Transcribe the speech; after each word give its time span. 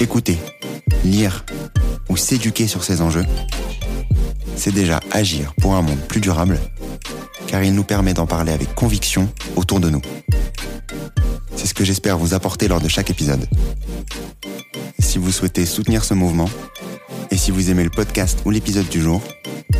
Écouter, 0.00 0.38
lire 1.04 1.44
ou 2.08 2.16
s'éduquer 2.16 2.66
sur 2.66 2.84
ces 2.84 3.00
enjeux, 3.00 3.24
c'est 4.56 4.72
déjà 4.72 5.00
agir 5.10 5.54
pour 5.60 5.74
un 5.74 5.82
monde 5.82 6.00
plus 6.08 6.20
durable, 6.20 6.58
car 7.46 7.62
il 7.62 7.74
nous 7.74 7.84
permet 7.84 8.14
d'en 8.14 8.26
parler 8.26 8.52
avec 8.52 8.74
conviction 8.74 9.28
autour 9.56 9.80
de 9.80 9.90
nous. 9.90 10.02
C'est 11.56 11.66
ce 11.66 11.74
que 11.74 11.84
j'espère 11.84 12.18
vous 12.18 12.34
apporter 12.34 12.68
lors 12.68 12.80
de 12.80 12.88
chaque 12.88 13.10
épisode. 13.10 13.46
Si 14.98 15.18
vous 15.18 15.32
souhaitez 15.32 15.66
soutenir 15.66 16.04
ce 16.04 16.14
mouvement, 16.14 16.48
et 17.30 17.36
si 17.36 17.50
vous 17.50 17.70
aimez 17.70 17.84
le 17.84 17.90
podcast 17.90 18.40
ou 18.44 18.50
l'épisode 18.50 18.88
du 18.88 19.00
jour, 19.00 19.22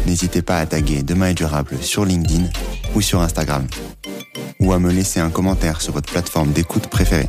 n'hésitez 0.07 0.43
pas 0.43 0.59
à 0.59 0.67
taguer 0.67 1.03
Demain 1.03 1.29
est 1.29 1.35
durable 1.35 1.77
sur 1.81 2.05
LinkedIn 2.05 2.49
ou 2.95 3.01
sur 3.01 3.21
Instagram, 3.21 3.67
ou 4.61 4.73
à 4.73 4.79
me 4.79 4.91
laisser 4.91 5.21
un 5.21 5.31
commentaire 5.31 5.81
sur 5.81 5.93
votre 5.93 6.11
plateforme 6.11 6.53
d'écoute 6.53 6.87
préférée. 6.89 7.29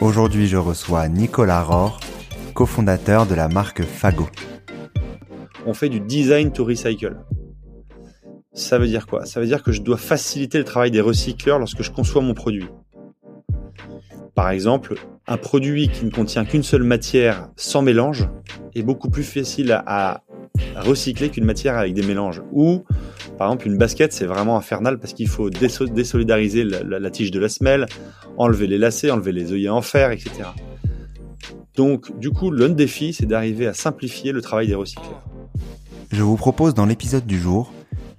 Aujourd'hui, 0.00 0.46
je 0.46 0.56
reçois 0.56 1.08
Nicolas 1.08 1.62
Rohr, 1.62 1.98
cofondateur 2.54 3.26
de 3.26 3.34
la 3.34 3.48
marque 3.48 3.82
Fago. 3.82 4.28
On 5.66 5.74
fait 5.74 5.88
du 5.88 6.00
design 6.00 6.52
to 6.52 6.64
recycle. 6.64 7.16
Ça 8.58 8.76
veut 8.76 8.88
dire 8.88 9.06
quoi? 9.06 9.24
Ça 9.24 9.38
veut 9.38 9.46
dire 9.46 9.62
que 9.62 9.70
je 9.70 9.82
dois 9.82 9.96
faciliter 9.96 10.58
le 10.58 10.64
travail 10.64 10.90
des 10.90 11.00
recycleurs 11.00 11.60
lorsque 11.60 11.82
je 11.82 11.92
conçois 11.92 12.22
mon 12.22 12.34
produit. 12.34 12.66
Par 14.34 14.50
exemple, 14.50 14.96
un 15.28 15.36
produit 15.36 15.88
qui 15.88 16.04
ne 16.04 16.10
contient 16.10 16.44
qu'une 16.44 16.64
seule 16.64 16.82
matière 16.82 17.50
sans 17.54 17.82
mélange 17.82 18.28
est 18.74 18.82
beaucoup 18.82 19.10
plus 19.10 19.22
facile 19.22 19.80
à, 19.86 20.22
recycler 20.74 21.28
qu'une 21.28 21.44
matière 21.44 21.78
avec 21.78 21.94
des 21.94 22.02
mélanges. 22.02 22.42
Ou, 22.50 22.82
par 23.38 23.46
exemple, 23.48 23.68
une 23.68 23.78
basket, 23.78 24.12
c'est 24.12 24.26
vraiment 24.26 24.56
infernal 24.56 24.98
parce 24.98 25.12
qu'il 25.12 25.28
faut 25.28 25.50
désolidariser 25.50 26.64
la, 26.64 27.10
tige 27.10 27.30
de 27.30 27.38
la 27.38 27.48
semelle, 27.48 27.86
enlever 28.38 28.66
les 28.66 28.78
lacets, 28.78 29.12
enlever 29.12 29.30
les 29.30 29.52
œillets 29.52 29.68
en 29.68 29.82
fer, 29.82 30.10
etc. 30.10 30.32
Donc, 31.76 32.18
du 32.18 32.30
coup, 32.30 32.50
l'un 32.50 32.70
défi, 32.70 33.12
c'est 33.12 33.26
d'arriver 33.26 33.68
à 33.68 33.74
simplifier 33.74 34.32
le 34.32 34.42
travail 34.42 34.66
des 34.66 34.74
recycleurs. 34.74 35.22
Je 36.10 36.22
vous 36.22 36.36
propose 36.36 36.74
dans 36.74 36.86
l'épisode 36.86 37.24
du 37.24 37.38
jour 37.38 37.72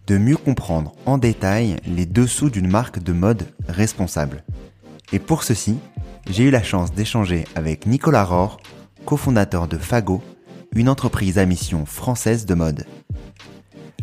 de 0.09 0.17
mieux 0.17 0.37
comprendre 0.37 0.93
en 1.05 1.19
détail 1.19 1.77
les 1.85 2.07
dessous 2.07 2.49
d'une 2.49 2.67
marque 2.67 2.97
de 2.97 3.13
mode 3.13 3.45
responsable. 3.67 4.43
Et 5.13 5.19
pour 5.19 5.43
ceci, 5.43 5.77
j'ai 6.27 6.45
eu 6.45 6.49
la 6.49 6.63
chance 6.63 6.91
d'échanger 6.91 7.45
avec 7.53 7.85
Nicolas 7.85 8.25
Rohr, 8.25 8.59
cofondateur 9.05 9.67
de 9.67 9.77
Fago, 9.77 10.23
une 10.73 10.89
entreprise 10.89 11.37
à 11.37 11.45
mission 11.45 11.85
française 11.85 12.47
de 12.47 12.55
mode. 12.55 12.87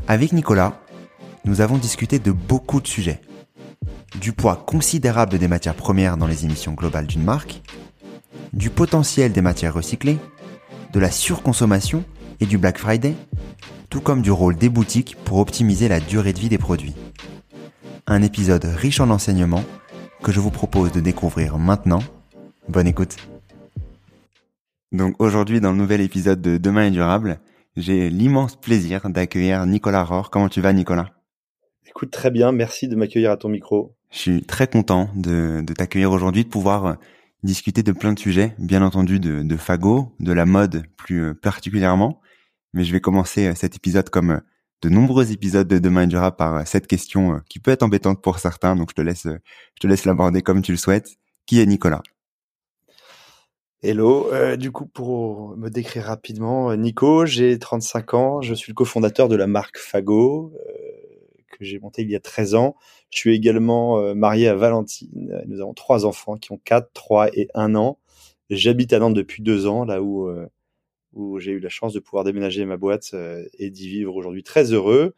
Avec 0.06 0.32
Nicolas, 0.32 0.80
nous 1.44 1.60
avons 1.60 1.76
discuté 1.76 2.20
de 2.20 2.30
beaucoup 2.30 2.80
de 2.80 2.86
sujets. 2.86 3.20
Du 4.20 4.32
poids 4.32 4.54
considérable 4.64 5.38
des 5.38 5.48
matières 5.48 5.74
premières 5.74 6.16
dans 6.16 6.28
les 6.28 6.44
émissions 6.44 6.74
globales 6.74 7.08
d'une 7.08 7.24
marque, 7.24 7.62
du 8.52 8.70
potentiel 8.70 9.32
des 9.32 9.42
matières 9.42 9.74
recyclées, 9.74 10.18
de 10.92 11.00
la 11.00 11.10
surconsommation 11.10 12.04
et 12.38 12.46
du 12.46 12.58
Black 12.58 12.78
Friday, 12.78 13.16
tout 13.96 14.02
comme 14.02 14.20
du 14.20 14.30
rôle 14.30 14.56
des 14.56 14.68
boutiques 14.68 15.16
pour 15.24 15.38
optimiser 15.38 15.88
la 15.88 16.00
durée 16.00 16.34
de 16.34 16.38
vie 16.38 16.50
des 16.50 16.58
produits. 16.58 16.92
Un 18.06 18.20
épisode 18.20 18.66
riche 18.66 19.00
en 19.00 19.08
enseignements 19.08 19.64
que 20.22 20.32
je 20.32 20.38
vous 20.38 20.50
propose 20.50 20.92
de 20.92 21.00
découvrir 21.00 21.56
maintenant 21.56 22.00
Bonne 22.68 22.88
écoute. 22.88 23.16
Donc 24.92 25.14
aujourd'hui, 25.18 25.62
dans 25.62 25.70
le 25.72 25.78
nouvel 25.78 26.02
épisode 26.02 26.42
de 26.42 26.58
Demain 26.58 26.88
est 26.88 26.90
durable, 26.90 27.38
j'ai 27.74 28.10
l'immense 28.10 28.56
plaisir 28.56 29.08
d'accueillir 29.08 29.64
Nicolas 29.64 30.04
Rohr. 30.04 30.28
Comment 30.28 30.50
tu 30.50 30.60
vas, 30.60 30.74
Nicolas? 30.74 31.12
Écoute, 31.88 32.10
très 32.10 32.30
bien. 32.30 32.52
Merci 32.52 32.88
de 32.88 32.96
m'accueillir 32.96 33.30
à 33.30 33.38
ton 33.38 33.48
micro. 33.48 33.96
Je 34.10 34.18
suis 34.18 34.42
très 34.42 34.66
content 34.66 35.08
de, 35.16 35.64
t'accueillir 35.74 36.12
aujourd'hui, 36.12 36.44
de 36.44 36.50
pouvoir 36.50 36.84
euh, 36.84 36.94
discuter 37.44 37.82
de 37.82 37.92
plein 37.92 38.12
de 38.12 38.18
sujets, 38.18 38.54
bien 38.58 38.82
entendu 38.82 39.20
de, 39.20 39.42
de 39.42 39.56
Fago, 39.56 40.12
de 40.20 40.32
la 40.32 40.44
mode 40.44 40.82
plus 40.98 41.22
euh, 41.22 41.32
particulièrement. 41.34 42.20
Mais 42.76 42.84
je 42.84 42.92
vais 42.92 43.00
commencer 43.00 43.46
euh, 43.46 43.54
cet 43.54 43.74
épisode 43.74 44.10
comme 44.10 44.42
de 44.82 44.88
nombreux 44.90 45.32
épisodes 45.32 45.66
de 45.66 45.78
Demain 45.78 46.06
durable 46.06 46.36
par 46.36 46.68
cette 46.68 46.86
question 46.86 47.40
qui 47.48 47.58
peut 47.58 47.70
être 47.70 47.82
embêtante 47.82 48.20
pour 48.20 48.38
certains. 48.38 48.76
Donc 48.76 48.90
je 48.90 48.94
te 48.94 49.00
laisse, 49.00 49.26
je 49.26 49.80
te 49.80 49.86
laisse 49.86 50.04
l'aborder 50.04 50.42
comme 50.42 50.60
tu 50.60 50.72
le 50.72 50.78
souhaites. 50.78 51.16
Qui 51.46 51.60
est 51.60 51.66
Nicolas? 51.66 52.02
Hello, 53.82 54.30
euh, 54.30 54.56
du 54.56 54.72
coup 54.72 54.84
pour 54.84 55.56
me 55.56 55.70
décrire 55.70 56.04
rapidement, 56.04 56.70
euh, 56.70 56.76
Nico, 56.76 57.24
j'ai 57.24 57.58
35 57.58 58.14
ans, 58.14 58.42
je 58.42 58.52
suis 58.52 58.72
le 58.72 58.74
cofondateur 58.74 59.28
de 59.28 59.36
la 59.36 59.46
marque 59.46 59.78
Fago 59.78 60.52
euh, 60.54 60.72
que 61.46 61.64
j'ai 61.64 61.78
montée 61.78 62.02
il 62.02 62.10
y 62.10 62.16
a 62.16 62.20
13 62.20 62.56
ans. 62.56 62.76
Je 63.08 63.18
suis 63.18 63.34
également 63.34 64.14
marié 64.14 64.48
à 64.48 64.54
Valentine. 64.54 65.42
Nous 65.46 65.62
avons 65.62 65.72
trois 65.72 66.04
enfants 66.04 66.36
qui 66.36 66.52
ont 66.52 66.60
4, 66.62 66.90
3 66.92 67.28
et 67.32 67.48
1 67.54 67.74
an. 67.74 67.98
J'habite 68.50 68.92
à 68.92 68.98
Nantes 68.98 69.14
depuis 69.14 69.42
deux 69.42 69.66
ans, 69.66 69.86
là 69.86 70.02
où 70.02 70.28
où 71.16 71.40
j'ai 71.40 71.52
eu 71.52 71.60
la 71.60 71.68
chance 71.68 71.92
de 71.92 71.98
pouvoir 71.98 72.24
déménager 72.24 72.64
ma 72.64 72.76
boîte 72.76 73.14
et 73.58 73.70
d'y 73.70 73.88
vivre 73.88 74.14
aujourd'hui 74.14 74.42
très 74.42 74.72
heureux 74.72 75.14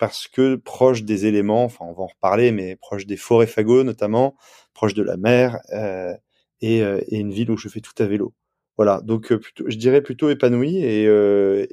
parce 0.00 0.28
que 0.28 0.56
proche 0.56 1.04
des 1.04 1.26
éléments, 1.26 1.64
enfin 1.64 1.84
on 1.86 1.92
va 1.92 2.02
en 2.02 2.06
reparler, 2.06 2.52
mais 2.52 2.74
proche 2.74 3.06
des 3.06 3.18
forêts 3.18 3.46
Fago 3.46 3.84
notamment, 3.84 4.34
proche 4.72 4.94
de 4.94 5.02
la 5.02 5.18
mer 5.18 5.60
euh, 5.74 6.14
et, 6.62 6.82
une 7.10 7.30
ville 7.30 7.50
où 7.50 7.56
je 7.58 7.68
fais 7.68 7.80
tout 7.80 7.92
à 8.02 8.06
vélo. 8.06 8.34
Voilà, 8.78 9.02
donc 9.02 9.30
euh, 9.30 9.40
je 9.66 9.76
dirais 9.76 10.00
plutôt 10.00 10.30
épanoui 10.30 10.78
et, 10.78 11.06
euh, 11.06 11.66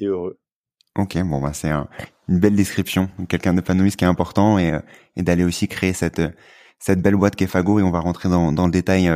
heureux. 0.00 0.38
Ok, 0.96 1.18
bon 1.24 1.40
bah 1.40 1.52
c'est 1.52 1.70
une 1.70 2.38
belle 2.38 2.54
description, 2.54 3.10
quelqu'un 3.28 3.54
d'épanoui, 3.54 3.90
ce 3.90 3.96
qui 3.96 4.04
est 4.04 4.08
important, 4.08 4.56
et, 4.56 4.72
d'aller 5.16 5.42
aussi 5.42 5.66
créer 5.66 5.92
cette 5.92 6.22
belle 6.88 7.16
boîte 7.16 7.34
qu'est 7.34 7.48
Fago, 7.48 7.80
et 7.80 7.82
on 7.82 7.90
va 7.90 7.98
rentrer 7.98 8.28
dans, 8.28 8.52
dans 8.52 8.66
le 8.66 8.72
détail, 8.72 9.10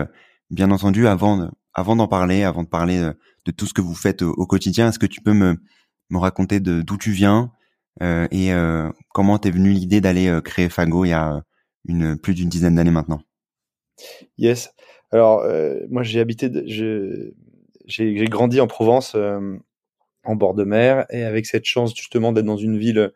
bien 0.50 0.72
entendu, 0.72 1.06
avant 1.06 1.48
avant 1.74 1.94
d'en 1.94 2.08
parler, 2.08 2.42
avant 2.42 2.64
de 2.64 2.68
parler 2.68 3.08
de 3.48 3.52
tout 3.56 3.66
ce 3.66 3.72
que 3.72 3.80
vous 3.80 3.94
faites 3.94 4.20
au, 4.22 4.46
quotidien. 4.46 4.88
Est-ce 4.88 4.98
que 4.98 5.06
tu 5.06 5.22
peux 5.22 5.32
me 5.32 5.56
raconter 6.12 6.60
d'où 6.60 6.96
tu 6.98 7.12
viens 7.12 7.50
et 8.00 8.52
comment 9.14 9.38
t'es 9.38 9.50
venu 9.50 9.70
l'idée 9.70 10.00
d'aller 10.02 10.38
créer 10.44 10.68
Fago 10.68 11.06
il 11.06 11.08
y 11.08 11.12
a 11.12 11.42
plus 12.22 12.34
d'une 12.34 12.50
dizaine 12.50 12.74
d'années 12.74 12.90
maintenant? 12.90 13.22
Yes. 14.36 14.72
Alors, 15.10 15.40
euh, 15.40 15.80
moi, 15.88 16.02
j'ai 16.02 16.20
habité, 16.20 16.50
j'ai 16.66 18.24
grandi 18.26 18.60
en 18.60 18.66
Provence, 18.66 19.14
euh, 19.14 19.56
en 20.24 20.36
bord 20.36 20.54
de 20.54 20.64
mer, 20.64 21.06
et 21.10 21.24
avec 21.24 21.46
cette 21.46 21.64
chance 21.64 21.94
justement 21.94 22.32
d'être 22.32 22.44
dans 22.44 22.56
une 22.56 22.78
ville 22.78 23.12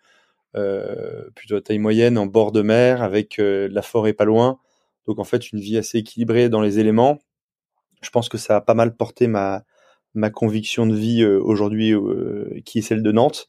euh, 0.57 1.31
plutôt 1.35 1.57
à 1.57 1.61
taille 1.61 1.79
moyenne, 1.79 2.17
en 2.19 2.27
bord 2.27 2.53
de 2.53 2.63
mer, 2.63 3.03
avec 3.03 3.37
la 3.39 3.83
forêt 3.83 4.15
pas 4.15 4.25
loin. 4.25 4.59
Donc, 5.07 5.19
en 5.19 5.25
fait, 5.25 5.53
une 5.53 5.61
vie 5.61 5.77
assez 5.77 5.99
équilibrée 5.99 6.49
dans 6.49 6.61
les 6.63 6.79
éléments. 6.79 7.19
Je 8.03 8.11
pense 8.11 8.29
que 8.29 8.39
ça 8.39 8.57
a 8.57 8.61
pas 8.61 8.75
mal 8.75 8.97
porté 8.97 9.27
ma, 9.27 9.65
ma 10.15 10.31
conviction 10.31 10.87
de 10.87 10.95
vie 10.95 11.25
aujourd'hui, 11.25 11.95
qui 12.65 12.79
est 12.79 12.83
celle 12.83 13.03
de 13.03 13.13
Nantes. 13.13 13.49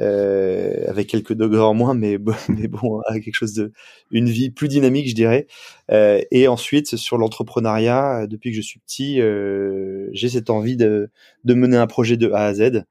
Euh, 0.00 0.84
avec 0.88 1.08
quelques 1.08 1.34
degrés 1.34 1.60
en 1.60 1.74
moins, 1.74 1.92
mais, 1.92 2.16
mais 2.48 2.68
bon, 2.68 3.00
avec 3.06 3.24
quelque 3.24 3.34
chose 3.34 3.52
de, 3.52 3.72
une 4.10 4.30
vie 4.30 4.50
plus 4.50 4.68
dynamique, 4.68 5.08
je 5.08 5.14
dirais. 5.14 5.46
Euh, 5.90 6.22
et 6.30 6.48
ensuite, 6.48 6.96
sur 6.96 7.18
l'entrepreneuriat, 7.18 8.26
depuis 8.26 8.50
que 8.50 8.56
je 8.56 8.62
suis 8.62 8.80
petit, 8.80 9.20
euh, 9.20 10.08
j'ai 10.12 10.30
cette 10.30 10.48
envie 10.48 10.76
de, 10.76 11.10
de 11.44 11.54
mener 11.54 11.76
un 11.76 11.86
projet 11.86 12.16
de 12.16 12.30
A 12.30 12.46
à 12.46 12.54
Z 12.54 12.84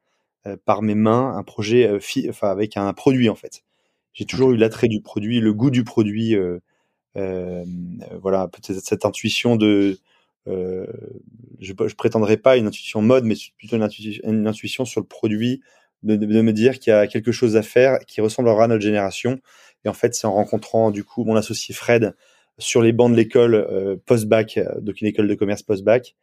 euh, 0.46 0.56
par 0.66 0.84
mes 0.84 0.94
mains, 0.94 1.36
un 1.36 1.44
projet, 1.44 1.88
euh, 1.88 2.00
enfin 2.30 2.52
avec 2.52 2.78
un 2.78 2.94
produit 2.94 3.30
en 3.30 3.36
fait. 3.36 3.64
J'ai 4.14 4.26
toujours 4.26 4.52
eu 4.52 4.58
l'attrait 4.58 4.88
du 4.88 5.02
produit, 5.02 5.40
le 5.40 5.54
goût 5.54 5.72
du 5.72 5.84
produit, 5.84 6.36
voilà, 7.16 8.48
peut-être 8.48 8.80
cette 8.84 9.06
intuition 9.06 9.56
de 9.56 9.98
je, 10.48 10.86
je 11.60 11.96
prétendrai 11.96 12.38
pas 12.38 12.58
une 12.58 12.68
intuition 12.68 13.02
mode, 13.02 13.26
mais 13.26 13.36
plutôt 13.58 13.76
une 13.76 14.48
intuition, 14.48 14.86
sur 14.86 15.02
le 15.02 15.08
produit, 15.08 15.62
de, 16.04 16.16
me 16.42 16.54
dire 16.54 16.80
qu'il 16.80 16.92
y 16.92 16.96
a 16.96 17.08
quelque 17.08 17.32
chose 17.32 17.56
à 17.56 17.62
faire 17.62 18.00
qui 18.08 18.22
ressemblera 18.22 18.66
à 18.66 18.68
notre 18.68 18.82
génération. 18.82 19.40
Et 19.86 19.90
en 19.90 19.94
fait, 19.94 20.16
c'est 20.16 20.28
en 20.28 20.34
rencontrant 20.34 20.92
du 20.92 21.04
coup 21.04 21.24
mon 21.24 21.36
associé 21.36 21.74
Fred 21.74 22.16
sur 22.58 22.82
les 22.82 22.92
bancs 22.92 23.12
de 23.12 23.16
l'école 23.16 23.56
euh, 23.56 23.96
post-bac, 24.06 24.58
euh, 24.58 24.80
donc 24.82 25.02
une 25.02 25.08
école 25.08 25.28
de 25.28 25.36
commerce 25.36 25.64
post-bac, 25.64 26.16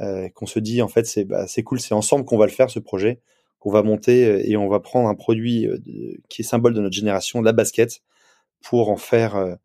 euh, 0.00 0.28
qu'on 0.30 0.46
se 0.46 0.58
dit 0.58 0.82
en 0.82 0.88
fait 0.88 1.06
c'est 1.06 1.24
bah, 1.24 1.46
c'est 1.46 1.62
cool, 1.62 1.80
c'est 1.80 1.94
ensemble 1.94 2.24
qu'on 2.24 2.36
va 2.36 2.46
le 2.46 2.52
faire 2.52 2.70
ce 2.70 2.78
projet, 2.78 3.20
qu'on 3.58 3.70
va 3.70 3.82
monter 3.82 4.50
et 4.50 4.56
on 4.56 4.68
va 4.68 4.80
prendre 4.80 5.08
un 5.08 5.14
produit 5.14 5.66
qui 6.28 6.42
est 6.42 6.44
symbole 6.44 6.74
de 6.74 6.80
notre 6.80 6.94
génération, 6.94 7.42
la 7.42 7.52
basket, 7.52 8.02
pour 8.62 8.90
en 8.90 8.96
faire 8.96 9.58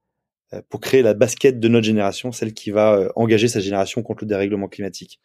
pour 0.70 0.80
créer 0.80 1.02
la 1.02 1.14
basket 1.14 1.60
de 1.60 1.68
notre 1.68 1.86
génération, 1.86 2.32
celle 2.32 2.54
qui 2.54 2.72
va 2.72 3.12
engager 3.16 3.48
sa 3.48 3.60
génération 3.60 4.02
contre 4.04 4.24
le 4.24 4.30
dérèglement 4.30 4.68
climatique. 4.68 5.20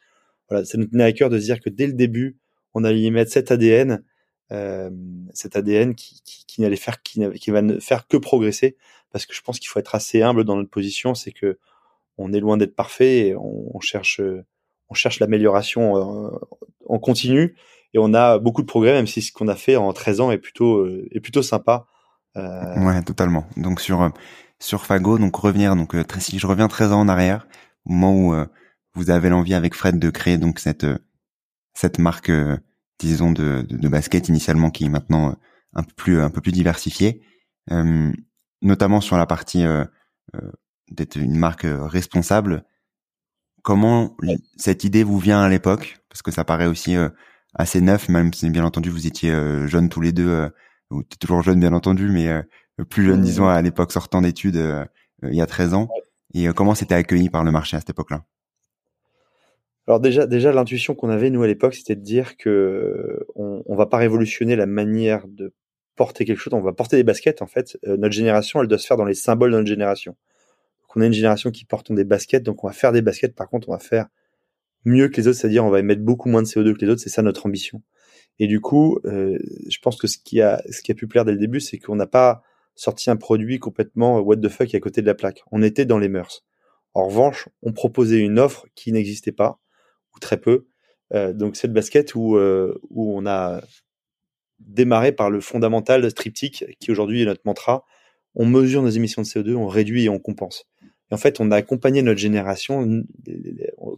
Voilà, 0.48 0.64
ça 0.64 0.78
nous 0.78 0.86
tenait 0.86 1.04
à 1.04 1.12
cœur 1.12 1.30
de 1.30 1.38
se 1.38 1.44
dire 1.44 1.60
que 1.60 1.70
dès 1.70 1.86
le 1.86 1.92
début, 1.92 2.38
on 2.75 2.84
allait 2.84 3.00
y 3.00 3.10
mettre 3.10 3.32
cet 3.32 3.50
ADN 3.50 4.02
euh, 4.50 4.90
cet 5.34 5.56
ADN 5.56 5.94
qui, 5.94 6.22
qui, 6.25 6.46
qui 6.46 6.76
faire 6.76 7.02
qui, 7.02 7.20
qui 7.32 7.50
va 7.50 7.60
ne 7.60 7.78
faire 7.80 8.06
que 8.06 8.16
progresser 8.16 8.78
parce 9.12 9.26
que 9.26 9.34
je 9.34 9.42
pense 9.42 9.58
qu'il 9.58 9.69
faut 9.69 9.78
être 9.78 9.94
assez 9.94 10.22
humble 10.22 10.44
dans 10.44 10.56
notre 10.56 10.70
position 10.70 11.14
c'est 11.14 11.32
que 11.32 11.58
on 12.16 12.32
est 12.32 12.40
loin 12.40 12.56
d'être 12.56 12.75
parfait 12.75 13.26
et 13.26 13.36
on, 13.36 13.78
cherche 13.80 14.22
on 14.88 14.94
cherche 14.94 15.20
l'amélioration 15.20 15.98
euh, 15.98 16.30
en 16.86 16.98
continu 16.98 17.56
et 17.92 17.98
on 17.98 18.14
a 18.14 18.38
beaucoup 18.38 18.62
de 18.62 18.66
progrès 18.66 18.92
même 18.92 19.06
si 19.06 19.20
ce 19.20 19.32
qu'on 19.32 19.48
a 19.48 19.54
fait 19.54 19.76
en 19.76 19.92
13 19.92 20.20
ans 20.22 20.30
est 20.30 20.38
plutôt 20.38 20.78
euh, 20.78 21.06
est 21.10 21.20
plutôt 21.20 21.42
sympa 21.42 21.84
euh... 22.38 22.86
ouais 22.86 23.02
totalement 23.02 23.46
donc 23.58 23.82
sur 23.82 24.10
sur 24.60 24.87
Fago 24.87 25.19
donc 25.19 25.37
revenir 25.37 25.76
donc 25.76 25.94
si 26.19 26.38
je 26.38 26.46
reviens 26.46 26.69
13 26.69 26.93
ans 26.93 27.00
en 27.00 27.08
arrière 27.08 27.46
au 27.84 27.93
moment 27.93 28.14
où 28.14 28.46
vous 28.94 29.10
avez 29.10 29.28
l'envie 29.28 29.55
avec 29.55 29.75
Fred 29.75 29.99
de 29.99 30.10
créer 30.10 30.38
donc 30.38 30.58
cette 30.58 30.87
cette 31.75 31.99
marque 31.99 32.31
disons 32.99 33.32
de, 33.32 33.62
de, 33.62 33.76
de, 33.76 33.88
basket 33.88 34.28
initialement 34.28 34.70
qui 34.70 34.84
est 34.84 34.88
maintenant 34.88 35.31
euh, 35.31 35.34
un 35.75 35.82
peu 35.82 35.93
plus 35.94 36.20
un 36.20 36.31
peu 36.31 36.40
plus 36.40 36.52
diversifié, 36.52 37.22
euh, 37.70 38.12
notamment 38.62 39.00
sur 39.00 39.16
la 39.16 39.26
partie 39.26 39.64
euh, 39.64 39.84
euh 40.34 40.50
d'être 40.90 41.16
une 41.16 41.37
marque 41.37 41.66
responsable. 41.66 42.64
Comment 43.62 44.16
cette 44.56 44.84
idée 44.84 45.02
vous 45.02 45.19
vient 45.19 45.43
à 45.43 45.49
l'époque? 45.50 45.99
Parce 46.08 46.22
que 46.22 46.31
ça 46.31 46.44
paraît 46.44 46.66
aussi 46.66 46.96
assez 47.52 47.82
neuf, 47.82 48.08
même 48.08 48.32
si 48.32 48.49
bien 48.49 48.64
entendu 48.64 48.88
vous 48.88 49.06
étiez 49.06 49.31
jeunes 49.66 49.90
tous 49.90 50.00
les 50.00 50.12
deux, 50.12 50.49
ou 50.90 51.02
toujours 51.02 51.43
jeunes 51.43 51.61
bien 51.61 51.75
entendu, 51.75 52.08
mais 52.08 52.43
plus 52.84 53.04
jeunes 53.04 53.22
disons 53.22 53.48
à 53.48 53.60
l'époque 53.62 53.92
sortant 53.92 54.20
d'études 54.20 54.60
il 55.22 55.34
y 55.34 55.40
a 55.40 55.46
13 55.46 55.75
ans. 55.75 55.88
Et 56.34 56.46
comment 56.48 56.75
c'était 56.75 56.94
accueilli 56.94 57.30
par 57.30 57.44
le 57.44 57.50
marché 57.50 57.76
à 57.76 57.80
cette 57.80 57.90
époque-là? 57.90 58.25
Alors 59.86 60.00
déjà, 60.00 60.26
déjà 60.26 60.52
l'intuition 60.52 60.94
qu'on 60.94 61.08
avait 61.08 61.30
nous 61.30 61.42
à 61.42 61.46
l'époque, 61.46 61.75
c'était 61.75 61.96
de 61.96 62.02
dire 62.02 62.36
que 62.36 63.26
on, 63.34 63.62
on 63.64 63.75
va 63.75 63.86
pas 63.86 63.96
révolutionner 63.96 64.54
la 64.54 64.66
manière 64.66 65.26
de 65.26 65.54
porter 65.96 66.25
quelque 66.26 66.38
chose. 66.38 66.52
On 66.54 66.60
va 66.60 66.75
porter 66.75 66.96
des 66.96 67.04
baskets 67.04 67.40
en 67.40 67.46
fait. 67.46 67.78
Euh, 67.86 67.96
notre 67.96 68.14
génération, 68.14 68.60
elle 68.62 68.69
doit 68.69 68.78
se 68.78 68.86
faire 68.86 68.98
dans 68.98 69.06
les 69.06 69.14
symboles 69.14 69.50
de 69.50 69.56
notre 69.56 69.69
génération. 69.69 70.12
Donc 70.82 70.96
on 70.96 71.00
a 71.00 71.06
une 71.06 71.12
génération 71.12 71.50
qui 71.50 71.64
porte 71.64 71.90
des 71.90 72.04
baskets, 72.04 72.42
donc 72.42 72.64
on 72.64 72.66
va 72.66 72.75
faire 72.75 72.92
des 72.92 73.00
baskets. 73.00 73.34
Par 73.34 73.48
contre, 73.48 73.69
on 73.70 73.72
va 73.72 73.78
faire 73.78 74.08
mieux 74.84 75.08
que 75.08 75.16
les 75.19 75.28
autres, 75.28 75.38
c'est-à-dire 75.38 75.64
on 75.64 75.70
va 75.70 75.80
émettre 75.80 76.02
beaucoup 76.02 76.28
moins 76.28 76.42
de 76.42 76.46
CO2 76.46 76.75
que 76.75 76.84
les 76.84 76.90
autres. 76.92 77.00
C'est 77.00 77.10
ça 77.10 77.22
notre 77.22 77.46
ambition. 77.46 77.82
Et 78.38 78.46
du 78.46 78.60
coup, 78.60 79.00
euh, 79.06 79.38
je 79.69 79.78
pense 79.82 79.96
que 79.96 80.06
ce 80.06 80.19
qui 80.19 80.42
a 80.42 80.62
ce 80.70 80.82
qui 80.82 80.92
a 80.92 80.94
pu 80.94 81.06
plaire 81.08 81.25
dès 81.25 81.32
le 81.32 81.38
début, 81.38 81.60
c'est 81.60 81.78
qu'on 81.78 81.96
n'a 81.96 82.06
pas 82.06 82.42
sorti 82.78 83.10
un 83.10 83.16
produit 83.16 83.58
complètement 83.58 84.20
what 84.20 84.36
the 84.36 84.48
fuck 84.48 84.75
à 84.75 84.80
côté 84.80 85.02
de 85.02 85.06
la 85.06 85.14
plaque. 85.14 85.42
On 85.50 85.62
était 85.62 85.84
dans 85.84 85.98
les 85.98 86.08
mœurs. 86.08 86.44
En 86.94 87.06
revanche, 87.06 87.48
on 87.62 87.72
proposait 87.72 88.20
une 88.20 88.38
offre 88.38 88.66
qui 88.75 88.92
n'existait 88.92 89.32
pas 89.32 89.58
très 90.20 90.36
peu. 90.36 90.66
Euh, 91.14 91.32
donc 91.32 91.56
cette 91.56 91.72
basket 91.72 92.14
où, 92.14 92.36
euh, 92.36 92.80
où 92.90 93.16
on 93.16 93.26
a 93.26 93.60
démarré 94.60 95.12
par 95.12 95.30
le 95.30 95.40
fondamental 95.40 96.12
triptyque 96.12 96.64
qui 96.80 96.90
aujourd'hui 96.90 97.22
est 97.22 97.25
notre 97.25 97.42
mantra. 97.44 97.84
On 98.34 98.46
mesure 98.46 98.82
nos 98.82 98.90
émissions 98.90 99.22
de 99.22 99.26
CO2, 99.26 99.54
on 99.54 99.66
réduit 99.66 100.04
et 100.04 100.08
on 100.08 100.19
compense. 100.19 100.64
Et 101.10 101.14
en 101.14 101.16
fait, 101.16 101.40
on 101.40 101.50
a 101.50 101.56
accompagné 101.56 102.02
notre 102.02 102.20
génération. 102.20 103.04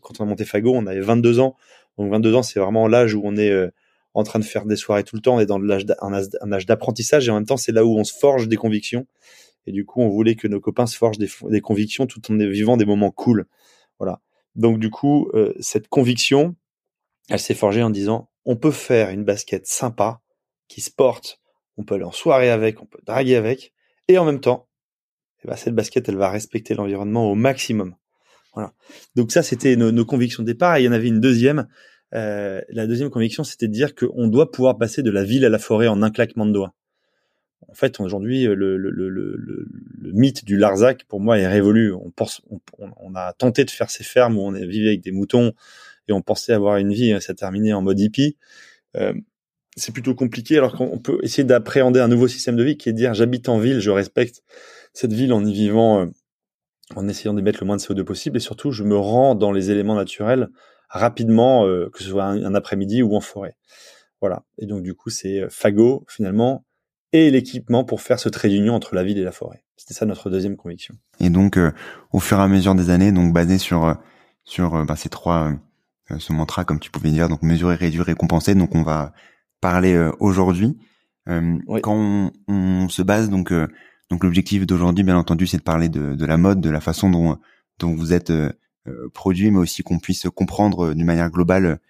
Quand 0.02 0.20
on 0.20 0.24
a 0.24 0.26
monté 0.26 0.44
Fago, 0.44 0.72
on 0.74 0.86
avait 0.86 1.00
22 1.00 1.40
ans. 1.40 1.56
Donc 1.98 2.10
22 2.10 2.34
ans, 2.34 2.42
c'est 2.42 2.60
vraiment 2.60 2.88
l'âge 2.88 3.14
où 3.14 3.22
on 3.24 3.36
est 3.36 3.50
euh, 3.50 3.70
en 4.14 4.22
train 4.24 4.38
de 4.38 4.44
faire 4.44 4.66
des 4.66 4.76
soirées 4.76 5.04
tout 5.04 5.16
le 5.16 5.22
temps. 5.22 5.36
On 5.36 5.40
est 5.40 5.46
dans 5.46 5.60
un 5.60 6.52
âge 6.52 6.66
d'apprentissage 6.66 7.28
et 7.28 7.30
en 7.30 7.34
même 7.34 7.46
temps, 7.46 7.56
c'est 7.56 7.72
là 7.72 7.84
où 7.84 7.98
on 7.98 8.04
se 8.04 8.12
forge 8.12 8.48
des 8.48 8.56
convictions. 8.56 9.06
Et 9.66 9.72
du 9.72 9.84
coup, 9.84 10.00
on 10.00 10.08
voulait 10.08 10.36
que 10.36 10.48
nos 10.48 10.60
copains 10.60 10.86
se 10.86 10.96
forgent 10.96 11.18
des, 11.18 11.60
convictions 11.60 12.06
tout 12.06 12.20
en 12.32 12.36
vivant 12.36 12.76
des 12.76 12.86
moments 12.86 13.10
cool. 13.10 13.46
Voilà. 13.98 14.20
Donc 14.56 14.78
du 14.78 14.90
coup, 14.90 15.30
euh, 15.34 15.54
cette 15.60 15.88
conviction, 15.88 16.56
elle 17.28 17.38
s'est 17.38 17.54
forgée 17.54 17.82
en 17.82 17.90
disant, 17.90 18.30
on 18.44 18.56
peut 18.56 18.72
faire 18.72 19.10
une 19.10 19.24
basket 19.24 19.66
sympa, 19.66 20.20
qui 20.66 20.80
se 20.80 20.90
porte, 20.90 21.40
on 21.76 21.84
peut 21.84 21.96
aller 21.96 22.04
en 22.04 22.12
soirée 22.12 22.50
avec, 22.50 22.80
on 22.80 22.86
peut 22.86 23.00
draguer 23.04 23.36
avec, 23.36 23.72
et 24.08 24.18
en 24.18 24.24
même 24.24 24.40
temps, 24.40 24.68
eh 25.44 25.48
ben, 25.48 25.56
cette 25.56 25.74
basket, 25.74 26.08
elle 26.08 26.16
va 26.16 26.30
respecter 26.30 26.74
l'environnement 26.74 27.30
au 27.30 27.34
maximum. 27.34 27.94
Voilà. 28.54 28.72
Donc 29.14 29.32
ça, 29.32 29.42
c'était 29.42 29.76
nos, 29.76 30.04
convictions 30.04 30.42
de 30.42 30.48
départ. 30.48 30.76
Et 30.76 30.82
il 30.82 30.84
y 30.84 30.88
en 30.88 30.92
avait 30.92 31.08
une 31.08 31.20
deuxième. 31.20 31.68
Euh, 32.14 32.60
la 32.68 32.86
deuxième 32.86 33.10
conviction, 33.10 33.44
c'était 33.44 33.68
de 33.68 33.72
dire 33.72 33.94
qu'on 33.94 34.28
doit 34.28 34.50
pouvoir 34.50 34.78
passer 34.78 35.02
de 35.02 35.10
la 35.10 35.24
ville 35.24 35.44
à 35.44 35.48
la 35.48 35.58
forêt 35.58 35.86
en 35.86 36.02
un 36.02 36.10
claquement 36.10 36.46
de 36.46 36.52
doigts 36.52 36.74
en 37.68 37.74
fait, 37.74 38.00
aujourd'hui, 38.00 38.44
le, 38.44 38.54
le, 38.54 38.76
le, 38.76 39.08
le, 39.08 40.12
mythe 40.12 40.44
du 40.44 40.56
Larzac, 40.56 41.04
pour 41.04 41.20
moi, 41.20 41.38
est 41.38 41.46
révolu. 41.46 41.92
On, 41.92 42.10
pense, 42.10 42.42
on, 42.50 42.58
on, 42.96 43.14
a 43.14 43.32
tenté 43.32 43.64
de 43.64 43.70
faire 43.70 43.90
ces 43.90 44.02
fermes 44.02 44.36
où 44.36 44.40
on 44.40 44.52
vivait 44.52 44.88
avec 44.88 45.02
des 45.02 45.12
moutons 45.12 45.52
et 46.08 46.12
on 46.12 46.20
pensait 46.20 46.52
avoir 46.52 46.78
une 46.78 46.92
vie, 46.92 47.16
ça 47.20 47.34
terminé 47.34 47.72
en 47.72 47.82
mode 47.82 48.00
hippie. 48.00 48.36
Euh, 48.96 49.14
c'est 49.76 49.92
plutôt 49.92 50.14
compliqué, 50.14 50.58
alors 50.58 50.74
qu'on 50.74 50.98
peut 50.98 51.18
essayer 51.22 51.44
d'appréhender 51.44 52.00
un 52.00 52.08
nouveau 52.08 52.26
système 52.26 52.56
de 52.56 52.64
vie 52.64 52.76
qui 52.76 52.88
est 52.88 52.92
de 52.92 52.96
dire 52.96 53.14
j'habite 53.14 53.48
en 53.48 53.58
ville, 53.58 53.78
je 53.78 53.90
respecte 53.90 54.42
cette 54.92 55.12
ville 55.12 55.32
en 55.32 55.44
y 55.44 55.52
vivant, 55.52 56.00
euh, 56.00 56.06
en 56.96 57.06
essayant 57.06 57.34
d'émettre 57.34 57.60
le 57.60 57.66
moins 57.66 57.76
de 57.76 57.82
CO2 57.82 58.02
possible, 58.02 58.36
et 58.36 58.40
surtout, 58.40 58.72
je 58.72 58.82
me 58.82 58.96
rends 58.96 59.36
dans 59.36 59.52
les 59.52 59.70
éléments 59.70 59.94
naturels 59.94 60.48
rapidement, 60.90 61.66
euh, 61.66 61.88
que 61.90 62.02
ce 62.02 62.10
soit 62.10 62.24
un, 62.24 62.44
un 62.44 62.54
après-midi 62.54 63.02
ou 63.02 63.16
en 63.16 63.20
forêt. 63.20 63.56
Voilà. 64.20 64.44
Et 64.58 64.66
donc, 64.66 64.82
du 64.82 64.94
coup, 64.94 65.08
c'est 65.08 65.48
Fago, 65.48 66.04
finalement, 66.08 66.64
et 67.12 67.30
l'équipement 67.30 67.84
pour 67.84 68.00
faire 68.00 68.18
ce 68.18 68.28
trait 68.28 68.48
d'union 68.48 68.74
entre 68.74 68.94
la 68.94 69.02
ville 69.02 69.18
et 69.18 69.24
la 69.24 69.32
forêt. 69.32 69.64
C'était 69.76 69.94
ça 69.94 70.06
notre 70.06 70.30
deuxième 70.30 70.56
conviction. 70.56 70.94
Et 71.20 71.30
donc, 71.30 71.56
euh, 71.56 71.72
au 72.12 72.20
fur 72.20 72.38
et 72.38 72.42
à 72.42 72.48
mesure 72.48 72.74
des 72.74 72.90
années, 72.90 73.12
donc 73.12 73.32
basé 73.32 73.58
sur 73.58 73.84
euh, 73.84 73.94
sur 74.44 74.74
euh, 74.74 74.84
bah, 74.84 74.96
ces 74.96 75.08
trois 75.08 75.52
ce 76.18 76.32
mantra, 76.32 76.64
comme 76.64 76.80
tu 76.80 76.90
pouvais 76.90 77.10
dire, 77.10 77.28
donc 77.28 77.42
mesurer, 77.42 77.76
réduire 77.76 78.08
et 78.08 78.14
compenser. 78.14 78.56
Donc, 78.56 78.74
on 78.74 78.82
va 78.82 79.12
parler 79.60 79.96
aujourd'hui. 80.18 80.76
Quand 81.26 82.32
on, 82.48 82.88
se 82.88 83.02
base 83.02 83.30
donc 83.30 83.52
donc 84.10 84.24
l'objectif 84.24 84.66
d'aujourd'hui, 84.66 85.04
bien 85.04 85.16
entendu, 85.16 85.46
c'est 85.46 85.58
de 85.58 85.62
parler 85.62 85.88
de, 85.88 86.16
de, 86.16 86.26
la 86.26 86.36
mode, 86.36 86.60
de 86.60 86.68
la 86.68 86.80
façon 86.80 87.10
dont 87.10 87.38
dont 87.78 87.94
vous 87.94 88.12
êtes 88.12 88.32
produit, 89.12 89.50
mais 89.50 89.58
aussi 89.58 89.82
qu'on 89.82 89.98
puisse 89.98 90.26
comprendre 90.34 90.94
d'une 90.94 91.04
manière 91.04 91.30
globale 91.30 91.80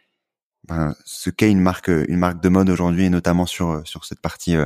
ben, 0.65 0.95
ce 1.05 1.31
qu'est 1.31 1.51
une 1.51 1.61
marque 1.61 1.89
une 1.89 2.19
marque 2.19 2.43
de 2.43 2.49
mode 2.49 2.69
aujourd'hui, 2.69 3.05
et 3.05 3.11
notamment 3.11 3.47
sur 3.47 3.87
sur 3.87 4.05
cette 4.05 4.21
partie 4.21 4.57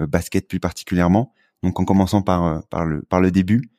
euh, 0.00 0.06
basket 0.06 0.48
plus 0.48 0.60
particulièrement. 0.60 1.32
Donc 1.62 1.78
en 1.78 1.84
commençant 1.84 2.22
par 2.22 2.44
euh, 2.44 2.60
par 2.70 2.84
le 2.84 3.02
par 3.02 3.20
le 3.20 3.30
début, 3.30 3.70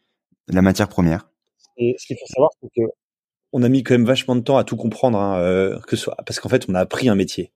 la 0.47 0.61
matière 0.61 0.87
première. 0.87 1.29
Et 1.77 1.95
ce 1.97 2.07
qu'il 2.07 2.17
faut 2.17 2.25
savoir, 2.27 2.51
c'est 2.61 2.69
que 2.75 2.87
on 3.51 3.63
a 3.63 3.69
mis 3.69 3.83
quand 3.83 3.93
même 3.93 4.05
vachement 4.05 4.35
de 4.35 4.41
temps 4.41 4.57
à 4.57 4.63
tout 4.63 4.77
comprendre, 4.77 5.17
hein, 5.19 5.37
euh, 5.39 5.79
soit 5.93 6.15
parce 6.25 6.39
qu'en 6.39 6.49
fait 6.49 6.65
on 6.69 6.75
a 6.75 6.79
appris 6.79 7.09
un 7.09 7.15
métier. 7.15 7.51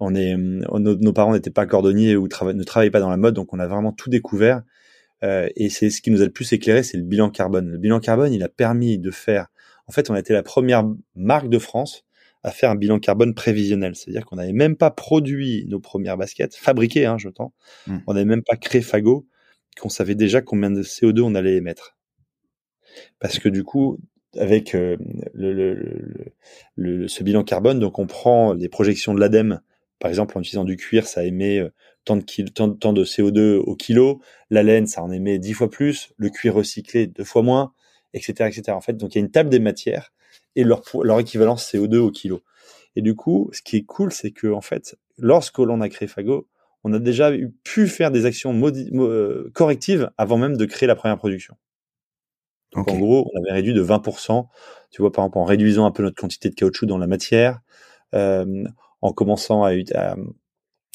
On 0.00 0.14
est, 0.16 0.36
nos, 0.36 1.12
parents 1.12 1.32
n'étaient 1.32 1.50
pas 1.50 1.64
cordonniers 1.64 2.16
ou 2.16 2.24
ne 2.24 2.64
travaillaient 2.64 2.90
pas 2.90 3.00
dans 3.00 3.10
la 3.10 3.16
mode, 3.16 3.34
donc 3.34 3.52
on 3.52 3.60
a 3.60 3.68
vraiment 3.68 3.92
tout 3.92 4.10
découvert. 4.10 4.62
Euh, 5.22 5.48
et 5.56 5.68
c'est 5.68 5.90
ce 5.90 6.00
qui 6.00 6.10
nous 6.10 6.20
a 6.22 6.24
le 6.24 6.32
plus 6.32 6.52
éclairé, 6.52 6.82
c'est 6.82 6.96
le 6.96 7.04
bilan 7.04 7.30
carbone. 7.30 7.68
Le 7.68 7.78
bilan 7.78 8.00
carbone, 8.00 8.32
il 8.32 8.42
a 8.42 8.48
permis 8.48 8.98
de 8.98 9.10
faire. 9.10 9.48
En 9.86 9.92
fait, 9.92 10.10
on 10.10 10.14
a 10.14 10.18
été 10.18 10.32
la 10.32 10.42
première 10.42 10.84
marque 11.14 11.48
de 11.48 11.58
France 11.58 12.04
à 12.42 12.50
faire 12.50 12.70
un 12.70 12.74
bilan 12.74 12.98
carbone 12.98 13.34
prévisionnel. 13.34 13.94
C'est-à-dire 13.94 14.26
qu'on 14.26 14.36
n'avait 14.36 14.52
même 14.52 14.76
pas 14.76 14.90
produit 14.90 15.64
nos 15.68 15.78
premières 15.78 16.16
baskets, 16.16 16.56
fabriquées, 16.56 17.06
hein, 17.06 17.18
j'entends. 17.18 17.52
Hmm. 17.86 17.98
On 18.06 18.14
n'avait 18.14 18.26
même 18.26 18.42
pas 18.42 18.56
créé 18.56 18.82
Fago, 18.82 19.26
qu'on 19.80 19.88
savait 19.88 20.16
déjà 20.16 20.40
combien 20.40 20.70
de 20.70 20.82
CO2 20.82 21.20
on 21.20 21.34
allait 21.34 21.56
émettre. 21.56 21.96
Parce 23.20 23.38
que 23.38 23.48
du 23.48 23.62
coup, 23.62 23.98
avec 24.36 24.74
euh, 24.74 24.96
le, 25.34 27.06
ce 27.08 27.22
bilan 27.22 27.44
carbone, 27.44 27.78
donc 27.78 27.98
on 27.98 28.06
prend 28.06 28.54
les 28.54 28.68
projections 28.68 29.14
de 29.14 29.20
l'ADEME, 29.20 29.60
par 29.98 30.08
exemple 30.08 30.36
en 30.36 30.40
utilisant 30.40 30.64
du 30.64 30.76
cuir, 30.76 31.06
ça 31.06 31.24
émet 31.24 31.60
euh, 31.60 31.70
tant 32.04 32.16
de, 32.16 32.22
tant, 32.48 32.70
tant 32.72 32.92
de 32.92 33.04
CO2 33.04 33.56
au 33.56 33.76
kilo, 33.76 34.20
la 34.50 34.62
laine, 34.62 34.86
ça 34.86 35.02
en 35.02 35.10
émet 35.10 35.38
dix 35.38 35.52
fois 35.52 35.70
plus, 35.70 36.12
le 36.16 36.30
cuir 36.30 36.54
recyclé 36.54 37.06
deux 37.06 37.24
fois 37.24 37.42
moins, 37.42 37.72
etc., 38.14 38.48
etc. 38.48 38.72
En 38.72 38.80
fait, 38.80 38.94
donc 38.96 39.14
il 39.14 39.18
y 39.18 39.20
a 39.20 39.24
une 39.24 39.30
table 39.30 39.50
des 39.50 39.60
matières 39.60 40.12
et 40.56 40.64
leur, 40.64 40.82
leur 41.02 41.20
équivalence 41.20 41.72
CO2 41.72 41.96
au 41.96 42.10
kilo. 42.10 42.42
Et 42.96 43.02
du 43.02 43.14
coup, 43.14 43.48
ce 43.52 43.62
qui 43.62 43.76
est 43.76 43.84
cool, 43.84 44.12
c'est 44.12 44.32
que 44.32 44.48
en 44.48 44.60
fait, 44.60 44.96
lorsque 45.18 45.58
l'on 45.58 45.80
a 45.80 45.88
créé 45.88 46.08
Fago, 46.08 46.48
on 46.84 46.92
a 46.92 46.98
déjà 46.98 47.30
pu 47.64 47.86
faire 47.86 48.10
des 48.10 48.26
actions 48.26 48.58
euh, 48.62 49.50
correctives 49.54 50.10
avant 50.18 50.36
même 50.36 50.56
de 50.56 50.64
créer 50.64 50.86
la 50.86 50.96
première 50.96 51.16
production. 51.16 51.54
Donc 52.72 52.90
en 52.90 52.98
gros, 52.98 53.30
on 53.32 53.40
avait 53.42 53.52
réduit 53.52 53.74
de 53.74 53.82
20%. 53.82 54.46
Tu 54.90 55.02
vois, 55.02 55.12
par 55.12 55.24
exemple, 55.24 55.38
en 55.38 55.44
réduisant 55.44 55.86
un 55.86 55.90
peu 55.90 56.02
notre 56.02 56.20
quantité 56.20 56.48
de 56.48 56.54
caoutchouc 56.54 56.86
dans 56.86 56.98
la 56.98 57.06
matière, 57.06 57.60
euh, 58.14 58.64
en 59.00 59.12
commençant 59.12 59.62
à, 59.62 59.72
à, 59.94 60.16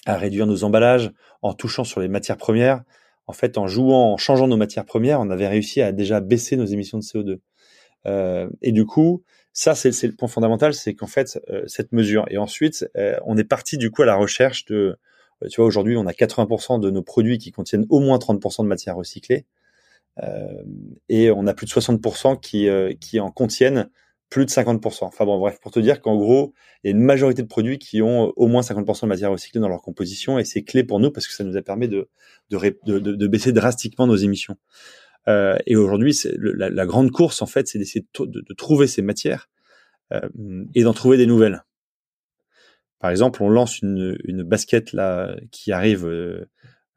à, 0.07 0.17
réduire 0.17 0.47
nos 0.47 0.63
emballages, 0.63 1.11
en 1.41 1.53
touchant 1.53 1.83
sur 1.83 1.99
les 1.99 2.07
matières 2.07 2.37
premières. 2.37 2.83
En 3.27 3.33
fait, 3.33 3.57
en 3.57 3.67
jouant, 3.67 4.13
en 4.13 4.17
changeant 4.17 4.47
nos 4.47 4.57
matières 4.57 4.85
premières, 4.85 5.19
on 5.19 5.29
avait 5.29 5.47
réussi 5.47 5.81
à 5.81 5.91
déjà 5.91 6.21
baisser 6.21 6.55
nos 6.55 6.65
émissions 6.65 6.97
de 6.97 7.03
CO2. 7.03 7.39
Euh, 8.05 8.49
et 8.61 8.71
du 8.71 8.85
coup, 8.85 9.23
ça, 9.53 9.75
c'est 9.75 9.91
le 10.03 10.15
point 10.15 10.27
fondamental, 10.27 10.73
c'est 10.73 10.93
qu'en 10.93 11.07
fait, 11.07 11.39
euh, 11.49 11.63
cette 11.67 11.91
mesure. 11.91 12.25
Et 12.29 12.37
ensuite, 12.37 12.87
euh, 12.95 13.17
on 13.25 13.37
est 13.37 13.43
parti 13.43 13.77
du 13.77 13.91
coup 13.91 14.03
à 14.03 14.05
la 14.05 14.15
recherche 14.15 14.65
de, 14.65 14.97
tu 15.49 15.57
vois, 15.57 15.65
aujourd'hui, 15.65 15.97
on 15.97 16.05
a 16.05 16.13
80% 16.13 16.79
de 16.79 16.89
nos 16.89 17.01
produits 17.01 17.37
qui 17.37 17.51
contiennent 17.51 17.85
au 17.89 17.99
moins 17.99 18.17
30% 18.17 18.63
de 18.63 18.67
matière 18.67 18.95
recyclée. 18.95 19.45
et 21.09 21.29
on 21.31 21.45
a 21.45 21.53
plus 21.53 21.67
de 21.67 21.71
60% 21.71 22.39
qui, 22.39 22.67
qui 22.99 23.19
en 23.19 23.29
contiennent 23.29 23.89
plus 24.29 24.46
de 24.46 24.51
50%. 24.51 25.05
Enfin 25.05 25.25
bon, 25.25 25.39
bref, 25.39 25.60
pour 25.62 25.72
te 25.72 25.79
dire 25.79 26.01
qu'en 26.01 26.17
gros, 26.17 26.53
il 26.84 26.88
y 26.88 26.93
a 26.93 26.96
une 26.96 27.03
majorité 27.03 27.41
de 27.41 27.48
produits 27.48 27.79
qui 27.79 28.01
ont 28.01 28.34
au 28.36 28.48
moins 28.48 28.62
50% 28.62 29.03
de 29.03 29.07
matière 29.07 29.31
recyclée 29.31 29.62
dans 29.62 29.69
leur 29.69 29.81
composition, 29.81 30.38
et 30.38 30.46
c'est 30.46 30.63
clé 30.63 30.84
pour 30.84 31.00
nous 31.00 31.12
parce 31.12 31.27
que 31.27 31.34
ça 31.34 31.43
nous 31.43 31.55
a 31.55 31.62
permis 31.62 31.88
de, 31.88 32.10
de, 32.50 32.77
de, 32.86 33.00
de 33.00 33.27
baisser 33.27 33.51
drastiquement 33.51 34.07
nos 34.07 34.15
émissions. 34.15 34.57
Euh, 35.27 35.57
et 35.65 35.75
aujourd'hui, 35.75 36.17
la, 36.38 36.86
grande 36.86 37.12
course, 37.12 37.41
en 37.41 37.46
fait, 37.46 37.67
c'est 37.67 37.79
d'essayer 37.79 38.05
de, 38.19 38.53
trouver 38.53 38.88
ces 38.88 39.01
matières 39.01 39.50
euh, 40.13 40.29
et 40.74 40.84
d'en 40.84 40.93
trouver 40.93 41.17
des 41.17 41.25
nouvelles. 41.25 41.63
Par 43.00 43.12
exemple, 43.12 43.43
on 43.43 43.50
lance 43.50 43.79
une, 43.79 44.17
une 44.24 44.43
basket 44.43 44.93
là 44.93 45.36
qui 45.51 45.72
arrive 45.72 46.05
euh, 46.05 46.50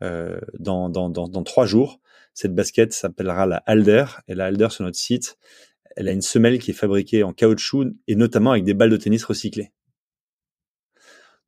euh 0.03 0.41
dans, 0.59 0.89
dans, 0.89 1.11
dans, 1.11 1.29
dans, 1.29 1.43
trois 1.43 1.67
jours. 1.67 2.01
Cette 2.33 2.55
basket 2.55 2.93
s'appellera 2.93 3.47
la 3.47 3.57
Alder. 3.67 4.05
Et 4.29 4.35
la 4.35 4.47
Alder 4.47 4.69
sur 4.71 4.85
notre 4.85 4.97
site, 4.97 5.37
elle 5.97 6.09
a 6.09 6.13
une 6.13 6.23
semelle 6.23 6.59
qui 6.59 6.71
est 6.71 6.75
fabriquée 6.75 7.23
en 7.23 7.33
caoutchouc 7.33 7.93
et 8.07 8.17
notamment 8.17 8.53
avec 8.53 8.65
des 8.65 8.75
balles 8.75 8.91
de 8.91 8.97
tennis 8.97 9.25
recyclées. 9.25 9.73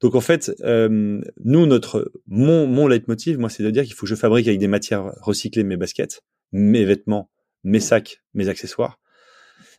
Donc 0.01 0.15
en 0.15 0.21
fait, 0.21 0.53
euh, 0.63 1.21
nous, 1.45 1.67
notre 1.67 2.13
mon 2.27 2.67
mon 2.67 2.89
leitmotiv, 2.89 3.39
moi, 3.39 3.49
c'est 3.49 3.63
de 3.63 3.71
dire 3.71 3.85
qu'il 3.85 3.95
faut 3.95 4.07
que 4.07 4.11
je 4.11 4.17
fabrique 4.17 4.49
avec 4.49 4.59
des 4.59 4.69
matières 4.69 5.13
recyclées 5.21 5.63
mes 5.63 5.77
baskets 5.77 6.23
mes 6.53 6.85
vêtements, 6.85 7.31
mes 7.65 7.81
sacs, 7.81 8.23
mes 8.35 8.49
accessoires. 8.49 9.01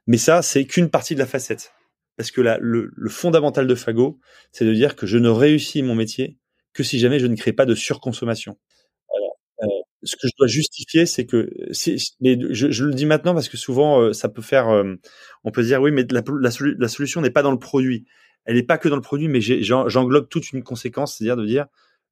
Mais 0.08 0.18
ça, 0.18 0.42
c'est 0.42 0.66
qu'une 0.66 0.90
partie 0.90 1.14
de 1.14 1.20
la 1.20 1.26
facette. 1.26 1.72
Parce 2.18 2.32
que 2.32 2.42
là, 2.42 2.58
le, 2.60 2.92
fondamental 3.08 3.66
de 3.68 3.76
Fago, 3.76 4.20
c'est 4.52 4.66
de 4.66 4.74
dire 4.74 4.96
que 4.96 5.08
je 5.08 5.18
ne 5.18 5.30
réussis 5.30 5.82
mon 5.82 5.96
métier 5.96 6.38
que 6.74 6.84
si 6.84 7.00
jamais 7.00 7.20
je 7.20 7.28
ne 7.28 7.36
crée 7.36 7.54
pas 7.54 7.66
de 7.66 7.76
surconsommation. 7.76 8.58
Ce 10.04 10.16
que 10.16 10.28
je 10.28 10.34
dois 10.38 10.48
justifier, 10.48 11.06
c'est 11.06 11.26
que 11.26 11.50
si, 11.72 11.98
je, 11.98 12.84
le 12.84 12.94
dis 12.94 13.06
maintenant 13.06 13.34
parce 13.34 13.50
que 13.50 13.58
souvent 13.58 14.02
euh, 14.02 14.14
ça 14.14 14.30
peut 14.30 14.42
faire, 14.42 14.70
euh, 14.70 14.96
on 15.44 15.52
peut 15.52 15.64
dire 15.64 15.82
oui, 15.82 15.92
mais 15.92 16.06
la, 16.10 16.52
solution 16.88 17.22
n'est 17.22 17.30
pas 17.30 17.44
dans 17.44 17.52
le 17.52 17.60
produit. 17.60 18.06
Elle 18.46 18.56
n'est 18.56 18.64
pas 18.64 18.78
que 18.78 18.90
dans 18.90 18.96
le 18.96 19.02
produit, 19.02 19.28
mais 19.28 19.40
j'englobe 19.42 20.28
toute 20.30 20.52
une 20.52 20.64
conséquence, 20.64 21.18
c'est-à-dire 21.18 21.38
de 21.38 21.46
dire 21.46 21.68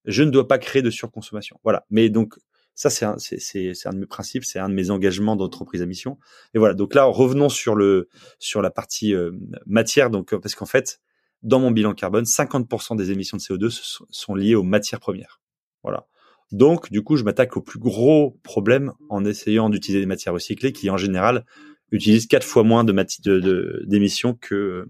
je 0.06 0.24
ne 0.24 0.32
dois 0.32 0.48
pas 0.48 0.58
créer 0.58 0.82
de 0.82 0.90
surconsommation. 0.90 1.60
Voilà. 1.64 1.86
Mais 1.90 2.10
donc 2.10 2.36
ça, 2.74 2.90
c'est 2.90 3.06
un, 3.06 3.16
de 3.16 3.98
mes 3.98 4.06
principes, 4.06 4.46
c'est 4.46 4.58
un 4.58 4.70
de 4.70 4.74
mes 4.74 4.90
engagements 4.90 5.36
d'entreprise 5.36 5.82
à 5.82 5.86
mission. 5.86 6.18
Et 6.54 6.60
voilà. 6.60 6.74
Donc 6.74 6.96
là, 6.96 7.04
revenons 7.04 7.50
sur 7.50 7.76
le 7.76 8.08
sur 8.40 8.62
la 8.62 8.72
partie 8.72 9.14
euh, 9.14 9.32
matière. 9.66 10.10
Donc 10.10 10.36
parce 10.36 10.56
qu'en 10.56 10.66
fait, 10.66 11.00
dans 11.44 11.60
mon 11.60 11.72
bilan 11.72 11.94
carbone, 11.94 12.24
50% 12.24 12.96
des 12.96 13.12
émissions 13.12 13.38
de 13.38 13.42
CO2 13.42 13.70
sont, 14.10 14.36
liées 14.36 14.56
aux 14.56 14.64
matières 14.64 15.00
premières. 15.00 15.42
Voilà. 15.84 16.08
Donc, 16.52 16.92
du 16.92 17.02
coup, 17.02 17.16
je 17.16 17.24
m'attaque 17.24 17.56
au 17.56 17.62
plus 17.62 17.80
gros 17.80 18.38
problème 18.44 18.92
en 19.10 19.24
essayant 19.24 19.70
d'utiliser 19.70 20.02
des 20.02 20.06
matières 20.06 20.34
recyclées 20.34 20.74
qui, 20.74 20.90
en 20.90 20.98
général, 20.98 21.46
utilisent 21.92 22.28
quatre 22.28 22.46
fois 22.46 22.64
moins 22.64 22.84
de, 22.84 23.84
d'émissions 23.86 24.34
que 24.34 24.56
euh, 24.56 24.90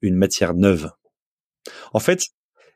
une 0.00 0.16
matière 0.16 0.54
neuve. 0.54 0.90
En 1.92 2.00
fait, 2.00 2.26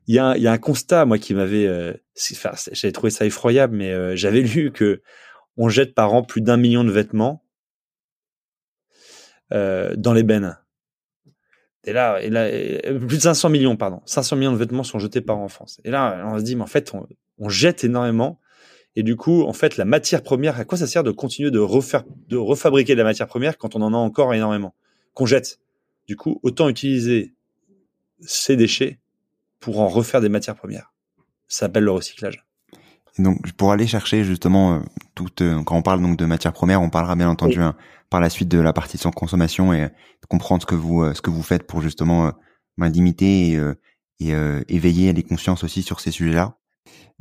il 0.06 0.14
y 0.14 0.18
a, 0.18 0.30
un 0.30 0.58
constat 0.58 1.04
moi 1.04 1.18
qui 1.18 1.34
m'avait, 1.34 1.66
euh, 1.66 1.92
enfin, 2.32 2.52
j'avais 2.72 2.92
trouvé 2.92 3.10
ça 3.10 3.26
effroyable, 3.26 3.76
mais 3.76 3.92
euh, 3.92 4.14
j'avais 4.14 4.42
lu 4.42 4.70
que 4.72 5.02
on 5.56 5.68
jette 5.68 5.94
par 5.94 6.12
an 6.12 6.22
plus 6.22 6.42
d'un 6.42 6.56
million 6.56 6.84
de 6.84 6.92
vêtements 6.92 7.42
dans 9.50 10.12
les 10.12 10.24
bennes. 10.24 10.58
Et 11.84 11.92
là, 11.92 12.20
et 12.20 12.30
là, 12.30 12.48
plus 12.98 13.16
de 13.16 13.22
500 13.22 13.48
millions, 13.48 13.76
pardon, 13.76 14.02
500 14.06 14.36
millions 14.36 14.52
de 14.52 14.58
vêtements 14.58 14.82
sont 14.82 14.98
jetés 14.98 15.20
par 15.20 15.38
an 15.38 15.44
en 15.44 15.48
France. 15.48 15.80
Et 15.84 15.90
là, 15.90 16.24
on 16.26 16.38
se 16.38 16.42
dit, 16.42 16.56
mais 16.56 16.62
en 16.62 16.66
fait, 16.66 16.92
on, 16.92 17.06
on 17.38 17.48
jette 17.48 17.84
énormément. 17.84 18.40
Et 18.94 19.02
du 19.02 19.16
coup, 19.16 19.42
en 19.42 19.52
fait, 19.52 19.76
la 19.76 19.84
matière 19.84 20.22
première, 20.22 20.58
à 20.58 20.64
quoi 20.64 20.78
ça 20.78 20.86
sert 20.86 21.02
de 21.02 21.10
continuer 21.10 21.50
de 21.50 21.58
refaire, 21.58 22.04
de 22.28 22.36
refabriquer 22.36 22.94
de 22.94 22.98
la 22.98 23.04
matière 23.04 23.26
première 23.26 23.58
quand 23.58 23.76
on 23.76 23.82
en 23.82 23.92
a 23.92 23.96
encore 23.96 24.32
énormément, 24.32 24.74
qu'on 25.12 25.26
jette? 25.26 25.60
Du 26.06 26.16
coup, 26.16 26.40
autant 26.42 26.68
utiliser 26.68 27.34
ces 28.20 28.56
déchets 28.56 29.00
pour 29.60 29.80
en 29.80 29.88
refaire 29.88 30.20
des 30.20 30.28
matières 30.28 30.54
premières. 30.54 30.92
Ça 31.48 31.66
s'appelle 31.66 31.84
le 31.84 31.90
recyclage. 31.90 32.44
donc 33.18 33.52
pour 33.52 33.72
aller 33.72 33.86
chercher 33.86 34.24
justement 34.24 34.74
euh, 34.74 34.80
toute 35.14 35.42
euh, 35.42 35.62
quand 35.62 35.76
on 35.76 35.82
parle 35.82 36.02
donc 36.02 36.16
de 36.16 36.24
matières 36.24 36.52
premières, 36.52 36.82
on 36.82 36.90
parlera 36.90 37.16
bien 37.16 37.28
entendu 37.28 37.60
hein, 37.60 37.76
par 38.10 38.20
la 38.20 38.30
suite 38.30 38.48
de 38.48 38.58
la 38.58 38.72
partie 38.72 38.98
sans 38.98 39.10
consommation 39.10 39.72
et 39.72 39.88
comprendre 40.28 40.62
ce 40.62 40.66
que 40.66 40.74
vous 40.74 41.02
euh, 41.02 41.14
ce 41.14 41.22
que 41.22 41.30
vous 41.30 41.42
faites 41.42 41.66
pour 41.66 41.82
justement 41.82 42.32
ben, 42.78 42.88
limiter 42.88 43.52
et, 43.52 43.60
et 44.20 44.34
éveiller 44.68 45.12
les 45.12 45.22
consciences 45.22 45.64
aussi 45.64 45.82
sur 45.82 46.00
ces 46.00 46.10
sujets-là. 46.10 46.58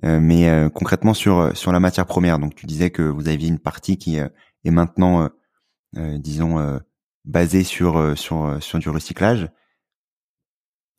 Mais 0.04 0.70
concrètement 0.74 1.14
sur 1.14 1.56
sur 1.56 1.72
la 1.72 1.80
matière 1.80 2.06
première, 2.06 2.40
donc 2.40 2.56
tu 2.56 2.66
disais 2.66 2.90
que 2.90 3.02
vous 3.02 3.28
aviez 3.28 3.48
une 3.48 3.60
partie 3.60 3.98
qui 3.98 4.18
est 4.18 4.72
maintenant 4.72 5.30
disons 5.94 6.80
basée 7.24 7.64
sur 7.64 8.18
sur 8.18 8.58
sur 8.62 8.80
du 8.80 8.90
recyclage. 8.90 9.50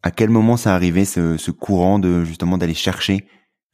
À 0.02 0.10
quel 0.10 0.30
moment 0.30 0.56
ça 0.56 0.74
arrivé 0.74 1.04
ce, 1.04 1.36
ce 1.36 1.50
courant 1.50 1.98
de 1.98 2.24
justement 2.24 2.58
d'aller 2.58 2.74
chercher 2.74 3.26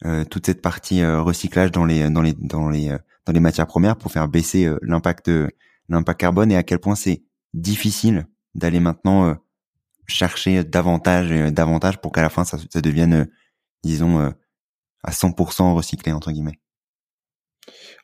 euh, 0.05 0.25
toute 0.25 0.45
cette 0.47 0.61
partie 0.61 1.01
euh, 1.01 1.21
recyclage 1.21 1.71
dans 1.71 1.85
les 1.85 2.09
dans 2.09 2.21
les 2.21 2.33
dans 2.33 2.69
les 2.69 2.89
euh, 2.89 2.97
dans 3.25 3.31
les 3.31 3.39
matières 3.39 3.67
premières 3.67 3.95
pour 3.95 4.11
faire 4.11 4.27
baisser 4.27 4.69
l'impact 4.81 5.31
l'impact 5.87 6.19
carbone? 6.19 6.51
Et 6.51 6.57
à 6.57 6.63
quel 6.63 6.79
point 6.79 6.95
c'est 6.95 7.23
difficile 7.53 8.27
d'aller 8.53 8.81
maintenant 8.81 9.37
chercher 10.07 10.63
davantage 10.65 11.31
et 11.31 11.51
davantage 11.51 12.01
pour 12.01 12.11
qu'à 12.11 12.21
la 12.21 12.29
fin 12.29 12.43
ça, 12.43 12.57
ça 12.69 12.81
devienne 12.81 13.29
disons 13.83 14.33
à 15.03 15.11
100% 15.11 15.73
recyclé 15.73 16.11
entre 16.11 16.31
guillemets. 16.31 16.59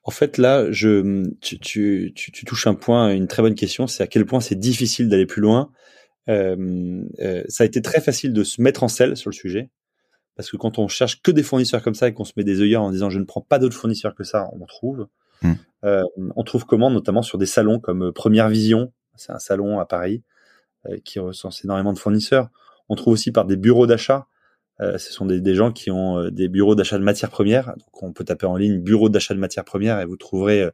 En 0.04 0.12
fait, 0.12 0.38
là, 0.38 0.72
je, 0.72 1.24
tu, 1.42 1.60
tu, 1.60 2.14
tu, 2.16 2.32
tu 2.32 2.46
touches 2.46 2.68
un 2.68 2.74
point, 2.74 3.14
une 3.14 3.28
très 3.28 3.42
bonne 3.42 3.56
question, 3.56 3.88
c'est 3.88 4.02
à 4.02 4.08
quel 4.08 4.26
point 4.26 4.40
c'est 4.40 4.56
difficile 4.56 5.10
d'aller 5.10 5.26
plus 5.26 5.42
loin 5.42 5.72
euh, 6.30 7.04
euh, 7.20 7.44
ça 7.48 7.64
a 7.64 7.68
été 7.68 7.82
très 7.82 8.02
facile 8.02 8.34
de 8.34 8.44
se 8.44 8.62
mettre 8.62 8.84
en 8.84 8.88
selle 8.88 9.18
sur 9.18 9.30
le 9.30 9.36
sujet. 9.36 9.70
Parce 10.36 10.50
que 10.50 10.58
quand 10.58 10.80
on 10.80 10.88
cherche 10.88 11.22
que 11.22 11.32
des 11.32 11.44
fournisseurs 11.44 11.82
comme 11.82 11.96
ça 11.96 12.08
et 12.08 12.14
qu'on 12.14 12.24
se 12.24 12.34
met 12.38 12.44
des 12.44 12.62
œillères 12.62 12.82
en 12.82 12.92
disant 12.92 13.10
je 13.10 13.20
ne 13.20 13.26
prends 13.26 13.42
pas 13.42 13.60
d'autres 13.60 13.76
fournisseurs 13.76 14.16
que 14.16 14.24
ça, 14.24 14.48
on 14.54 14.66
trouve. 14.66 15.08
Hmm. 15.42 15.54
Euh, 15.84 16.04
on 16.36 16.44
trouve 16.44 16.66
comment, 16.66 16.90
notamment 16.92 17.22
sur 17.22 17.38
des 17.38 17.46
salons 17.46 17.80
comme 17.80 18.14
Première 18.14 18.48
Vision, 18.48 18.94
c'est 19.16 19.32
un 19.34 19.40
salon 19.40 19.80
à 19.80 19.86
Paris 19.86 20.24
qui 21.04 21.20
recense 21.20 21.66
énormément 21.66 21.92
de 21.92 22.00
fournisseurs. 22.00 22.48
On 22.88 22.96
trouve 22.96 23.12
aussi 23.12 23.34
par 23.34 23.44
des 23.44 23.58
bureaux 23.58 23.86
d'achat. 23.86 24.28
Ce 24.80 25.12
sont 25.12 25.26
des, 25.26 25.42
des, 25.42 25.56
gens 25.56 25.72
qui 25.72 25.92
ont 25.92 26.30
des 26.30 26.48
bureaux 26.48 26.76
d'achat 26.76 26.98
de 26.98 27.04
matières 27.04 27.30
premières. 27.30 27.68
Donc 27.78 28.04
on 28.04 28.14
peut 28.14 28.24
taper 28.24 28.46
en 28.46 28.56
ligne 28.56 28.80
bureau 28.80 29.10
d'achat 29.10 29.34
de 29.34 29.40
matières 29.40 29.66
premières 29.66 30.00
et 30.00 30.06
vous 30.06 30.16
trouverez 30.16 30.70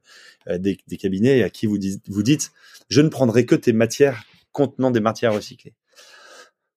des, 0.48 0.78
des, 0.88 0.98
cabinets 0.98 1.42
à 1.44 1.50
qui 1.50 1.66
vous, 1.66 1.80
vous 2.08 2.24
dites 2.24 2.52
je 2.90 3.02
ne 3.02 3.10
prendrai 3.10 3.46
que 3.46 3.56
tes 3.56 3.74
matières 3.74 4.24
contenant 4.52 4.92
des 4.92 5.00
matières 5.00 5.34
recyclées. 5.34 5.74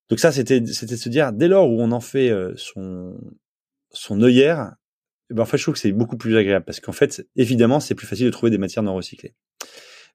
Donc 0.09 0.21
ça, 0.21 0.33
c'était 0.33 0.65
c'était 0.67 0.97
se 0.97 1.09
dire 1.09 1.33
dès 1.33 1.49
lors 1.49 1.71
où 1.71 1.81
on 1.81 1.93
en 1.93 2.01
fait 2.01 2.31
euh, 2.31 2.53
son 2.57 3.17
son 3.91 4.23
œillère, 4.23 4.73
eh 5.31 5.35
ben 5.35 5.43
en 5.43 5.47
fait, 5.47 5.59
je 5.59 5.63
trouve 5.63 5.75
que 5.75 5.81
c'est 5.81 5.93
beaucoup 5.93 6.17
plus 6.17 6.37
agréable 6.37 6.65
parce 6.65 6.81
qu'en 6.81 6.93
fait, 6.93 7.27
évidemment, 7.37 7.81
c'est 7.81 7.95
plus 7.95 8.07
facile 8.07 8.27
de 8.27 8.31
trouver 8.31 8.51
des 8.51 8.59
matières 8.59 8.83
non 8.83 8.95
recyclées. 8.95 9.35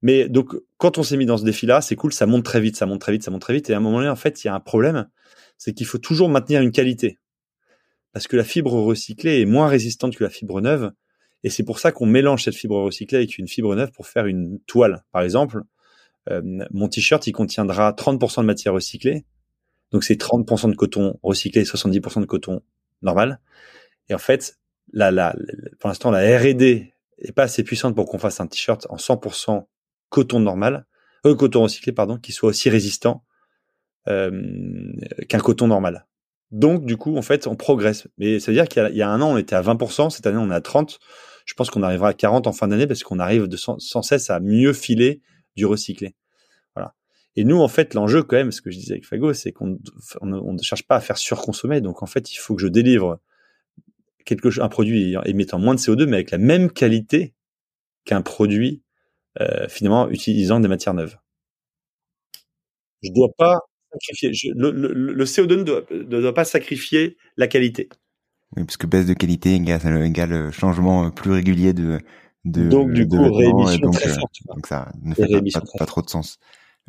Mais 0.01 0.27
donc, 0.27 0.55
quand 0.77 0.97
on 0.97 1.03
s'est 1.03 1.15
mis 1.15 1.25
dans 1.25 1.37
ce 1.37 1.45
défi-là, 1.45 1.81
c'est 1.81 1.95
cool, 1.95 2.11
ça 2.11 2.25
monte 2.25 2.43
très 2.43 2.59
vite, 2.59 2.75
ça 2.75 2.85
monte 2.85 2.99
très 2.99 3.13
vite, 3.13 3.23
ça 3.23 3.31
monte 3.31 3.41
très 3.41 3.53
vite. 3.53 3.69
Et 3.69 3.73
à 3.73 3.77
un 3.77 3.79
moment 3.79 3.97
donné, 3.99 4.09
en 4.09 4.15
fait, 4.15 4.43
il 4.43 4.47
y 4.47 4.49
a 4.49 4.55
un 4.55 4.59
problème, 4.59 5.07
c'est 5.63 5.73
qu'il 5.73 5.85
faut 5.85 5.97
toujours 5.97 6.27
maintenir 6.27 6.61
une 6.61 6.73
qualité. 6.73 7.19
Parce 8.11 8.27
que 8.27 8.35
la 8.35 8.43
fibre 8.43 8.73
recyclée 8.73 9.39
est 9.39 9.45
moins 9.45 9.67
résistante 9.67 10.13
que 10.13 10.21
la 10.21 10.29
fibre 10.29 10.59
neuve. 10.59 10.91
Et 11.43 11.49
c'est 11.49 11.63
pour 11.63 11.79
ça 11.79 11.93
qu'on 11.93 12.05
mélange 12.05 12.43
cette 12.43 12.55
fibre 12.55 12.83
recyclée 12.83 13.19
avec 13.19 13.37
une 13.37 13.47
fibre 13.47 13.73
neuve 13.73 13.91
pour 13.91 14.07
faire 14.07 14.25
une 14.25 14.59
toile. 14.67 15.05
Par 15.13 15.21
exemple, 15.21 15.61
euh, 16.29 16.41
mon 16.71 16.89
t-shirt, 16.89 17.25
il 17.27 17.31
contiendra 17.31 17.93
30% 17.93 18.41
de 18.41 18.45
matière 18.45 18.73
recyclée. 18.73 19.25
Donc 19.91 20.03
c'est 20.03 20.19
30% 20.19 20.69
de 20.69 20.75
coton 20.75 21.17
recyclé 21.23 21.61
et 21.61 21.63
70% 21.63 22.19
de 22.19 22.25
coton 22.25 22.61
normal. 23.01 23.39
Et 24.09 24.13
en 24.13 24.19
fait, 24.19 24.59
la, 24.91 25.11
la, 25.11 25.33
pour 25.79 25.87
l'instant, 25.87 26.11
la 26.11 26.39
R&D 26.39 26.93
est 27.19 27.31
pas 27.31 27.43
assez 27.43 27.63
puissante 27.63 27.95
pour 27.95 28.07
qu'on 28.07 28.19
fasse 28.19 28.41
un 28.41 28.47
t-shirt 28.47 28.85
en 28.89 28.97
100% 28.97 29.65
coton 30.09 30.41
normal, 30.41 30.87
euh, 31.25 31.35
coton 31.35 31.63
recyclé, 31.63 31.93
pardon, 31.93 32.17
qui 32.17 32.33
soit 32.33 32.49
aussi 32.49 32.69
résistant 32.69 33.23
qu'un 34.05 35.39
coton 35.39 35.67
normal. 35.67 36.05
Donc, 36.53 36.85
du 36.85 36.97
coup, 36.97 37.17
en 37.17 37.23
fait, 37.23 37.47
on 37.47 37.55
progresse. 37.55 38.07
Mais 38.19 38.39
ça 38.39 38.51
veut 38.51 38.55
dire 38.55 38.67
qu'il 38.67 38.95
y, 38.95 39.01
a 39.01 39.09
un 39.09 39.21
an, 39.21 39.33
on 39.33 39.37
était 39.37 39.55
à 39.55 39.63
20%, 39.63 40.11
cette 40.11 40.27
année, 40.27 40.37
on 40.37 40.51
est 40.51 40.55
à 40.55 40.59
30%. 40.59 40.99
je 41.45 41.53
pense 41.55 41.71
qu'on 41.71 41.81
arrivera 41.81 42.09
à 42.09 42.13
40 42.13 42.45
en 42.45 42.53
fin 42.53 42.67
d'année 42.67 42.85
parce 42.85 43.03
qu'on 43.03 43.17
arrive 43.17 43.49
sans, 43.55 44.01
cesse 44.03 44.29
à 44.29 44.39
mieux 44.39 44.71
filer 44.71 45.21
du 45.55 45.65
recyclé. 45.65 46.15
Voilà. 46.75 46.93
Et 47.35 47.43
nous, 47.43 47.59
en 47.59 47.67
fait, 47.67 47.95
l'enjeu 47.95 48.21
quand 48.21 48.35
même, 48.35 48.51
ce 48.51 48.61
que 48.61 48.69
je 48.69 48.77
disais 48.77 48.93
avec 48.93 49.05
Fago, 49.05 49.33
c'est 49.33 49.51
qu'on 49.51 49.79
on, 50.21 50.53
ne 50.53 50.61
cherche 50.61 50.83
pas 50.83 50.95
à 50.95 51.01
faire 51.01 51.17
surconsommer. 51.17 51.81
Donc, 51.81 52.03
en 52.03 52.05
fait, 52.05 52.31
il 52.31 52.37
faut 52.37 52.53
que 52.53 52.61
je 52.61 52.67
délivre 52.67 53.19
quelque 54.23 54.61
un 54.61 54.69
produit 54.69 55.15
émettant 55.25 55.57
moins 55.57 55.73
de 55.73 55.79
CO2, 55.79 56.05
mais 56.05 56.17
avec 56.17 56.29
la 56.29 56.37
même 56.37 56.71
qualité 56.71 57.33
qu'un 58.05 58.21
produit 58.21 58.83
euh, 59.41 59.67
finalement 59.69 60.07
utilisant 60.11 60.59
des 60.59 60.67
matières 60.67 60.93
neuves. 60.93 61.17
Je 63.01 63.11
dois 63.11 63.29
pas 63.35 63.59
sacrifier. 63.99 64.51
le, 64.55 64.71
le, 64.71 65.25
CO2 65.25 65.57
ne 65.57 65.63
doit, 65.63 65.81
ne 65.91 66.03
doit, 66.03 66.33
pas 66.33 66.45
sacrifier 66.45 67.17
la 67.37 67.47
qualité. 67.47 67.89
Oui, 68.55 68.63
parce 68.63 68.77
que 68.77 68.87
baisse 68.87 69.05
de 69.05 69.13
qualité 69.13 69.55
égale, 69.55 70.51
changement 70.51 71.09
plus 71.09 71.31
régulier 71.31 71.73
de, 71.73 71.99
de 72.45 72.67
donc 72.67 72.91
du 72.91 73.07
coup 73.07 73.17
réémission 73.17 73.91
très 73.91 74.09
euh, 74.09 74.13
forte. 74.13 74.35
Donc 74.47 74.67
ça 74.67 74.91
ne 75.01 75.13
fait 75.15 75.27
pas, 75.77 75.85
trop 75.85 76.01
de 76.01 76.09
sens. 76.09 76.39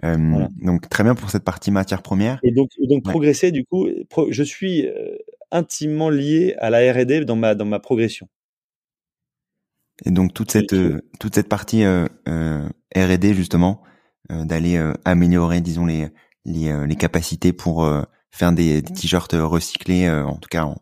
Euh, 0.05 0.47
Donc 0.63 0.89
très 0.89 1.05
bien 1.05 1.15
pour 1.15 1.31
cette 1.31 1.45
partie 1.45 1.71
matière 1.71 2.03
première. 2.03 2.39
Et 2.43 2.51
donc 2.51 2.71
donc 2.81 3.05
progresser 3.05 3.53
du 3.53 3.65
coup, 3.65 3.89
je 4.31 4.43
suis 4.43 4.87
euh, 4.87 5.17
intimement 5.51 6.11
lié 6.11 6.55
à 6.59 6.71
la 6.71 6.93
R&D 6.93 7.25
dans 7.25 7.37
ma 7.37 7.55
dans 7.55 7.65
ma 7.65 7.79
progression. 7.79 8.29
Et 10.05 10.11
donc 10.11 10.35
toute 10.35 10.51
cette 10.51 10.73
euh, 10.73 11.01
toute 11.21 11.35
cette 11.35 11.49
partie 11.49 11.85
euh, 11.85 12.07
euh 12.29 12.69
R&D 12.97 13.35
justement 13.35 13.83
d'aller 14.31 14.81
améliorer 15.05 15.61
disons 15.61 15.85
les 15.85 16.07
les, 16.45 16.87
les 16.87 16.97
capacités 16.97 17.53
pour 17.53 17.89
faire 18.31 18.53
des, 18.53 18.83
des 18.83 18.93
t-shirts 18.93 19.33
recyclés 19.35 20.11
en 20.11 20.37
tout 20.37 20.49
cas 20.49 20.75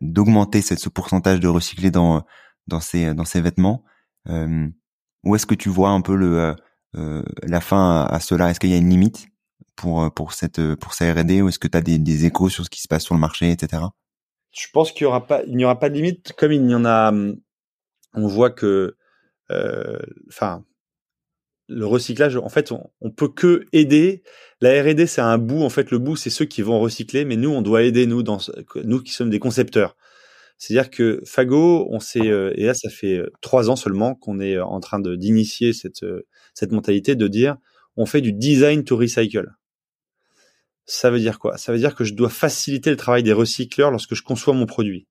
d'augmenter 0.00 0.62
ce 0.62 0.88
pourcentage 0.88 1.40
de 1.40 1.48
recyclés 1.48 1.90
dans 1.90 2.24
dans 2.66 2.80
ces 2.80 3.14
dans 3.14 3.24
ces 3.24 3.40
vêtements. 3.40 3.84
où 4.26 5.36
est-ce 5.36 5.46
que 5.46 5.54
tu 5.54 5.68
vois 5.68 5.90
un 5.90 6.00
peu 6.00 6.14
le 6.16 6.56
la 6.94 7.60
fin 7.60 8.04
à, 8.04 8.20
cela? 8.20 8.50
Est-ce 8.50 8.60
qu'il 8.60 8.70
y 8.70 8.74
a 8.74 8.78
une 8.78 8.90
limite 8.90 9.28
pour 9.76 10.12
pour 10.12 10.32
cette 10.32 10.74
pour 10.76 10.94
ces 10.94 11.10
R&D 11.12 11.42
ou 11.42 11.48
est-ce 11.48 11.58
que 11.58 11.68
tu 11.68 11.76
as 11.76 11.82
des, 11.82 11.98
des 11.98 12.26
échos 12.26 12.48
sur 12.48 12.64
ce 12.64 12.70
qui 12.70 12.80
se 12.80 12.88
passe 12.88 13.04
sur 13.04 13.14
le 13.14 13.20
marché, 13.20 13.50
etc. 13.50 13.82
Je 14.52 14.66
pense 14.72 14.92
qu'il 14.92 15.02
y 15.02 15.06
aura 15.06 15.26
pas 15.26 15.42
il 15.44 15.56
n'y 15.56 15.64
aura 15.64 15.78
pas 15.78 15.88
de 15.88 15.94
limite 15.94 16.32
comme 16.32 16.52
il 16.52 16.68
y 16.68 16.74
en 16.74 16.84
a 16.84 17.10
hum, 17.10 17.36
on 18.14 18.26
voit 18.26 18.50
que, 18.50 18.96
euh, 19.50 19.98
enfin, 20.28 20.64
le 21.70 21.86
recyclage, 21.86 22.36
en 22.36 22.48
fait, 22.48 22.72
on, 22.72 23.10
peut 23.10 23.28
que 23.28 23.64
aider. 23.72 24.22
La 24.60 24.82
R&D, 24.82 25.06
c'est 25.06 25.20
un 25.20 25.38
bout. 25.38 25.62
En 25.62 25.70
fait, 25.70 25.90
le 25.90 25.98
bout, 25.98 26.16
c'est 26.16 26.30
ceux 26.30 26.44
qui 26.44 26.62
vont 26.62 26.80
recycler, 26.80 27.24
mais 27.24 27.36
nous, 27.36 27.50
on 27.50 27.62
doit 27.62 27.82
aider 27.82 28.06
nous, 28.06 28.22
qui 29.02 29.12
sommes 29.12 29.30
des 29.30 29.38
concepteurs. 29.38 29.96
C'est-à-dire 30.58 30.90
que 30.90 31.22
Fago, 31.24 31.86
on 31.90 32.00
sait, 32.00 32.28
euh, 32.28 32.52
et 32.56 32.66
là, 32.66 32.74
ça 32.74 32.90
fait 32.90 33.16
euh, 33.16 33.32
trois 33.40 33.70
ans 33.70 33.76
seulement 33.76 34.14
qu'on 34.14 34.40
est 34.40 34.58
en 34.58 34.80
train 34.80 35.00
d'initier 35.00 35.72
cette 35.72 36.72
mentalité 36.72 37.14
de 37.14 37.28
dire, 37.28 37.56
on 37.96 38.04
fait 38.04 38.20
du 38.20 38.32
design 38.32 38.84
to 38.84 38.96
recycle. 38.96 39.50
Ça 40.84 41.10
veut 41.10 41.20
dire 41.20 41.38
quoi? 41.38 41.56
Ça 41.56 41.72
veut 41.72 41.78
dire 41.78 41.94
que 41.94 42.04
je 42.04 42.14
dois 42.14 42.28
faciliter 42.28 42.90
le 42.90 42.96
travail 42.96 43.22
des 43.22 43.32
recycleurs 43.32 43.90
lorsque 43.90 44.14
je 44.14 44.22
conçois 44.22 44.54
mon 44.54 44.66
produit. 44.66 45.06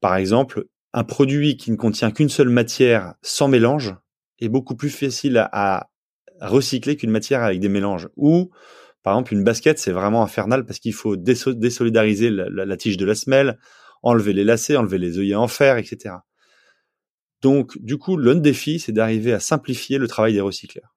Par 0.00 0.16
exemple, 0.16 0.64
un 0.92 1.04
produit 1.04 1.56
qui 1.56 1.70
ne 1.70 1.76
contient 1.76 2.10
qu'une 2.10 2.28
seule 2.28 2.48
matière 2.48 3.14
sans 3.22 3.48
mélange 3.48 3.94
est 4.44 4.50
beaucoup 4.50 4.76
plus 4.76 4.90
facile 4.90 5.38
à, 5.52 5.88
recycler 6.40 6.96
qu'une 6.96 7.10
matière 7.10 7.42
avec 7.42 7.60
des 7.60 7.68
mélanges. 7.68 8.08
Ou, 8.16 8.50
par 9.02 9.14
exemple, 9.14 9.34
une 9.34 9.44
basket, 9.44 9.78
c'est 9.78 9.92
vraiment 9.92 10.22
infernal 10.22 10.66
parce 10.66 10.80
qu'il 10.80 10.92
faut 10.92 11.16
désolidariser 11.16 12.28
la, 12.30 12.76
tige 12.76 12.96
de 12.96 13.06
la 13.06 13.14
semelle, 13.14 13.58
enlever 14.02 14.32
les 14.32 14.42
lacets, 14.42 14.76
enlever 14.76 14.98
les 14.98 15.18
œillets 15.18 15.36
en 15.36 15.46
fer, 15.46 15.76
etc. 15.78 16.16
Donc, 17.40 17.78
du 17.80 17.98
coup, 17.98 18.16
l'un 18.16 18.34
défi, 18.34 18.80
c'est 18.80 18.90
d'arriver 18.90 19.32
à 19.32 19.38
simplifier 19.38 19.98
le 19.98 20.08
travail 20.08 20.32
des 20.32 20.40
recycleurs. 20.40 20.96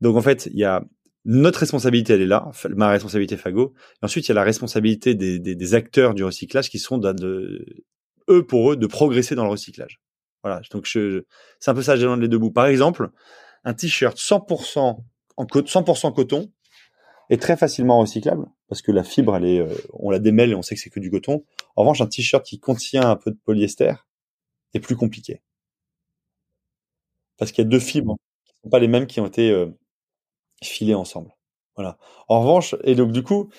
Donc, 0.00 0.16
en 0.16 0.22
fait, 0.22 0.46
il 0.52 0.58
y 0.58 0.64
a 0.64 0.84
notre 1.24 1.60
responsabilité, 1.60 2.14
elle 2.14 2.22
est 2.22 2.26
là, 2.26 2.50
ma 2.70 2.88
responsabilité 2.88 3.36
Fago. 3.36 3.74
Et 4.00 4.04
ensuite, 4.04 4.26
il 4.26 4.28
y 4.28 4.32
a 4.32 4.34
la 4.34 4.44
responsabilité 4.44 5.14
des, 5.14 5.74
acteurs 5.74 6.14
du 6.14 6.24
recyclage 6.24 6.70
qui 6.70 6.78
sont 6.78 7.00
eux 8.28 8.46
pour 8.46 8.72
eux 8.72 8.76
de 8.76 8.86
progresser 8.86 9.34
dans 9.34 9.44
le 9.44 9.50
recyclage. 9.50 10.00
Voilà, 10.42 10.60
donc 10.70 10.86
je, 10.86 11.24
c'est 11.60 11.70
un 11.70 11.74
peu 11.74 11.82
ça 11.82 11.96
j'ai 11.96 12.06
les 12.16 12.28
deux 12.28 12.38
bouts. 12.38 12.52
Par 12.52 12.66
exemple, 12.66 13.10
un 13.64 13.74
t-shirt 13.74 14.16
100% 14.16 15.02
en 15.36 15.44
100% 15.44 16.14
coton 16.14 16.50
est 17.30 17.40
très 17.40 17.56
facilement 17.56 17.98
recyclable 17.98 18.46
parce 18.68 18.82
que 18.82 18.92
la 18.92 19.04
fibre 19.04 19.36
elle 19.36 19.44
est 19.44 19.60
euh, 19.60 19.74
on 19.92 20.10
la 20.10 20.18
démêle 20.18 20.50
et 20.50 20.54
on 20.54 20.62
sait 20.62 20.74
que 20.74 20.80
c'est 20.80 20.90
que 20.90 21.00
du 21.00 21.10
coton. 21.10 21.44
En 21.76 21.82
revanche, 21.82 22.00
un 22.00 22.06
t-shirt 22.06 22.44
qui 22.44 22.58
contient 22.58 23.08
un 23.08 23.16
peu 23.16 23.30
de 23.30 23.38
polyester 23.44 23.94
est 24.74 24.80
plus 24.80 24.96
compliqué. 24.96 25.42
Parce 27.36 27.52
qu'il 27.52 27.64
y 27.64 27.66
a 27.66 27.70
deux 27.70 27.80
fibres 27.80 28.16
qui 28.44 28.52
sont 28.62 28.70
pas 28.70 28.78
les 28.78 28.88
mêmes 28.88 29.06
qui 29.06 29.20
ont 29.20 29.26
été 29.26 29.50
euh, 29.50 29.66
filées 30.62 30.94
ensemble. 30.94 31.34
Voilà. 31.76 31.98
En 32.26 32.40
revanche, 32.40 32.74
et 32.82 32.96
donc 32.96 33.12
du 33.12 33.22
coup, 33.22 33.50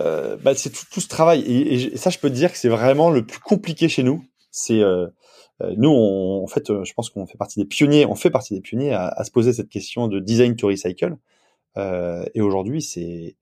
euh, 0.00 0.36
bah, 0.36 0.54
c'est 0.54 0.70
tout, 0.70 1.00
ce 1.00 1.08
travail. 1.08 1.40
Et, 1.42 1.96
ça, 1.96 2.10
je 2.10 2.18
peux 2.18 2.28
te 2.28 2.34
dire 2.34 2.50
que 2.50 2.58
c'est 2.58 2.68
vraiment 2.68 3.10
le 3.10 3.24
plus 3.24 3.40
compliqué 3.40 3.88
chez 3.88 4.02
nous. 4.02 4.24
C'est 4.50 4.82
euh 4.82 5.06
nous, 5.76 5.90
on, 5.90 6.42
en 6.42 6.46
fait, 6.46 6.70
euh, 6.70 6.84
je 6.84 6.92
pense 6.94 7.10
qu'on 7.10 7.26
fait 7.26 7.38
partie 7.38 7.58
des 7.60 7.66
pionniers. 7.66 8.06
On 8.06 8.14
fait 8.14 8.30
partie 8.30 8.54
des 8.54 8.60
pionniers 8.60 8.92
à, 8.92 9.22
se 9.24 9.30
poser 9.30 9.52
cette 9.52 9.68
question 9.68 10.08
de 10.08 10.20
design 10.20 10.56
to 10.56 10.68
recycle. 10.68 11.16
Euh, 11.76 12.24
et 12.34 12.40
aujourd'hui, 12.40 12.82
c'est 12.82 13.36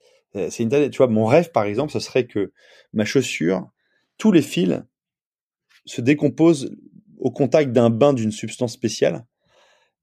c'est 0.50 0.64
une 0.64 0.90
tu 0.90 0.98
vois, 0.98 1.07
mon 1.07 1.24
rêve, 1.24 1.50
par 1.50 1.64
exemple, 1.64 1.90
ce 1.90 1.98
serait 1.98 2.26
que 2.26 2.52
ma 2.92 3.07
chaussure, 3.07 3.70
tous 4.18 4.33
les 4.33 4.42
fils 4.42 4.83
se 5.87 6.02
décomposent 6.02 6.76
au 7.18 7.31
contact 7.31 7.72
d'un 7.72 7.88
bain 7.88 8.12
d'une 8.12 8.33
substance 8.33 8.74
spéciale 8.74 9.24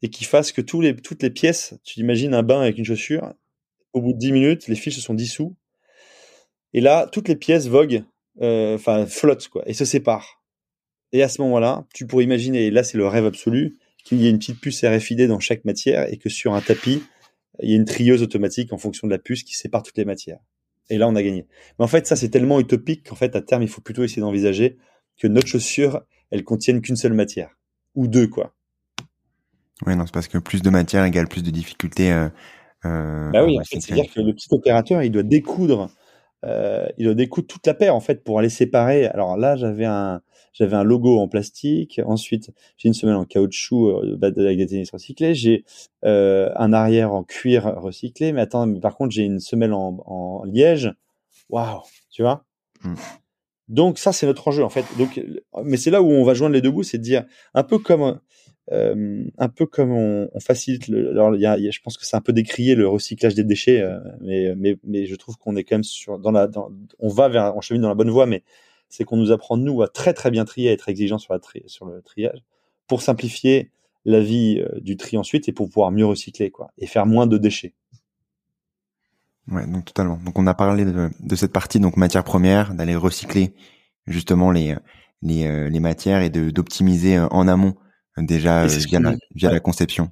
et 0.02 0.10
qui 0.10 0.23
fasse 0.23 0.52
que 0.52 0.62
les, 0.82 0.95
toutes 0.95 1.21
les 1.21 1.30
pièces, 1.30 1.76
tu 1.84 1.99
imagines 1.99 2.34
un 2.34 2.41
bain 2.41 2.62
avec 2.62 2.80
une 2.80 2.86
chaussure, 2.86 3.32
au 3.93 4.02
bout 4.02 4.13
de 4.13 4.17
10 4.17 4.32
minutes, 4.32 4.67
les 4.67 4.76
fils 4.76 4.95
se 4.95 5.02
sont 5.02 5.13
dissous 5.13 5.56
et 6.73 6.82
là, 6.82 7.08
toutes 7.12 7.28
les 7.28 7.36
pièces 7.36 7.67
voguent, 7.67 8.04
euh, 8.41 8.76
enfin 8.76 9.06
flottent 9.06 9.47
quoi, 9.47 9.63
et 9.67 9.73
se 9.73 9.86
séparent. 9.86 10.42
Et 11.13 11.23
à 11.23 11.30
ce 11.30 11.41
moment-là, 11.43 11.86
tu 11.93 12.06
pourrais 12.06 12.26
imaginer, 12.26 12.65
et 12.65 12.71
là 12.71 12.84
c'est 12.84 12.97
le 12.97 13.08
rêve 13.08 13.26
absolu, 13.26 13.78
qu'il 14.04 14.21
y 14.21 14.28
ait 14.28 14.30
une 14.30 14.39
petite 14.39 14.60
puce 14.60 14.84
RFID 14.84 15.28
dans 15.28 15.39
chaque 15.39 15.63
matière 15.63 16.12
et 16.12 16.17
que 16.17 16.28
sur 16.28 16.54
un 16.54 16.62
tapis, 16.62 17.02
il 17.62 17.69
y 17.69 17.73
ait 17.73 17.78
une 17.78 17.86
trieuse 17.86 18.21
automatique 18.21 18.73
en 18.73 18.78
fonction 18.78 19.08
de 19.08 19.13
la 19.13 19.19
puce 19.19 19.43
qui 19.43 19.56
sépare 19.56 19.84
toutes 19.84 19.97
les 19.97 20.06
matières. 20.06 20.39
Et 20.89 20.97
là, 20.97 21.08
on 21.08 21.15
a 21.15 21.23
gagné. 21.23 21.47
Mais 21.80 21.86
en 21.86 21.88
fait, 21.88 22.06
ça 22.08 22.15
c'est 22.15 22.30
tellement 22.30 22.60
utopique 22.60 23.08
qu'en 23.08 23.15
fait, 23.15 23.36
à 23.36 23.41
terme, 23.41 23.63
il 23.63 23.69
faut 23.69 23.80
plutôt 23.80 24.04
essayer 24.04 24.21
d'envisager 24.21 24.78
que 25.17 25.28
notre 25.28 25.47
chaussure, 25.47 26.02
elle 26.32 26.43
contienne 26.43 26.82
qu'une 26.82 26.97
seule 26.97 27.13
matière 27.13 27.58
ou 27.95 28.08
deux 28.08 28.28
quoi. 28.28 28.56
Oui, 29.86 29.95
non, 29.95 30.06
c'est 30.06 30.13
parce 30.13 30.28
que 30.28 30.39
plus 30.39 30.62
de 30.62 30.69
matière 30.69 31.06
égale 31.06 31.28
plus 31.28 31.43
de 31.43 31.52
difficultés. 31.52 32.12
Euh, 32.12 32.30
euh, 32.86 33.30
bah 33.32 33.45
oui, 33.45 33.58
c'est-à-dire 33.63 34.12
que 34.13 34.19
le 34.19 34.34
petit 34.34 34.47
opérateur, 34.52 35.04
il 35.04 35.12
doit 35.12 35.23
découdre 35.23 35.89
euh, 36.43 36.88
il 36.97 37.06
doit 37.06 37.15
découdre 37.15 37.47
toute 37.47 37.65
la 37.67 37.73
paire 37.73 37.95
en 37.95 37.99
fait 37.99 38.23
pour 38.23 38.39
aller 38.39 38.49
séparer. 38.49 39.06
Alors 39.08 39.38
là, 39.38 39.56
j'avais 39.56 39.86
un 39.86 40.21
j'avais 40.53 40.75
un 40.75 40.84
logo 40.84 41.19
en 41.19 41.27
plastique. 41.27 41.99
Ensuite, 42.06 42.51
j'ai 42.77 42.88
une 42.88 42.93
semelle 42.93 43.15
en 43.15 43.25
caoutchouc 43.25 43.89
euh, 43.89 44.17
avec 44.21 44.58
des 44.58 44.67
tennis 44.67 44.91
recyclés. 44.91 45.34
J'ai 45.34 45.65
euh, 46.06 46.51
un 46.56 46.73
arrière 46.73 47.13
en 47.13 47.23
cuir 47.23 47.73
recyclé. 47.77 48.34
Mais 48.34 48.41
attends, 48.41 48.67
mais 48.67 48.79
par 48.79 48.95
contre, 48.95 49.12
j'ai 49.12 49.23
une 49.23 49.39
semelle 49.39 49.73
en, 49.73 50.03
en 50.06 50.43
liège. 50.43 50.93
Waouh, 51.49 51.82
tu 52.12 52.21
vois? 52.21 52.45
Hmm. 52.84 52.95
Donc 53.67 53.97
ça, 53.97 54.12
c'est 54.12 54.25
notre 54.25 54.47
enjeu 54.47 54.63
en 54.63 54.69
fait. 54.69 54.86
Donc, 54.97 55.21
mais 55.63 55.77
c'est 55.77 55.91
là 55.91 56.01
où 56.01 56.12
on 56.12 56.23
va 56.23 56.34
joindre 56.34 56.53
les 56.53 56.62
deux 56.62 56.71
bouts, 56.71 56.84
c'est 56.84 56.97
de 56.97 57.03
dire 57.03 57.25
un 57.53 57.63
peu 57.63 57.79
comme 57.79 58.19
euh, 58.71 59.26
un 59.38 59.49
peu 59.49 59.65
comme 59.65 59.91
on, 59.91 60.30
facilite. 60.39 60.89
Alors, 60.89 61.36
il 61.36 61.41
y 61.41 61.45
a, 61.45 61.58
je 61.58 61.82
pense 61.82 61.97
que 61.97 62.06
c'est 62.06 62.15
un 62.15 62.21
peu 62.21 62.32
décrié 62.32 62.76
le 62.76 62.88
recyclage 62.88 63.36
des 63.36 63.43
déchets, 63.43 63.82
euh, 63.82 63.99
mais, 64.21 64.78
mais, 64.84 65.06
je 65.06 65.15
trouve 65.15 65.38
qu'on 65.38 65.56
est 65.56 65.63
quand 65.63 65.76
même 65.76 65.84
sur 65.84 66.17
dans 66.17 66.32
la, 66.32 66.49
on 66.99 67.10
va 67.10 67.28
vers, 67.28 67.56
on 67.58 67.62
chemine 67.62 67.82
dans 67.82 67.89
la 67.89 67.95
bonne 67.95 68.10
voie, 68.10 68.26
mais 68.26 68.43
c'est 68.88 69.04
qu'on 69.04 69.17
nous 69.17 69.32
apprend 69.32 69.58
nous 69.58 69.82
à 69.82 69.89
très 69.89 70.13
très 70.13 70.32
bien 70.32 70.45
trier, 70.45 70.69
à 70.69 70.71
être 70.71 70.88
exigeant 70.88 71.17
sur 71.17 71.34
la 71.34 71.39
sur 71.65 71.86
le 71.86 72.02
triage, 72.02 72.41
pour 72.88 73.02
simplifier 73.02 73.71
la 74.06 74.21
vie 74.21 74.62
euh, 74.62 74.80
du 74.80 74.95
tri 74.95 75.17
ensuite 75.17 75.49
et 75.49 75.52
pour 75.52 75.67
pouvoir 75.67 75.91
mieux 75.91 76.06
recycler 76.06 76.49
quoi 76.49 76.71
et 76.78 76.88
faire 76.88 77.06
moins 77.06 77.28
de 77.28 77.38
déchets. 77.38 77.73
Ouais, 79.49 79.67
donc 79.67 79.86
totalement. 79.86 80.19
Donc 80.23 80.39
on 80.39 80.47
a 80.47 80.54
parlé 80.54 80.86
de, 80.86 81.10
de 81.19 81.36
cette 81.36 81.52
partie 81.52 81.82
donc 81.82 81.97
matière 81.97 82.23
première, 82.23 82.73
d'aller 82.73 82.95
recycler 82.95 83.54
justement 84.08 84.52
les 84.52 84.76
les, 85.21 85.69
les 85.69 85.80
matières 85.80 86.21
et 86.21 86.30
de 86.30 86.49
d'optimiser 86.49 87.19
en 87.19 87.47
amont 87.47 87.76
déjà 88.17 88.63
euh, 88.63 88.67
via, 88.67 88.99
la, 88.99 89.15
via 89.34 89.52
la, 89.52 89.60
conception. 89.60 90.12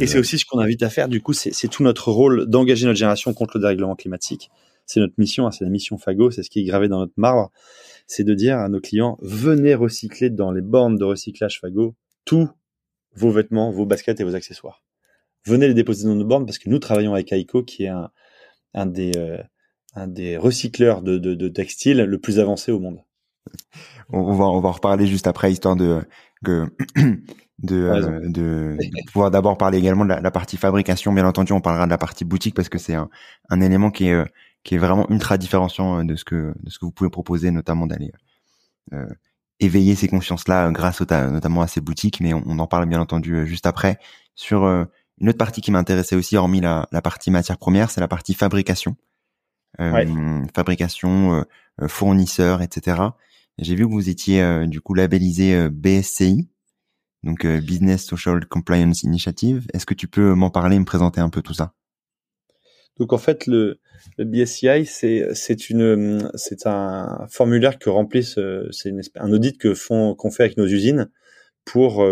Et 0.00 0.06
c'est 0.06 0.18
aussi 0.18 0.38
ce 0.38 0.44
qu'on 0.44 0.58
invite 0.58 0.82
à 0.82 0.90
faire. 0.90 1.08
Du 1.08 1.20
coup, 1.20 1.32
c'est 1.32 1.68
tout 1.68 1.82
notre 1.82 2.10
rôle 2.10 2.46
d'engager 2.46 2.86
notre 2.86 2.98
génération 2.98 3.32
contre 3.34 3.58
le 3.58 3.62
dérèglement 3.62 3.96
climatique. 3.96 4.50
C'est 4.86 5.00
notre 5.00 5.14
mission, 5.18 5.46
hein, 5.46 5.50
c'est 5.52 5.64
la 5.64 5.70
mission 5.70 5.96
Fago, 5.96 6.30
c'est 6.30 6.42
ce 6.42 6.50
qui 6.50 6.60
est 6.60 6.64
gravé 6.64 6.88
dans 6.88 6.98
notre 6.98 7.12
marbre. 7.16 7.50
C'est 8.06 8.24
de 8.24 8.34
dire 8.34 8.58
à 8.58 8.68
nos 8.68 8.80
clients, 8.80 9.16
venez 9.22 9.74
recycler 9.74 10.30
dans 10.30 10.50
les 10.50 10.60
bornes 10.60 10.96
de 10.96 11.04
recyclage 11.04 11.60
Fago 11.60 11.94
tous 12.24 12.48
vos 13.14 13.30
vêtements, 13.30 13.70
vos 13.70 13.86
baskets 13.86 14.20
et 14.20 14.24
vos 14.24 14.34
accessoires. 14.34 14.82
Venez 15.44 15.68
les 15.68 15.74
déposer 15.74 16.06
dans 16.06 16.14
nos 16.14 16.24
bornes 16.24 16.46
parce 16.46 16.58
que 16.58 16.68
nous 16.68 16.78
travaillons 16.78 17.14
avec 17.14 17.32
Aiko, 17.32 17.62
qui 17.62 17.84
est 17.84 17.88
un, 17.88 18.10
un 18.74 18.86
des, 18.86 19.12
euh, 19.16 19.38
un 19.94 20.06
des 20.06 20.36
recycleurs 20.36 21.02
de, 21.02 21.18
de, 21.18 21.34
de 21.34 21.48
textiles 21.48 21.98
le 21.98 22.18
plus 22.18 22.38
avancé 22.38 22.72
au 22.72 22.78
monde. 22.78 23.00
on, 24.10 24.34
va 24.34 24.44
on 24.44 24.60
va 24.60 24.68
en 24.68 24.72
reparler 24.72 25.06
juste 25.06 25.26
après, 25.26 25.52
histoire 25.52 25.76
de 25.76 26.00
que 26.42 26.66
de, 27.58 27.76
euh, 27.76 28.20
de, 28.28 28.76
pouvoir 29.12 29.30
d'abord 29.30 29.56
parler 29.56 29.78
également 29.78 30.04
de 30.04 30.10
la, 30.10 30.30
partie 30.30 30.56
fabrication. 30.56 31.12
Bien 31.12 31.26
entendu, 31.26 31.52
on 31.52 31.60
parlera 31.60 31.86
de 31.86 31.90
la 31.90 31.98
partie 31.98 32.24
boutique 32.24 32.54
parce 32.54 32.68
que 32.68 32.78
c'est 32.78 32.94
un, 32.94 33.08
un, 33.50 33.60
élément 33.60 33.90
qui 33.90 34.08
est 34.08 34.24
qui 34.64 34.76
est 34.76 34.78
vraiment 34.78 35.08
ultra 35.10 35.38
différenciant 35.38 36.04
de 36.04 36.14
ce 36.14 36.24
que 36.24 36.54
de 36.60 36.70
ce 36.70 36.78
que 36.78 36.84
vous 36.84 36.92
pouvez 36.92 37.10
proposer, 37.10 37.50
notamment 37.50 37.86
d'aller 37.86 38.12
euh, 38.92 39.06
éveiller 39.60 39.94
ces 39.94 40.08
consciences-là 40.08 40.70
grâce 40.72 41.00
au, 41.00 41.06
notamment 41.08 41.62
à 41.62 41.66
ces 41.66 41.80
boutiques. 41.80 42.20
Mais 42.20 42.34
on, 42.34 42.58
en 42.58 42.66
parle 42.66 42.86
bien 42.86 43.00
entendu 43.00 43.46
juste 43.46 43.66
après 43.66 43.98
sur 44.34 44.64
une 44.66 45.28
autre 45.28 45.38
partie 45.38 45.60
qui 45.60 45.70
m'intéressait 45.70 46.16
aussi, 46.16 46.36
hormis 46.36 46.60
la, 46.60 46.88
la 46.90 47.02
partie 47.02 47.30
matière 47.30 47.58
première, 47.58 47.90
c'est 47.90 48.00
la 48.00 48.08
partie 48.08 48.34
fabrication. 48.34 48.96
Euh, 49.80 50.44
fabrication, 50.54 51.34
euh, 51.34 51.42
euh, 51.80 51.88
fournisseur, 51.88 52.60
etc. 52.60 53.00
J'ai 53.62 53.76
vu 53.76 53.86
que 53.86 53.92
vous 53.92 54.08
étiez 54.08 54.66
du 54.66 54.80
coup 54.80 54.94
labellisé 54.94 55.68
BSCI, 55.70 56.48
donc 57.22 57.46
Business 57.46 58.04
Social 58.04 58.44
Compliance 58.46 59.04
Initiative. 59.04 59.66
Est-ce 59.72 59.86
que 59.86 59.94
tu 59.94 60.08
peux 60.08 60.34
m'en 60.34 60.50
parler, 60.50 60.78
me 60.78 60.84
présenter 60.84 61.20
un 61.20 61.30
peu 61.30 61.42
tout 61.42 61.54
ça? 61.54 61.72
Donc 62.98 63.12
en 63.12 63.18
fait, 63.18 63.46
le, 63.46 63.78
BSCI, 64.18 64.84
c'est 64.84 65.28
c'est 65.34 66.66
un 66.66 67.26
formulaire 67.30 67.78
que 67.78 67.88
remplissent, 67.88 68.38
c'est 68.72 68.92
un 69.14 69.32
audit 69.32 69.56
que 69.58 69.74
font 69.74 70.14
qu'on 70.16 70.32
fait 70.32 70.42
avec 70.42 70.56
nos 70.56 70.66
usines 70.66 71.08
pour 71.64 72.04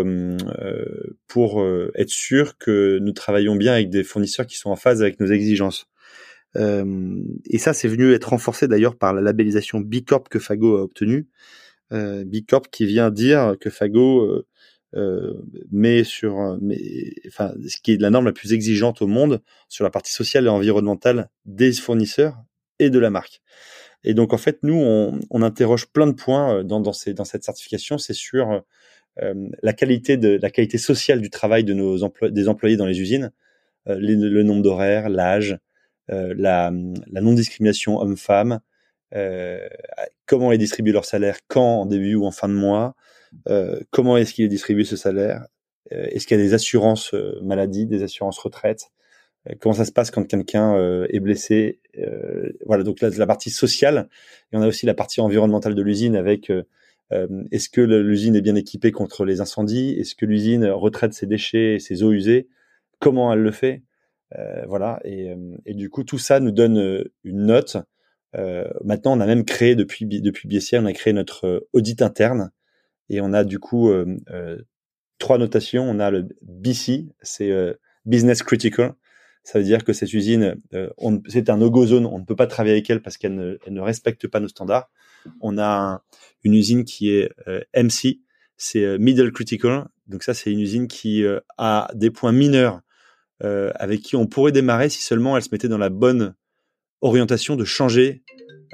pour 1.27 1.65
être 1.95 2.09
sûr 2.09 2.57
que 2.57 2.97
nous 2.99 3.11
travaillons 3.11 3.55
bien 3.55 3.73
avec 3.73 3.89
des 3.89 4.03
fournisseurs 4.03 4.47
qui 4.47 4.55
sont 4.55 4.69
en 4.69 4.77
phase 4.77 5.01
avec 5.01 5.19
nos 5.19 5.27
exigences. 5.27 5.90
Euh, 6.57 7.23
et 7.45 7.57
ça, 7.57 7.73
c'est 7.73 7.87
venu 7.87 8.13
être 8.13 8.29
renforcé 8.29 8.67
d'ailleurs 8.67 8.97
par 8.97 9.13
la 9.13 9.21
labellisation 9.21 9.79
B 9.79 10.03
Corp 10.05 10.29
que 10.29 10.39
Fago 10.39 10.77
a 10.77 10.83
obtenue. 10.83 11.27
Euh, 11.93 12.23
B 12.25 12.37
Corp 12.47 12.69
qui 12.71 12.85
vient 12.85 13.11
dire 13.11 13.55
que 13.59 13.69
Fago 13.69 14.21
euh, 14.21 14.47
euh 14.95 15.33
met 15.71 16.03
sur, 16.03 16.57
mais, 16.61 16.77
enfin, 17.27 17.53
ce 17.67 17.77
qui 17.81 17.93
est 17.93 18.01
la 18.01 18.09
norme 18.09 18.25
la 18.25 18.33
plus 18.33 18.53
exigeante 18.53 19.01
au 19.01 19.07
monde 19.07 19.41
sur 19.69 19.83
la 19.83 19.89
partie 19.89 20.11
sociale 20.11 20.45
et 20.45 20.49
environnementale 20.49 21.29
des 21.45 21.71
fournisseurs 21.73 22.37
et 22.79 22.89
de 22.89 22.99
la 22.99 23.09
marque. 23.09 23.41
Et 24.03 24.13
donc 24.13 24.33
en 24.33 24.37
fait, 24.37 24.59
nous, 24.63 24.75
on, 24.75 25.41
interroge 25.43 25.87
plein 25.87 26.07
de 26.07 26.13
points 26.13 26.63
dans, 26.63 26.91
cette 26.91 27.43
certification. 27.43 27.97
C'est 27.99 28.13
sur 28.13 28.63
la 29.17 29.73
qualité 29.73 30.77
sociale 30.77 31.21
du 31.21 31.29
travail 31.29 31.63
de 31.63 31.73
nos 31.73 32.09
des 32.29 32.47
employés 32.49 32.77
dans 32.77 32.87
les 32.87 32.99
usines, 32.99 33.31
le 33.85 34.43
nombre 34.43 34.63
d'horaires, 34.63 35.07
l'âge, 35.09 35.59
la, 36.09 36.71
la 37.11 37.21
non-discrimination 37.21 37.99
homme-femme, 37.99 38.59
euh, 39.13 39.67
comment 40.25 40.51
est 40.51 40.57
distribué 40.57 40.93
leur 40.93 41.05
salaire, 41.05 41.39
quand, 41.47 41.81
en 41.81 41.85
début 41.85 42.15
ou 42.15 42.25
en 42.25 42.31
fin 42.31 42.47
de 42.47 42.53
mois, 42.53 42.95
euh, 43.49 43.79
comment 43.91 44.17
est-ce 44.17 44.33
qu'il 44.33 44.45
est 44.45 44.49
distribué 44.49 44.83
ce 44.83 44.95
salaire, 44.95 45.45
est-ce 45.89 46.25
qu'il 46.25 46.37
y 46.37 46.39
a 46.39 46.43
des 46.43 46.53
assurances 46.53 47.13
maladie, 47.41 47.85
des 47.85 48.01
assurances 48.03 48.39
retraite, 48.39 48.91
comment 49.59 49.73
ça 49.73 49.83
se 49.83 49.91
passe 49.91 50.09
quand 50.09 50.23
quelqu'un 50.23 50.77
est 51.09 51.19
blessé. 51.19 51.81
voilà, 52.65 52.83
donc 52.83 53.01
là, 53.01 53.09
la 53.09 53.27
partie 53.27 53.49
sociale, 53.49 54.07
et 54.53 54.57
on 54.57 54.61
a 54.61 54.67
aussi 54.67 54.85
la 54.85 54.93
partie 54.93 55.19
environnementale 55.19 55.75
de 55.75 55.81
l'usine 55.81 56.15
avec 56.15 56.49
est-ce 57.51 57.67
que 57.67 57.81
l'usine 57.81 58.37
est 58.37 58.41
bien 58.41 58.55
équipée 58.55 58.93
contre 58.93 59.25
les 59.25 59.41
incendies 59.41 59.97
Est-ce 59.99 60.15
que 60.15 60.25
l'usine 60.25 60.65
retraite 60.67 61.13
ses 61.13 61.25
déchets, 61.25 61.77
ses 61.79 62.03
eaux 62.03 62.13
usées 62.13 62.47
Comment 62.99 63.33
elle 63.33 63.41
le 63.41 63.51
fait 63.51 63.81
euh, 63.81 63.90
voilà, 64.67 64.99
et, 65.03 65.31
euh, 65.31 65.57
et, 65.65 65.73
du 65.73 65.89
coup, 65.89 66.03
tout 66.03 66.17
ça 66.17 66.39
nous 66.39 66.51
donne 66.51 66.77
euh, 66.77 67.03
une 67.23 67.45
note. 67.45 67.77
maintenant, 68.83 69.17
on 69.17 69.19
a 69.19 69.25
même 69.25 69.45
créé 69.45 69.75
depuis 69.75 70.05
depuis 70.05 70.47
BSI, 70.47 70.77
on 70.77 70.85
a 70.85 70.93
créé 70.93 71.13
notre 71.13 71.67
audit 71.73 72.01
interne 72.01 72.51
et 73.09 73.19
on 73.21 73.33
a 73.33 73.43
du 73.43 73.59
coup 73.59 73.91
trois 75.17 75.37
notations. 75.37 75.83
On 75.83 75.99
a 75.99 76.11
le 76.11 76.29
BC, 76.41 77.09
c'est 77.21 77.51
Business 78.05 78.41
Critical. 78.41 78.93
Ça 79.43 79.59
veut 79.59 79.65
dire 79.65 79.83
que 79.83 79.91
cette 79.91 80.13
usine, 80.13 80.55
c'est 81.27 81.49
un 81.49 81.57
no-go 81.57 81.85
zone, 81.87 82.05
on 82.05 82.19
ne 82.19 82.23
peut 82.23 82.37
pas 82.37 82.47
travailler 82.47 82.75
avec 82.75 82.89
elle 82.89 83.01
parce 83.01 83.17
qu'elle 83.17 83.35
ne, 83.35 83.57
elle 83.65 83.73
ne 83.73 83.81
respecte 83.81 84.27
pas 84.27 84.39
nos 84.39 84.47
standards. 84.47 84.89
On 85.41 85.57
a 85.57 86.01
une 86.45 86.53
usine 86.53 86.85
qui 86.85 87.09
est 87.09 87.29
MC, 87.75 88.21
c'est 88.55 88.97
Middle 88.97 89.33
Critical. 89.33 89.89
Donc 90.07 90.23
ça, 90.23 90.33
c'est 90.33 90.53
une 90.53 90.61
usine 90.61 90.87
qui 90.87 91.25
a 91.57 91.91
des 91.95 92.11
points 92.11 92.31
mineurs 92.31 92.81
euh, 93.43 93.71
avec 93.75 94.01
qui 94.01 94.15
on 94.15 94.27
pourrait 94.27 94.51
démarrer 94.51 94.89
si 94.89 95.01
seulement 95.01 95.35
elle 95.35 95.43
se 95.43 95.49
mettait 95.51 95.67
dans 95.67 95.79
la 95.79 95.89
bonne 95.89 96.35
orientation 97.01 97.55
de 97.55 97.65
changer 97.65 98.23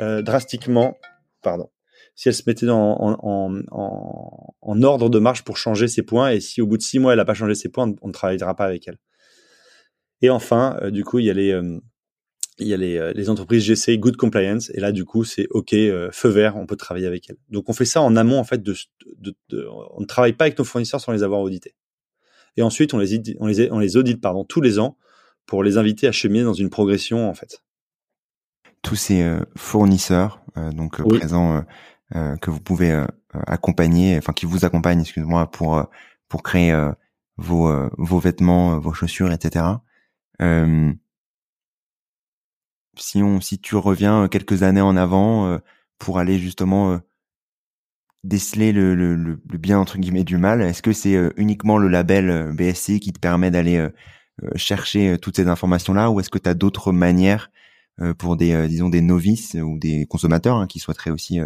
euh, 0.01 0.21
drastiquement, 0.21 0.97
pardon, 1.41 1.69
si 2.15 2.27
elle 2.27 2.35
se 2.35 2.43
mettait 2.45 2.67
en, 2.69 3.63
ordre 4.83 5.09
de 5.09 5.19
marche 5.19 5.43
pour 5.43 5.57
changer 5.57 5.87
ses 5.87 6.03
points, 6.03 6.31
et 6.31 6.41
si 6.41 6.61
au 6.61 6.67
bout 6.67 6.77
de 6.77 6.81
six 6.81 6.99
mois 6.99 7.13
elle 7.13 7.17
n'a 7.17 7.25
pas 7.25 7.33
changé 7.33 7.55
ses 7.55 7.69
points, 7.69 7.93
on 8.01 8.07
ne 8.07 8.13
travaillera 8.13 8.55
pas 8.55 8.65
avec 8.65 8.87
elle. 8.87 8.97
Et 10.21 10.29
enfin, 10.29 10.77
euh, 10.81 10.91
du 10.91 11.05
coup, 11.05 11.19
il 11.19 11.25
y 11.25 11.29
a 11.29 11.33
les 11.33 11.57
il 12.59 12.67
y 12.67 12.73
a 12.73 12.77
les, 12.77 13.29
entreprises 13.29 13.63
GC 13.63 13.99
Good 13.99 14.17
Compliance 14.17 14.71
et 14.71 14.79
là 14.79 14.91
du 14.91 15.05
coup 15.05 15.23
c'est 15.23 15.45
OK 15.51 15.69
feu 15.69 16.29
vert 16.29 16.57
on 16.57 16.65
peut 16.65 16.75
travailler 16.75 17.05
avec 17.05 17.29
elles 17.29 17.37
donc 17.49 17.69
on 17.69 17.73
fait 17.73 17.85
ça 17.85 18.01
en 18.01 18.15
amont 18.15 18.39
en 18.39 18.43
fait 18.43 18.67
on 18.67 20.01
ne 20.01 20.05
travaille 20.07 20.33
pas 20.33 20.45
avec 20.45 20.57
nos 20.57 20.65
fournisseurs 20.65 20.99
sans 20.99 21.11
les 21.11 21.21
avoir 21.21 21.41
audités 21.41 21.75
et 22.57 22.63
ensuite, 22.63 22.93
on 22.93 22.97
les, 22.97 23.37
on 23.39 23.47
les, 23.47 23.71
on 23.71 23.79
les 23.79 23.97
audite 23.97 24.19
pardon, 24.19 24.43
tous 24.43 24.61
les 24.61 24.79
ans 24.79 24.97
pour 25.45 25.63
les 25.63 25.77
inviter 25.77 26.07
à 26.07 26.11
cheminer 26.11 26.43
dans 26.43 26.53
une 26.53 26.69
progression, 26.69 27.29
en 27.29 27.33
fait. 27.33 27.63
Tous 28.81 28.95
ces 28.95 29.21
euh, 29.21 29.39
fournisseurs, 29.55 30.41
euh, 30.57 30.71
donc 30.71 30.99
euh, 30.99 31.03
présents, 31.05 31.63
que 32.41 32.49
vous 32.49 32.61
pouvez 32.61 33.05
accompagner, 33.33 34.17
enfin 34.17 34.31
qui 34.31 34.45
vous 34.45 34.63
accompagnent, 34.63 35.01
excuse-moi, 35.01 35.51
pour 35.51 35.85
pour 36.29 36.41
créer 36.41 36.73
vos 37.35 37.89
vos 37.97 38.19
vêtements, 38.19 38.79
vos 38.79 38.93
chaussures, 38.93 39.29
etc. 39.33 39.65
si 42.97 43.21
on, 43.21 43.41
si 43.41 43.59
tu 43.59 43.75
reviens 43.75 44.29
quelques 44.29 44.63
années 44.63 44.79
en 44.79 44.95
avant 44.95 45.59
pour 45.99 46.17
aller 46.17 46.39
justement 46.39 47.01
déceler 48.27 48.71
le, 48.71 48.93
le, 48.93 49.15
le, 49.15 49.57
bien 49.57 49.79
entre 49.79 49.97
guillemets 49.97 50.23
du 50.23 50.37
mal? 50.37 50.61
Est-ce 50.61 50.81
que 50.81 50.91
c'est 50.91 51.15
euh, 51.15 51.31
uniquement 51.37 51.77
le 51.77 51.87
label 51.87 52.29
euh, 52.29 52.53
BSC 52.53 52.99
qui 52.99 53.13
te 53.13 53.19
permet 53.19 53.51
d'aller 53.51 53.77
euh, 53.77 53.89
chercher 54.55 55.17
toutes 55.19 55.37
ces 55.37 55.47
informations-là, 55.47 56.11
ou 56.11 56.19
est-ce 56.19 56.29
que 56.29 56.37
tu 56.37 56.49
as 56.49 56.53
d'autres 56.53 56.91
manières 56.91 57.49
pour 58.19 58.37
des 58.37 58.67
disons 58.67 58.89
des 58.89 59.01
novices 59.01 59.55
ou 59.55 59.79
des 59.79 60.05
consommateurs 60.05 60.57
hein, 60.57 60.67
qui 60.67 60.77
souhaiteraient 60.77 61.09
aussi 61.09 61.39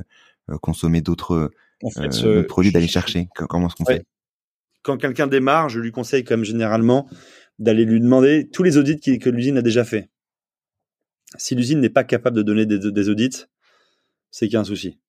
consommer 0.62 1.00
d'autres 1.00 1.52
produits 2.50 2.74
d'aller 2.74 2.90
chercher? 2.90 3.30
Comment 3.34 3.68
est-ce 3.68 3.76
qu'on 3.78 3.86
fait? 3.86 4.04
Quand 4.84 4.98
quelqu'un 4.98 5.28
démarre, 5.28 5.70
je 5.70 5.80
lui 5.80 5.94
conseille 5.94 6.26
comme 6.26 6.44
généralement 6.44 7.08
d'aller 7.60 7.86
lui 7.86 8.02
demander 8.02 8.50
tous 8.52 8.64
les 8.64 8.76
audits 8.76 9.00
que 9.00 9.30
l'usine 9.30 9.58
a 9.58 9.62
déjà 9.62 9.86
fait. 9.86 10.10
Si 11.38 11.56
l'usine 11.56 11.80
n'est 11.80 11.90
pas 11.90 12.04
capable 12.04 12.36
de 12.36 12.44
donner 12.44 12.66
des, 12.66 12.92
des 12.92 13.08
audits, 13.08 13.46
c'est 14.32 14.48
qu'il 14.48 14.56
y 14.56 14.58
a 14.58 14.60
un 14.60 14.66
souci. 14.66 15.00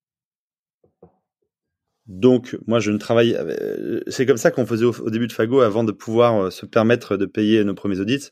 Donc, 2.12 2.59
moi, 2.66 2.79
je 2.79 2.90
ne 2.90 2.98
travaille. 2.98 3.35
Euh, 3.35 4.01
c'est 4.07 4.27
comme 4.27 4.37
ça 4.37 4.51
qu'on 4.51 4.66
faisait 4.66 4.85
au, 4.85 5.09
début 5.09 5.29
de 5.29 5.33
Fago 5.33 5.61
avant 5.61 5.83
de 5.83 5.92
pouvoir 5.92 6.37
euh, 6.37 6.51
se 6.51 6.66
permettre 6.66 7.16
de 7.16 7.25
payer 7.25 7.64
nos 7.64 7.72
premiers 7.72 8.01
audits. 8.01 8.29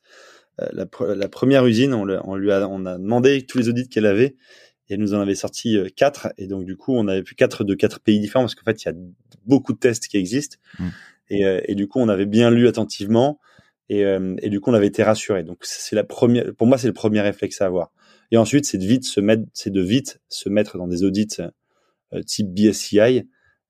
Euh, 0.61 0.69
la, 1.15 1.29
première 1.29 1.65
usine, 1.65 1.95
on, 1.95 2.05
lui 2.05 2.53
a, 2.53 2.69
on 2.69 2.85
a 2.85 2.99
demandé 2.99 3.47
tous 3.47 3.57
les 3.57 3.71
audits 3.71 3.89
qu'elle 3.89 4.05
avait 4.05 4.37
et 4.89 4.95
elle 4.95 5.01
nous 5.01 5.15
en 5.15 5.21
avait 5.21 5.35
sorti 5.35 5.79
quatre. 5.97 6.29
Et 6.37 6.47
donc, 6.47 6.67
du 6.67 6.77
coup, 6.77 6.95
on 6.95 7.09
avait 7.09 7.23
pu 7.23 7.35
quatre 7.35 7.65
de 7.65 7.75
quatre 7.75 8.01
pays 8.01 8.21
différents 8.21 8.45
parce 8.45 8.55
qu'en 8.55 8.65
fait, 8.65 8.85
il 8.85 8.87
y 8.87 8.91
a 8.91 8.95
beaucoup 9.47 9.73
de 9.73 9.79
tests 9.79 10.09
qui 10.09 10.19
existent. 10.19 10.59
Mmh. 10.79 10.89
Et, 11.31 11.75
du 11.75 11.89
coup, 11.89 12.01
on 12.01 12.09
avait 12.09 12.27
bien 12.27 12.51
lu 12.51 12.69
attentivement 12.69 13.39
et, 13.89 14.01
et 14.03 14.51
du 14.51 14.61
coup, 14.61 14.71
on 14.71 14.75
avait 14.75 14.89
été 14.89 15.03
rassuré. 15.03 15.43
Donc, 15.43 15.59
c'est 15.63 15.97
la 15.97 16.05
première. 16.05 16.53
Pour 16.55 16.67
moi, 16.67 16.77
c'est 16.77 16.89
le 16.89 16.93
premier 16.93 17.21
réflexe 17.23 17.63
à 17.63 17.67
avoir. 17.67 17.93
Et 18.31 18.37
ensuite, 18.37 18.67
c'est 18.67 18.79
de 18.79 18.85
vite 18.85 19.05
se 19.05 19.21
mettre, 19.21 19.45
c'est 19.55 19.71
de 19.71 19.81
vite 19.81 20.21
se 20.29 20.51
mettre 20.51 20.77
dans 20.77 20.89
des 20.89 21.05
audits 21.05 21.39
type 22.27 22.49
BSCI 22.53 23.23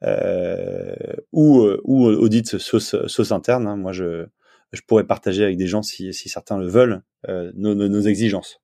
ou, 0.02 1.60
euh, 1.60 1.80
ou 1.84 2.06
audit 2.06 2.58
sauce, 2.58 2.96
sauce 3.06 3.32
interne. 3.32 3.66
Hein. 3.66 3.76
Moi, 3.76 3.92
je, 3.92 4.26
je 4.72 4.80
pourrais 4.86 5.04
partager 5.04 5.44
avec 5.44 5.56
des 5.56 5.66
gens, 5.66 5.82
si, 5.82 6.12
si 6.14 6.28
certains 6.28 6.58
le 6.58 6.68
veulent, 6.68 7.02
euh, 7.28 7.52
nos, 7.54 7.74
nos, 7.74 8.00
exigences. 8.00 8.60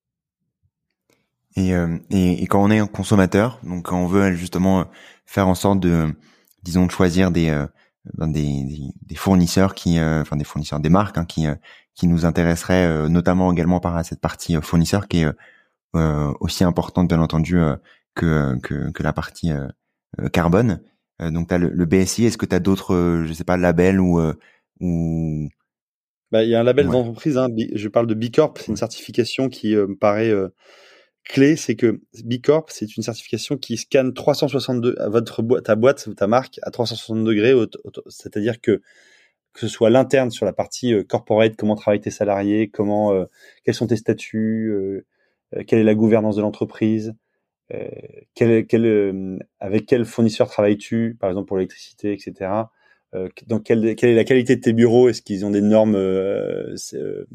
Et, 1.57 1.71
et, 2.11 2.43
et, 2.43 2.47
quand 2.47 2.63
on 2.63 2.71
est 2.71 2.79
un 2.79 2.87
consommateur, 2.87 3.59
donc 3.63 3.87
quand 3.87 3.99
on 3.99 4.07
veut 4.07 4.33
justement 4.35 4.87
faire 5.25 5.49
en 5.49 5.55
sorte 5.55 5.81
de, 5.81 6.15
disons, 6.63 6.85
de 6.85 6.91
choisir 6.91 7.31
des, 7.31 7.51
ben 8.13 8.29
des, 8.29 8.93
des, 9.03 9.15
fournisseurs 9.15 9.75
qui, 9.75 9.99
enfin 9.99 10.37
des 10.37 10.45
fournisseurs, 10.45 10.81
des 10.81 10.91
marques 10.91 11.17
hein, 11.17 11.25
qui, 11.25 11.47
qui 11.95 12.09
nous 12.09 12.27
intéresseraient, 12.27 13.09
notamment 13.09 13.51
également 13.53 13.81
par 13.81 14.05
cette 14.05 14.21
partie 14.21 14.55
fournisseur 14.61 15.09
qui 15.09 15.23
est 15.23 15.29
aussi 16.41 16.63
importante 16.63 17.09
bien 17.09 17.21
entendu 17.21 17.59
que, 18.15 18.59
que, 18.63 18.91
que 18.91 19.03
la 19.03 19.15
partie 19.15 19.51
carbone. 20.35 20.83
Euh, 21.23 21.31
donc, 21.31 21.49
tu 21.49 21.55
as 21.55 21.59
le, 21.59 21.85
BSI. 21.87 22.27
Est-ce 22.27 22.39
que 22.39 22.47
tu 22.47 22.55
as 22.55 22.61
d'autres, 22.61 22.95
euh, 22.95 23.25
je 23.27 23.33
sais 23.33 23.45
pas, 23.45 23.57
labels 23.57 24.01
ou... 24.01 24.21
Euh, 24.21 24.35
ou... 24.81 25.49
Bah, 26.33 26.43
il 26.43 26.51
y 26.51 26.55
a 26.55 26.61
un 26.61 26.65
label 26.65 26.89
d'entreprise. 26.89 27.39
Hein, 27.39 27.49
je 27.75 27.89
parle 27.89 28.07
de 28.07 28.15
B 28.15 28.31
Corp. 28.35 28.59
C'est 28.59 28.69
une 28.69 28.77
certification 28.77 29.49
qui 29.49 29.77
me 29.77 29.97
paraît 29.97 30.33
clé, 31.25 31.57
c'est 31.57 31.77
que 31.77 32.01
B 32.25 32.35
Corp, 32.43 32.71
c'est 32.71 32.97
une 32.97 33.03
certification 33.03 33.57
qui 33.57 33.77
scanne 33.77 34.13
362 34.13 34.97
votre 35.07 35.43
boîte, 35.43 35.65
ta 35.65 35.77
boîte 35.77 36.07
ou 36.07 36.15
ta 36.15 36.27
marque 36.27 36.59
à 36.63 36.71
360 36.71 37.25
degrés, 37.25 37.55
c'est-à-dire 38.09 38.61
que 38.61 38.81
que 39.57 39.61
ce 39.61 39.69
soit 39.69 39.91
l'interne 39.91 40.31
sur 40.31 40.45
la 40.45 40.53
partie 40.53 40.93
euh, 40.93 41.03
corporate, 41.03 41.57
comment 41.57 41.75
travaillent 41.75 42.01
tes 42.01 42.11
salariés, 42.11 42.69
comment, 42.69 43.13
euh, 43.13 43.25
quels 43.65 43.75
sont 43.75 43.87
tes 43.87 43.97
statuts, 43.97 44.71
euh, 44.71 45.65
quelle 45.67 45.79
est 45.79 45.85
la 45.85 45.95
gouvernance 45.95 46.37
de 46.37 46.43
l'entreprise, 46.43 47.15
quel, 48.35 48.67
quel, 48.67 49.39
avec 49.61 49.87
quel 49.87 50.05
fournisseur 50.05 50.49
travailles-tu, 50.49 51.17
par 51.19 51.31
exemple 51.31 51.49
pour 51.49 51.57
l'électricité, 51.57 52.13
etc. 52.13 52.51
donc 53.47 53.65
quelle, 53.65 53.97
quelle, 53.97 54.11
est 54.11 54.15
la 54.15 54.25
qualité 54.25 54.57
de 54.57 54.61
tes 54.61 54.73
bureaux? 54.73 55.09
Est-ce 55.09 55.23
qu'ils 55.23 55.45
ont 55.45 55.51
des 55.51 55.63
normes 55.63 55.97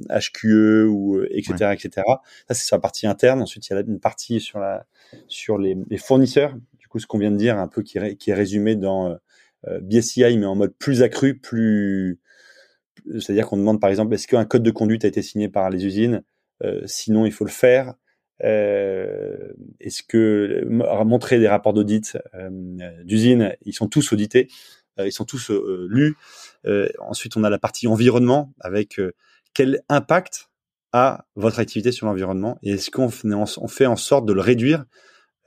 HQE 0.10 0.86
ou 0.88 1.22
etc. 1.30 1.74
etc. 1.74 2.04
Ça 2.48 2.54
c'est 2.54 2.66
sur 2.66 2.78
la 2.78 2.82
partie 2.82 3.08
interne. 3.08 3.42
Ensuite 3.42 3.68
il 3.68 3.74
y 3.74 3.76
a 3.76 3.82
une 3.82 4.00
partie 4.00 4.40
sur 4.40 4.60
la 4.60 4.86
sur 5.28 5.58
les, 5.58 5.76
les 5.90 5.98
fournisseurs. 5.98 6.56
Du 6.80 6.88
coup 6.88 7.00
ce 7.00 7.08
qu'on 7.08 7.20
vient 7.20 7.32
de 7.32 7.38
dire 7.38 7.58
un 7.58 7.68
peu 7.68 7.82
qui, 7.82 8.00
qui 8.18 8.30
est 8.32 8.36
résumé 8.36 8.76
dans 8.76 9.18
euh, 9.68 9.80
BSCI, 9.82 10.38
mais 10.38 10.46
en 10.46 10.56
mode 10.56 10.74
plus 10.74 11.04
accru, 11.04 11.38
plus, 11.38 12.20
c'est-à-dire 13.20 13.48
qu'on 13.48 13.58
demande 13.58 13.80
par 13.80 13.90
exemple 13.90 14.14
est-ce 14.14 14.28
qu'un 14.28 14.46
code 14.46 14.64
de 14.64 14.72
conduite 14.72 15.06
a 15.06 15.08
été 15.08 15.22
signé 15.22 15.50
par 15.50 15.70
les 15.70 15.86
usines? 15.86 16.24
Euh, 16.64 16.82
Sinon, 16.86 17.26
il 17.26 17.32
faut 17.32 17.46
le 17.46 17.52
faire. 17.52 17.94
Euh, 18.44 19.51
est-ce 19.86 20.04
que 20.04 20.64
montrer 21.04 21.40
des 21.40 21.48
rapports 21.48 21.74
d'audit 21.74 22.18
euh, 22.34 23.04
d'usine, 23.04 23.56
ils 23.66 23.74
sont 23.74 23.88
tous 23.88 24.14
audités, 24.14 24.48
euh, 25.00 25.08
ils 25.08 25.12
sont 25.12 25.26
tous 25.26 25.52
lus. 25.52 26.16
ensuite, 27.00 27.38
on 27.38 27.44
a 27.44 27.50
la 27.50 27.60
partie 27.60 27.88
environnement 27.88 28.54
avec 28.60 29.00
quel 29.54 29.82
impact 29.90 30.50
a 30.94 31.26
votre 31.36 31.60
activité 31.60 31.92
sur 31.92 32.06
l'environnement 32.08 32.58
et 32.64 32.72
est-ce 32.72 32.92
qu'on 32.92 33.10
fait 33.10 33.86
en 33.86 33.96
sorte 33.96 34.26
de 34.26 34.34
le 34.34 34.42
réduire 34.42 34.86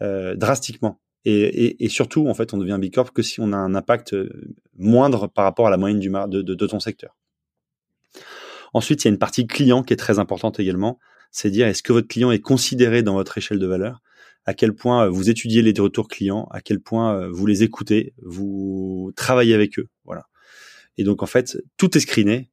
drastiquement? 0.01 1.01
Et, 1.27 1.89
surtout, 1.89 2.29
en 2.29 2.35
fait, 2.35 2.53
on 2.53 2.59
devient 2.59 2.77
Bicorp 2.79 3.13
que 3.13 3.23
si 3.23 3.41
on 3.41 3.53
a 3.53 3.57
un 3.57 3.75
impact 3.75 4.13
euh, 4.13 4.29
moindre 4.77 5.27
par 5.27 5.45
rapport 5.45 5.67
à 5.67 5.71
la 5.71 5.79
moyenne 5.79 5.99
de, 5.99 6.43
de 6.43 6.67
ton 6.67 6.81
secteur. 6.81 7.17
Ensuite, 8.75 9.05
il 9.05 9.09
y 9.09 9.11
a 9.11 9.13
une 9.13 9.19
partie 9.19 9.47
client 9.47 9.83
qui 9.83 9.95
est 9.95 9.97
très 9.97 10.19
importante 10.19 10.61
également. 10.61 10.99
C'est 11.31 11.51
dire 11.51 11.67
est-ce 11.67 11.83
que 11.83 11.93
votre 11.93 12.09
client 12.09 12.31
est 12.31 12.41
considéré 12.41 13.03
dans 13.03 13.15
votre 13.15 13.39
échelle 13.39 13.59
de 13.59 13.67
valeur? 13.67 14.03
À 14.47 14.55
quel 14.55 14.75
point 14.75 15.05
euh, 15.05 15.09
vous 15.09 15.31
étudiez 15.31 15.63
les 15.63 15.73
retours 15.81 16.09
clients 16.09 16.49
À 16.51 16.61
quel 16.61 16.81
point 16.81 17.17
euh, 17.17 17.31
vous 17.31 17.47
les 17.47 17.63
écoutez 17.63 18.15
Vous 18.23 19.13
travaillez 19.17 19.55
avec 19.55 19.79
eux 19.79 19.89
Voilà. 20.05 20.27
Et 20.97 21.05
donc 21.05 21.23
en 21.23 21.27
fait, 21.27 21.59
tout 21.77 21.97
est 21.97 22.01
screené 22.01 22.51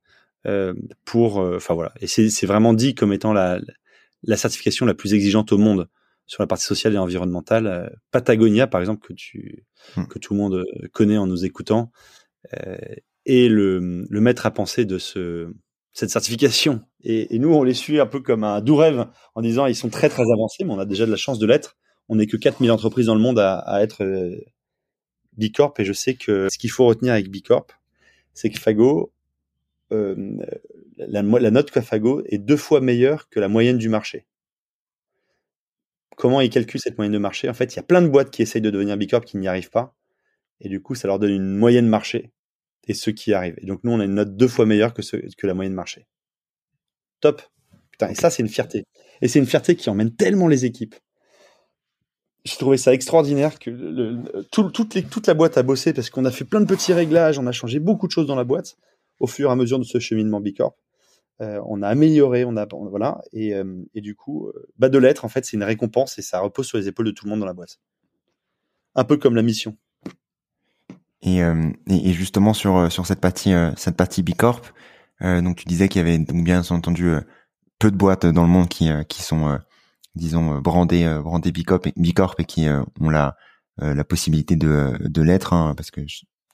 euh, 0.47 0.73
pour. 1.05 1.37
Enfin 1.37 1.73
voilà. 1.73 1.93
Et 2.01 2.07
c'est 2.07 2.45
vraiment 2.45 2.73
dit 2.73 2.95
comme 2.95 3.13
étant 3.13 3.33
la, 3.33 3.59
la 4.23 4.37
certification 4.37 4.85
la 4.85 4.93
plus 4.93 5.13
exigeante 5.13 5.51
au 5.51 5.57
monde 5.57 5.87
sur 6.31 6.41
la 6.41 6.47
partie 6.47 6.65
sociale 6.65 6.93
et 6.93 6.97
environnementale. 6.97 7.67
Euh, 7.67 7.89
Patagonia, 8.11 8.65
par 8.67 8.79
exemple, 8.79 9.05
que 9.05 9.13
tu 9.13 9.65
hmm. 9.97 10.05
que 10.05 10.19
tout 10.19 10.33
le 10.33 10.39
monde 10.39 10.55
euh, 10.55 10.87
connaît 10.93 11.17
en 11.17 11.27
nous 11.27 11.45
écoutant, 11.45 11.91
euh, 12.53 12.77
est 13.25 13.49
le, 13.49 14.05
le 14.09 14.21
maître 14.21 14.45
à 14.45 14.51
penser 14.51 14.85
de 14.85 14.97
ce 14.97 15.53
cette 15.93 16.09
certification. 16.09 16.81
Et, 17.03 17.37
nous, 17.39 17.53
on 17.53 17.63
les 17.63 17.73
suit 17.73 17.99
un 17.99 18.05
peu 18.05 18.21
comme 18.21 18.43
un 18.43 18.61
doux 18.61 18.75
rêve 18.75 19.07
en 19.35 19.41
disant 19.41 19.65
ils 19.65 19.75
sont 19.75 19.89
très 19.89 20.09
très 20.09 20.23
avancés, 20.23 20.63
mais 20.63 20.71
on 20.71 20.79
a 20.79 20.85
déjà 20.85 21.05
de 21.05 21.11
la 21.11 21.17
chance 21.17 21.39
de 21.39 21.45
l'être. 21.45 21.77
On 22.09 22.15
n'est 22.15 22.27
que 22.27 22.37
4000 22.37 22.71
entreprises 22.71 23.07
dans 23.07 23.15
le 23.15 23.21
monde 23.21 23.39
à, 23.39 23.81
être 23.81 24.03
euh, 24.03 24.35
B 25.37 25.45
Corp 25.53 25.79
et 25.79 25.85
je 25.85 25.93
sais 25.93 26.15
que 26.15 26.47
ce 26.49 26.57
qu'il 26.57 26.71
faut 26.71 26.85
retenir 26.85 27.13
avec 27.13 27.29
B 27.29 27.37
Corp, 27.45 27.71
c'est 28.33 28.49
que 28.49 28.59
Fago, 28.59 29.13
euh, 29.91 30.37
la, 30.97 31.21
note 31.23 31.71
que 31.71 31.81
Fago 31.81 32.21
est 32.25 32.37
deux 32.37 32.57
fois 32.57 32.81
meilleure 32.81 33.29
que 33.29 33.39
la 33.39 33.47
moyenne 33.47 33.77
du 33.77 33.89
marché 33.89 34.25
comment 36.21 36.39
ils 36.39 36.51
calculent 36.51 36.79
cette 36.79 36.99
moyenne 36.99 37.13
de 37.13 37.17
marché? 37.17 37.49
En 37.49 37.53
fait, 37.55 37.73
il 37.73 37.77
y 37.77 37.79
a 37.79 37.83
plein 37.83 38.01
de 38.03 38.07
boîtes 38.07 38.29
qui 38.29 38.43
essayent 38.43 38.61
de 38.61 38.69
devenir 38.69 38.95
B 38.95 39.07
Corp 39.09 39.25
qui 39.25 39.37
n'y 39.37 39.47
arrivent 39.47 39.71
pas. 39.71 39.95
Et 40.59 40.69
du 40.69 40.79
coup, 40.79 40.93
ça 40.93 41.07
leur 41.07 41.17
donne 41.17 41.31
une 41.31 41.57
moyenne 41.57 41.87
marché 41.87 42.31
et 42.87 42.93
ceux 42.93 43.11
qui 43.11 43.33
arrivent. 43.33 43.57
Et 43.61 43.65
donc, 43.65 43.83
nous, 43.83 43.91
on 43.91 43.99
a 43.99 44.05
une 44.05 44.15
note 44.15 44.35
deux 44.35 44.47
fois 44.47 44.65
meilleure 44.65 44.93
que, 44.93 45.01
la 45.47 45.53
moyenne 45.53 45.73
marché. 45.73 46.07
Top. 47.19 47.41
Putain, 47.91 48.09
et 48.09 48.15
ça, 48.15 48.29
c'est 48.29 48.41
une 48.41 48.49
fierté. 48.49 48.85
Et 49.21 49.27
c'est 49.27 49.39
une 49.39 49.45
fierté 49.45 49.75
qui 49.75 49.89
emmène 49.89 50.15
tellement 50.15 50.47
les 50.47 50.65
équipes. 50.65 50.95
J'ai 52.43 52.57
trouvé 52.57 52.77
ça 52.77 52.93
extraordinaire 52.93 53.59
que 53.59 53.69
toute 54.49 55.27
la 55.27 55.33
boîte 55.35 55.57
a 55.59 55.63
bossé 55.63 55.93
parce 55.93 56.09
qu'on 56.09 56.25
a 56.25 56.31
fait 56.31 56.45
plein 56.45 56.59
de 56.59 56.65
petits 56.65 56.91
réglages, 56.91 57.37
on 57.37 57.45
a 57.45 57.51
changé 57.51 57.79
beaucoup 57.79 58.07
de 58.07 58.11
choses 58.11 58.25
dans 58.25 58.35
la 58.35 58.43
boîte 58.43 58.77
au 59.19 59.27
fur 59.27 59.49
et 59.49 59.51
à 59.51 59.55
mesure 59.55 59.77
de 59.77 59.83
ce 59.83 59.99
cheminement 59.99 60.41
B 60.41 60.47
Corp. 60.57 60.75
Euh, 61.41 61.61
on 61.65 61.81
a 61.81 61.87
amélioré, 61.87 62.43
on 62.45 62.55
a 62.57 62.67
voilà, 62.89 63.21
et, 63.31 63.55
euh, 63.55 63.83
et 63.95 64.01
du 64.01 64.15
coup, 64.15 64.47
euh, 64.47 64.67
bas 64.77 64.89
de 64.89 64.97
lettres, 64.97 65.25
en 65.25 65.29
fait, 65.29 65.45
c'est 65.45 65.57
une 65.57 65.63
récompense 65.63 66.19
et 66.19 66.21
ça 66.21 66.39
repose 66.39 66.67
sur 66.67 66.77
les 66.77 66.87
épaules 66.87 67.07
de 67.07 67.11
tout 67.11 67.25
le 67.25 67.31
monde 67.31 67.39
dans 67.39 67.45
la 67.45 67.53
boîte. 67.53 67.79
Un 68.93 69.03
peu 69.03 69.17
comme 69.17 69.35
la 69.35 69.41
mission. 69.41 69.77
Et, 71.23 71.39
et 71.39 72.13
justement 72.13 72.53
sur 72.53 72.91
sur 72.91 73.05
cette 73.05 73.21
partie 73.21 73.53
cette 73.77 73.95
partie 73.95 74.23
Bicorp, 74.23 74.73
donc 75.21 75.55
tu 75.55 75.65
disais 75.65 75.87
qu'il 75.87 75.99
y 75.99 76.03
avait 76.03 76.17
donc 76.17 76.43
bien 76.43 76.63
entendu 76.71 77.11
peu 77.77 77.91
de 77.91 77.95
boîtes 77.95 78.25
dans 78.25 78.41
le 78.41 78.47
monde 78.47 78.67
qui 78.69 78.89
qui 79.07 79.21
sont 79.21 79.59
disons 80.15 80.59
brandées 80.59 81.19
brandées 81.23 81.51
Bicorp 81.51 81.85
et 81.85 81.93
Bicorp 81.95 82.35
et 82.39 82.45
qui 82.45 82.67
ont 82.99 83.09
la 83.11 83.35
la 83.77 84.03
possibilité 84.03 84.55
de 84.55 84.97
de 84.99 85.21
l'être 85.21 85.53
hein, 85.53 85.75
parce 85.77 85.91
que 85.91 86.01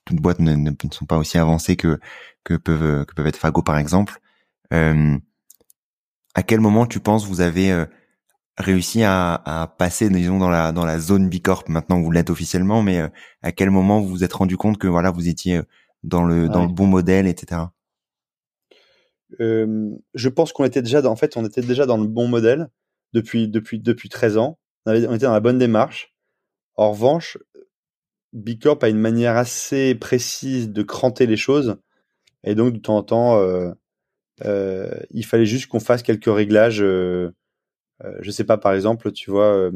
toutes 0.03 0.17
boîtes 0.17 0.39
ne, 0.39 0.55
ne, 0.55 0.71
sont 0.91 1.05
pas 1.05 1.17
aussi 1.17 1.37
avancées 1.37 1.77
que 1.77 1.99
que 2.43 2.55
peuvent 2.55 3.05
que 3.05 3.13
peuvent 3.13 3.27
être 3.27 3.37
Fago 3.37 3.61
par 3.61 3.77
exemple. 3.77 4.19
Euh, 4.73 5.17
à 6.33 6.43
quel 6.43 6.59
moment 6.59 6.85
tu 6.85 6.99
penses 6.99 7.25
vous 7.25 7.41
avez 7.41 7.71
euh, 7.71 7.85
réussi 8.57 9.03
à, 9.03 9.33
à, 9.45 9.67
passer, 9.67 10.09
disons, 10.09 10.39
dans 10.39 10.49
la 10.49 10.71
dans 10.71 10.85
la 10.85 10.99
zone 10.99 11.29
Bicorp 11.29 11.65
Maintenant, 11.67 12.01
vous 12.01 12.11
l'êtes 12.11 12.29
officiellement, 12.29 12.81
mais 12.81 12.99
euh, 12.99 13.07
à 13.41 13.51
quel 13.51 13.69
moment 13.69 14.01
vous 14.01 14.09
vous 14.09 14.23
êtes 14.23 14.33
rendu 14.33 14.57
compte 14.57 14.77
que 14.77 14.87
voilà, 14.87 15.11
vous 15.11 15.27
étiez 15.27 15.61
dans 16.03 16.23
le 16.23 16.49
dans 16.49 16.63
le 16.63 16.71
bon 16.71 16.87
modèle, 16.87 17.27
etc. 17.27 17.61
Euh, 19.39 19.89
je 20.13 20.29
pense 20.29 20.53
qu'on 20.53 20.65
était 20.65 20.81
déjà, 20.81 21.01
dans, 21.01 21.11
en 21.11 21.15
fait, 21.15 21.37
on 21.37 21.45
était 21.45 21.61
déjà 21.61 21.85
dans 21.85 21.97
le 21.97 22.07
bon 22.07 22.27
modèle 22.27 22.69
depuis 23.13 23.47
depuis 23.47 23.79
depuis 23.79 24.09
13 24.09 24.37
ans. 24.37 24.59
On, 24.85 24.91
avait, 24.91 25.07
on 25.07 25.13
était 25.13 25.25
dans 25.25 25.33
la 25.33 25.39
bonne 25.39 25.57
démarche. 25.57 26.13
En 26.75 26.91
revanche, 26.91 27.37
Bicorp 28.33 28.79
a 28.83 28.89
une 28.89 28.99
manière 28.99 29.35
assez 29.35 29.95
précise 29.95 30.69
de 30.71 30.83
cranter 30.83 31.25
les 31.25 31.37
choses, 31.37 31.77
et 32.43 32.55
donc 32.55 32.73
de 32.73 32.79
temps 32.79 32.97
en 32.97 33.03
temps. 33.03 33.39
Euh, 33.39 33.71
euh, 34.45 34.91
il 35.11 35.25
fallait 35.25 35.47
juste 35.47 35.67
qu'on 35.67 35.79
fasse 35.79 36.03
quelques 36.03 36.25
réglages. 36.33 36.83
Euh, 38.03 38.07
euh, 38.07 38.17
je 38.21 38.31
sais 38.31 38.43
pas, 38.43 38.57
par 38.57 38.73
exemple, 38.73 39.11
tu 39.11 39.31
vois, 39.31 39.71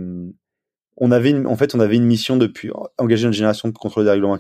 on 0.98 1.12
avait 1.12 1.32
une, 1.32 1.48
en 1.48 1.56
fait, 1.56 1.74
on 1.76 1.80
avait 1.80 1.96
une 1.96 2.06
mission 2.06 2.38
depuis 2.38 2.70
engager 2.98 3.28
une 3.28 3.34
génération 3.34 3.68
de 3.68 3.74
contrôle 3.74 4.04
dérèglement, 4.04 4.38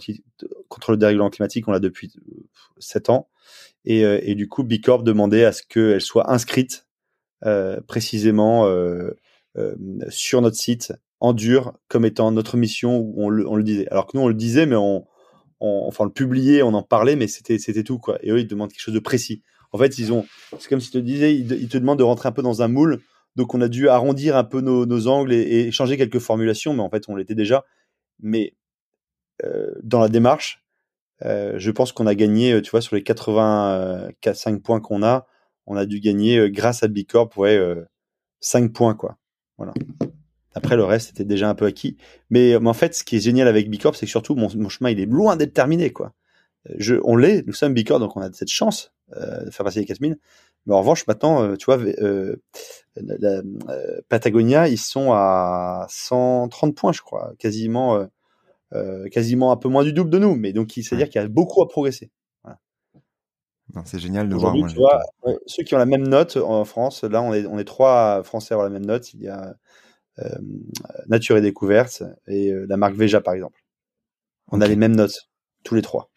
contre 0.69 0.91
le 0.91 0.97
dérèglement 0.97 1.29
climatique. 1.29 1.67
On 1.67 1.71
l'a 1.71 1.79
depuis 1.79 2.13
sept 2.79 3.09
ans. 3.09 3.29
Et, 3.85 4.01
et, 4.01 4.35
du 4.35 4.47
coup, 4.47 4.63
Bicorp 4.63 5.03
demandait 5.03 5.45
à 5.45 5.51
ce 5.51 5.63
qu'elle 5.63 6.01
soit 6.01 6.31
inscrite 6.31 6.85
euh, 7.43 7.81
précisément 7.87 8.67
euh, 8.67 9.17
euh, 9.57 9.73
sur 10.09 10.41
notre 10.41 10.57
site 10.57 10.93
en 11.19 11.33
dur 11.33 11.73
comme 11.87 12.05
étant 12.05 12.31
notre 12.31 12.55
mission 12.55 12.99
où 12.99 13.15
on 13.17 13.29
le, 13.29 13.43
le, 13.43 13.63
disait. 13.63 13.87
Alors 13.89 14.05
que 14.05 14.15
nous 14.15 14.23
on 14.23 14.27
le 14.27 14.35
disait, 14.35 14.67
mais 14.67 14.75
on, 14.75 15.07
enfin 15.59 16.03
on 16.03 16.05
le 16.05 16.13
publiait, 16.13 16.61
on 16.61 16.75
en 16.75 16.83
parlait, 16.83 17.15
mais 17.15 17.25
c'était 17.25 17.57
c'était 17.57 17.83
tout 17.83 17.97
quoi. 17.97 18.19
Et 18.21 18.29
eux 18.29 18.39
ils 18.39 18.47
demandent 18.47 18.71
quelque 18.71 18.81
chose 18.81 18.93
de 18.93 18.99
précis. 18.99 19.41
En 19.71 19.79
fait, 19.79 19.97
ils 19.97 20.13
ont, 20.13 20.25
c'est 20.59 20.69
comme 20.69 20.81
si 20.81 20.91
te 20.91 20.99
disais, 20.99 21.33
ils, 21.33 21.67
te 21.67 21.77
demandent 21.79 21.97
de 21.97 22.03
rentrer 22.03 22.29
un 22.29 22.31
peu 22.31 22.43
dans 22.43 22.61
un 22.61 22.67
moule. 22.67 22.99
Donc, 23.35 23.53
on 23.53 23.61
a 23.61 23.67
dû 23.67 23.87
arrondir 23.89 24.35
un 24.35 24.43
peu 24.43 24.61
nos, 24.61 25.07
angles 25.07 25.33
et, 25.33 25.71
changer 25.71 25.97
quelques 25.97 26.19
formulations, 26.19 26.73
mais 26.73 26.81
en 26.81 26.89
fait, 26.89 27.03
on 27.07 27.15
l'était 27.15 27.35
déjà. 27.35 27.63
Mais 28.19 28.55
euh, 29.43 29.73
dans 29.83 29.99
la 29.99 30.09
démarche, 30.09 30.63
euh, 31.23 31.53
je 31.57 31.71
pense 31.71 31.91
qu'on 31.91 32.07
a 32.07 32.15
gagné, 32.15 32.61
tu 32.61 32.71
vois, 32.71 32.81
sur 32.81 32.95
les 32.95 33.03
85 33.03 34.61
points 34.61 34.79
qu'on 34.81 35.03
a, 35.03 35.27
on 35.67 35.75
a 35.75 35.85
dû 35.85 35.99
gagner 35.99 36.37
euh, 36.39 36.49
grâce 36.49 36.83
à 36.83 36.87
Bicorp, 36.87 37.29
ouais, 37.37 37.59
5 38.41 38.73
points, 38.73 38.95
quoi. 38.95 39.17
Voilà. 39.57 39.73
Après, 40.53 40.75
le 40.75 40.83
reste 40.83 41.11
était 41.11 41.23
déjà 41.23 41.49
un 41.49 41.55
peu 41.55 41.65
acquis. 41.65 41.97
Mais, 42.29 42.55
en 42.57 42.73
fait, 42.73 42.95
ce 42.95 43.03
qui 43.03 43.15
est 43.15 43.21
génial 43.21 43.47
avec 43.47 43.69
Bicorp, 43.69 43.95
c'est 43.95 44.05
que 44.05 44.11
surtout, 44.11 44.35
mon, 44.35 44.69
chemin, 44.69 44.89
il 44.89 44.99
est 44.99 45.05
loin 45.05 45.37
d'être 45.37 45.53
terminé, 45.53 45.91
quoi. 45.91 46.13
On 47.03 47.15
l'est, 47.15 47.47
nous 47.47 47.53
sommes 47.53 47.73
Bicorp, 47.73 47.99
donc 47.99 48.15
on 48.17 48.21
a 48.21 48.31
cette 48.33 48.49
chance 48.49 48.93
euh, 49.17 49.49
faire 49.51 49.65
passer 49.65 49.79
les 49.79 49.85
4000. 49.85 50.17
Mais 50.65 50.75
en 50.75 50.79
revanche, 50.79 51.07
maintenant, 51.07 51.43
euh, 51.43 51.55
tu 51.55 51.65
vois, 51.65 51.77
euh, 51.77 52.35
la, 52.95 53.41
Patagonia, 54.09 54.67
ils 54.67 54.77
sont 54.77 55.11
à 55.11 55.87
130 55.89 56.75
points, 56.75 56.91
je 56.91 57.01
crois, 57.01 57.33
quasiment, 57.39 58.07
quasiment 59.11 59.51
un 59.51 59.57
peu 59.57 59.69
moins 59.69 59.83
du 59.83 59.93
double 59.93 60.09
de 60.09 60.19
nous. 60.19 60.35
Mais 60.35 60.53
donc, 60.53 60.71
c'est-à-dire 60.75 61.09
qu'il 61.09 61.21
y 61.21 61.23
a 61.23 61.27
beaucoup 61.27 61.61
à 61.61 61.67
progresser. 61.67 62.11
C'est 63.85 63.99
génial 63.99 64.27
de 64.27 64.35
voir. 64.35 64.53
Tu 64.53 64.75
vois, 64.75 65.01
ceux 65.45 65.63
qui 65.63 65.73
ont 65.75 65.77
la 65.77 65.85
même 65.85 66.07
note 66.07 66.35
en 66.35 66.65
France, 66.65 67.03
là, 67.05 67.21
on 67.21 67.33
est, 67.33 67.45
on 67.45 67.57
est 67.57 67.63
trois 67.63 68.21
Français 68.23 68.53
à 68.53 68.55
avoir 68.55 68.69
la 68.69 68.73
même 68.73 68.85
note. 68.85 69.13
Il 69.13 69.21
y 69.21 69.29
a 69.29 69.55
Nature 71.07 71.37
et 71.37 71.41
Découverte 71.41 72.03
et 72.27 72.53
la 72.67 72.77
marque 72.77 72.95
Veja, 72.95 73.21
par 73.21 73.33
exemple. 73.33 73.63
On 74.51 74.59
a 74.59 74.67
les 74.67 74.75
mêmes 74.75 74.95
notes, 74.95 75.29
tous 75.63 75.75
les 75.75 75.81
trois. 75.81 76.11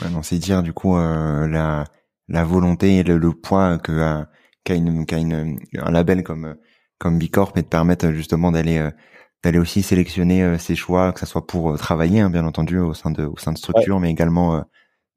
Ouais, 0.00 0.10
non, 0.10 0.22
c'est 0.22 0.38
dire 0.38 0.62
du 0.62 0.72
coup 0.72 0.96
euh, 0.96 1.48
la 1.48 1.84
la 2.28 2.44
volonté 2.44 2.98
et 2.98 3.02
le, 3.02 3.18
le 3.18 3.32
poids 3.32 3.78
que 3.78 4.24
qu'a 4.64 4.74
une, 4.74 5.06
une, 5.10 5.58
un 5.78 5.90
label 5.90 6.22
comme 6.24 6.56
comme 6.98 7.18
Bicorp 7.18 7.52
et 7.56 7.62
de 7.62 7.68
permettre 7.68 8.10
justement 8.12 8.52
d'aller 8.52 8.90
d'aller 9.44 9.58
aussi 9.58 9.82
sélectionner 9.82 10.58
ses 10.58 10.74
choix, 10.76 11.12
que 11.12 11.20
ça 11.20 11.26
soit 11.26 11.46
pour 11.46 11.78
travailler, 11.78 12.20
hein, 12.20 12.30
bien 12.30 12.44
entendu, 12.44 12.78
au 12.78 12.94
sein 12.94 13.10
de 13.10 13.24
au 13.24 13.36
sein 13.38 13.52
de 13.52 13.58
structures, 13.58 14.00
mais 14.00 14.10
également 14.10 14.64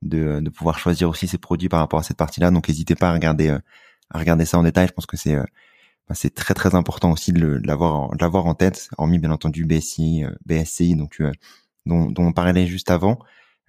de, 0.03 0.39
de 0.41 0.49
pouvoir 0.49 0.79
choisir 0.79 1.09
aussi 1.09 1.27
ses 1.27 1.37
produits 1.37 1.69
par 1.69 1.79
rapport 1.79 1.99
à 1.99 2.03
cette 2.03 2.17
partie-là. 2.17 2.51
Donc, 2.51 2.67
n'hésitez 2.69 2.95
pas 2.95 3.09
à 3.09 3.13
regarder 3.13 3.49
à 3.49 4.19
regarder 4.19 4.45
ça 4.45 4.57
en 4.59 4.63
détail. 4.63 4.87
Je 4.87 4.93
pense 4.93 5.05
que 5.07 5.17
c'est 5.17 5.35
bah, 5.35 6.15
c'est 6.15 6.33
très 6.35 6.53
très 6.53 6.75
important 6.75 7.11
aussi 7.11 7.33
de 7.33 7.59
l'avoir 7.65 8.11
l'avoir 8.19 8.45
en 8.45 8.53
tête, 8.55 8.89
hormis 8.97 9.19
bien 9.19 9.31
entendu 9.31 9.65
BSI, 9.65 10.25
BSCI, 10.45 10.95
donc 10.95 11.21
dont, 11.85 12.05
dont 12.11 12.25
on 12.25 12.33
parlait 12.33 12.67
juste 12.67 12.91
avant. 12.91 13.19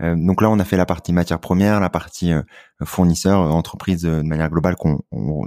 Euh, 0.03 0.17
donc 0.17 0.43
là, 0.43 0.51
on 0.51 0.59
a 0.59 0.65
fait 0.65 0.77
la 0.77 0.87
partie 0.87 1.13
matière 1.13 1.39
première, 1.39 1.81
la 1.81 1.91
partie 1.91 2.33
euh, 2.33 2.43
fournisseur, 2.85 3.41
euh, 3.41 3.51
entreprise 3.51 4.03
de 4.03 4.23
manière 4.23 4.51
globale. 4.51 4.77
Qu'on, 4.77 5.01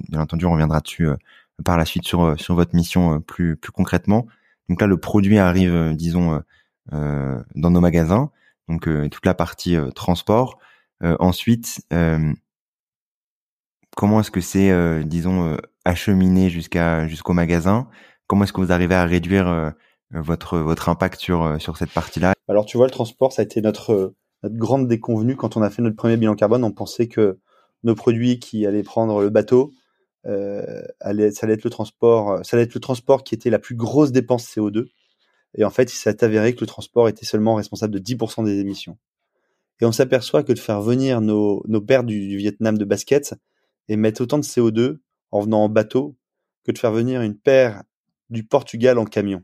bien 0.10 0.22
entendu, 0.22 0.46
on 0.46 0.52
reviendra 0.52 0.80
dessus 0.80 1.10
par 1.64 1.78
la 1.78 1.86
suite 1.86 2.06
sur 2.06 2.40
sur 2.40 2.56
votre 2.56 2.76
mission 2.76 3.22
plus 3.22 3.56
plus 3.58 3.72
concrètement. 3.72 4.28
Donc 4.70 4.82
là, 4.82 4.88
le 4.88 4.98
produit 4.98 5.38
arrive, 5.38 5.94
disons, 5.96 6.42
dans 6.92 7.70
nos 7.70 7.80
magasins. 7.80 8.32
Donc 8.68 8.90
toute 9.12 9.26
la 9.26 9.34
partie 9.34 9.78
transport. 9.96 10.60
ensuite, 11.02 11.82
comment 13.96 14.20
est-ce 14.20 14.32
que 14.32 14.42
c'est, 14.42 15.04
disons, 15.06 15.58
acheminé 15.86 16.50
jusqu'à 16.50 17.08
jusqu'au 17.08 17.34
magasin? 17.34 17.88
Comment 18.28 18.44
est-ce 18.44 18.54
que 18.54 18.62
vous 18.62 18.72
arrivez 18.72 18.96
à 18.96 19.06
réduire 19.06 19.74
votre 20.12 20.58
votre 20.58 20.90
impact 20.90 21.22
sur 21.22 21.62
sur 21.62 21.78
cette 21.78 21.92
partie-là? 21.92 22.34
Alors 22.50 22.66
tu 22.66 22.76
vois, 22.76 22.88
le 22.88 22.92
transport, 22.92 23.32
ça 23.32 23.44
a 23.44 23.46
été 23.46 23.62
notre 23.62 24.14
notre 24.46 24.58
grande 24.58 24.88
déconvenue 24.88 25.36
quand 25.36 25.58
on 25.58 25.64
a 25.64 25.72
fait 25.72 25.82
notre 25.82 25.96
premier 25.96 26.18
bilan 26.18 26.36
carbone. 26.36 26.64
On 26.64 26.72
pensait 26.72 27.08
que 27.08 27.40
nos 27.84 27.96
produits 27.96 28.40
qui 28.40 28.66
allaient 28.68 28.84
prendre 28.84 29.22
le 29.22 29.30
bateau, 29.30 29.74
euh, 30.28 30.84
ça 31.02 31.10
allait 31.10 31.54
être 31.54 31.64
le 31.64 31.70
transport, 31.72 32.46
ça 32.46 32.56
allait 32.56 32.66
être 32.66 32.76
le 32.76 32.80
transport 32.80 33.24
qui 33.24 33.34
était 33.34 33.50
la 33.50 33.58
plus 33.58 33.76
grosse 33.76 34.12
dépense 34.12 34.48
CO2. 34.48 34.86
Et 35.56 35.64
en 35.64 35.72
fait, 35.72 35.92
il 35.92 35.96
s'est 35.96 36.24
avéré 36.24 36.54
que 36.54 36.62
le 36.62 36.68
transport 36.68 37.10
était 37.10 37.26
seulement 37.26 37.56
responsable 37.56 37.94
de 37.94 38.00
10% 38.00 38.46
des 38.46 38.60
émissions. 38.60 39.00
Et 39.82 39.86
on 39.86 39.92
s'aperçoit 39.92 40.44
que 40.44 40.54
de 40.54 40.60
faire 40.60 40.82
venir 40.82 41.22
nos, 41.22 41.64
nos 41.68 41.82
pères 41.82 42.04
du, 42.04 42.38
Vietnam 42.38 42.78
de 42.78 42.86
basket 42.86 43.34
et 43.88 43.96
mettre 43.96 44.22
autant 44.22 44.38
de 44.38 44.44
CO2 44.44 45.00
en 45.32 45.42
venant 45.42 45.64
en 45.64 45.70
bateau 45.70 46.16
que 46.66 46.72
de 46.72 46.78
faire 46.78 46.92
venir 46.92 47.22
une 47.22 47.36
paire 47.36 47.84
du 48.30 48.44
Portugal 48.44 49.00
en 49.00 49.06
camion 49.06 49.44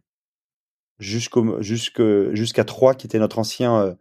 jusqu'à 0.99 2.63
Troyes 2.63 2.93
qui 2.93 3.07
était 3.07 3.17
notre 3.17 3.39
ancien 3.39 3.75
euh, 3.81 3.93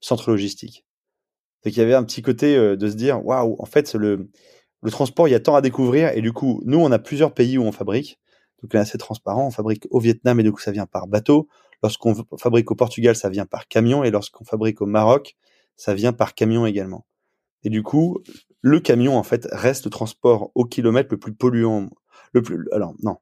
centre 0.00 0.30
logistique. 0.30 0.84
C'est 1.62 1.70
qu'il 1.70 1.80
y 1.80 1.84
avait 1.84 1.94
un 1.94 2.04
petit 2.04 2.22
côté 2.22 2.56
de 2.56 2.88
se 2.88 2.94
dire 2.94 3.24
waouh, 3.24 3.56
en 3.58 3.66
fait, 3.66 3.94
le, 3.94 4.30
le 4.82 4.90
transport, 4.90 5.28
il 5.28 5.32
y 5.32 5.34
a 5.34 5.40
tant 5.40 5.56
à 5.56 5.60
découvrir. 5.60 6.16
Et 6.16 6.20
du 6.20 6.32
coup, 6.32 6.62
nous, 6.64 6.78
on 6.78 6.90
a 6.92 6.98
plusieurs 6.98 7.34
pays 7.34 7.58
où 7.58 7.62
on 7.62 7.72
fabrique. 7.72 8.18
Donc 8.62 8.74
là, 8.74 8.84
c'est 8.84 8.98
transparent. 8.98 9.46
On 9.46 9.50
fabrique 9.50 9.86
au 9.90 10.00
Vietnam 10.00 10.40
et 10.40 10.42
du 10.42 10.52
coup, 10.52 10.60
ça 10.60 10.72
vient 10.72 10.86
par 10.86 11.06
bateau. 11.06 11.48
Lorsqu'on 11.82 12.14
fabrique 12.38 12.70
au 12.70 12.74
Portugal, 12.74 13.14
ça 13.16 13.28
vient 13.28 13.46
par 13.46 13.68
camion. 13.68 14.04
Et 14.04 14.10
lorsqu'on 14.10 14.44
fabrique 14.44 14.80
au 14.80 14.86
Maroc, 14.86 15.36
ça 15.76 15.94
vient 15.94 16.12
par 16.12 16.34
camion 16.34 16.66
également. 16.66 17.06
Et 17.64 17.70
du 17.70 17.82
coup, 17.82 18.18
le 18.60 18.80
camion, 18.80 19.16
en 19.16 19.22
fait, 19.22 19.48
reste 19.50 19.84
le 19.84 19.90
transport 19.90 20.50
au 20.54 20.64
kilomètre 20.64 21.08
le 21.10 21.18
plus 21.18 21.34
polluant. 21.34 21.88
Le 22.32 22.42
plus, 22.42 22.68
alors, 22.72 22.94
non, 23.02 23.16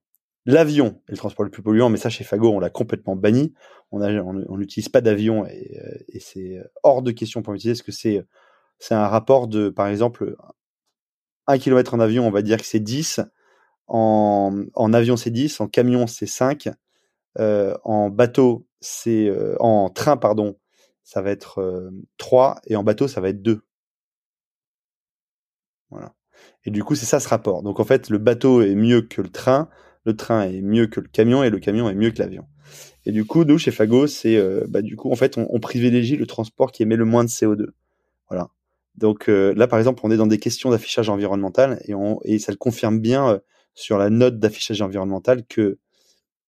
L'avion 0.47 1.03
est 1.09 1.13
le 1.13 1.17
transport 1.17 1.45
le 1.45 1.51
plus 1.51 1.63
polluant, 1.63 1.91
mais 1.91 1.99
ça 1.99 2.09
chez 2.09 2.25
Fago 2.25 2.51
on 2.51 2.61
l'a 2.61 2.71
complètement 2.71 3.17
banni. 3.17 3.53
On 3.91 4.57
n'utilise 4.57 4.89
pas 4.89 5.01
d'avion 5.01 5.47
et, 5.47 5.81
euh, 5.85 6.19
c'est 6.21 6.63
hors 6.83 7.03
de 7.03 7.11
question 7.11 7.43
pour 7.43 7.53
l'utiliser 7.53 7.75
parce 7.81 7.87
que 7.87 7.93
c'est 7.93 8.25
c'est 8.79 8.95
un 8.95 9.09
rapport 9.09 9.49
de 9.49 9.69
par 9.71 9.89
exemple 9.89 10.37
un 11.47 11.59
kilomètre 11.59 11.95
en 11.95 12.01
avion, 12.01 12.27
on 12.27 12.31
va 12.31 12.43
dire 12.43 12.59
que 12.59 12.67
c'est 12.67 12.81
10, 12.81 13.21
en, 13.89 14.65
en 14.75 14.93
avion 14.93 15.17
c'est 15.17 15.31
10, 15.31 15.61
en 15.61 15.69
camion 15.69 16.07
c'est 16.07 16.27
5, 16.27 16.69
euh, 17.39 17.77
en 17.85 18.11
bateau 18.11 18.67
c'est 18.81 19.29
euh, 19.29 19.57
en 19.61 19.91
train 19.91 20.17
pardon, 20.17 20.59
ça 21.05 21.23
va 21.23 21.31
être 21.31 21.61
euh, 21.61 21.91
3 22.19 22.61
et 22.67 22.77
en 22.77 22.83
bateau 22.85 23.09
ça 23.09 23.21
va 23.21 23.29
être 23.31 23.43
2. 23.43 23.63
Voilà. 25.91 26.15
Et 26.65 26.71
du 26.71 26.85
coup, 26.85 26.95
c'est 26.95 27.07
ça 27.07 27.21
ce 27.21 27.29
rapport. 27.29 27.63
Donc 27.63 27.81
en 27.81 27.85
fait, 27.85 28.11
le 28.11 28.19
bateau 28.19 28.63
est 28.63 28.75
mieux 28.75 29.03
que 29.03 29.23
le 29.23 29.29
train, 29.29 29.69
le 30.07 30.17
train 30.17 30.45
est 30.45 30.63
mieux 30.63 30.87
que 30.87 31.01
le 31.01 31.09
camion 31.09 31.43
et 31.43 31.51
le 31.51 31.59
camion 31.59 31.91
est 31.91 31.95
mieux 31.95 32.11
que 32.11 32.21
l'avion. 32.21 32.47
Et 33.05 33.13
du 33.13 33.25
coup, 33.25 33.45
nous, 33.45 33.59
chez 33.59 33.73
Fago, 33.73 34.07
c'est, 34.07 34.37
euh, 34.37 34.65
bah, 34.69 34.81
du 34.81 34.97
coup, 34.97 35.11
en 35.11 35.17
fait, 35.17 35.37
on, 35.37 35.61
privilégie 35.61 36.17
le 36.17 36.27
transport 36.27 36.73
qui 36.73 36.83
émet 36.83 36.97
le 36.97 37.05
moins 37.05 37.25
de 37.25 37.29
CO2. 37.29 37.67
Voilà. 38.31 38.49
Donc 38.95 39.29
euh, 39.29 39.53
là, 39.55 39.67
par 39.67 39.79
exemple, 39.79 40.01
on 40.05 40.11
est 40.11 40.17
dans 40.17 40.27
des 40.27 40.39
questions 40.39 40.71
d'affichage 40.71 41.11
environnemental 41.11 41.81
et, 42.25 42.39
ça 42.39 42.51
le 42.53 42.57
confirme 42.57 43.01
bien 43.01 43.29
euh, 43.29 43.39
sur 43.75 43.99
la 43.99 44.09
note 44.09 44.39
d'affichage 44.39 44.81
environnemental 44.81 45.45
que, 45.45 45.79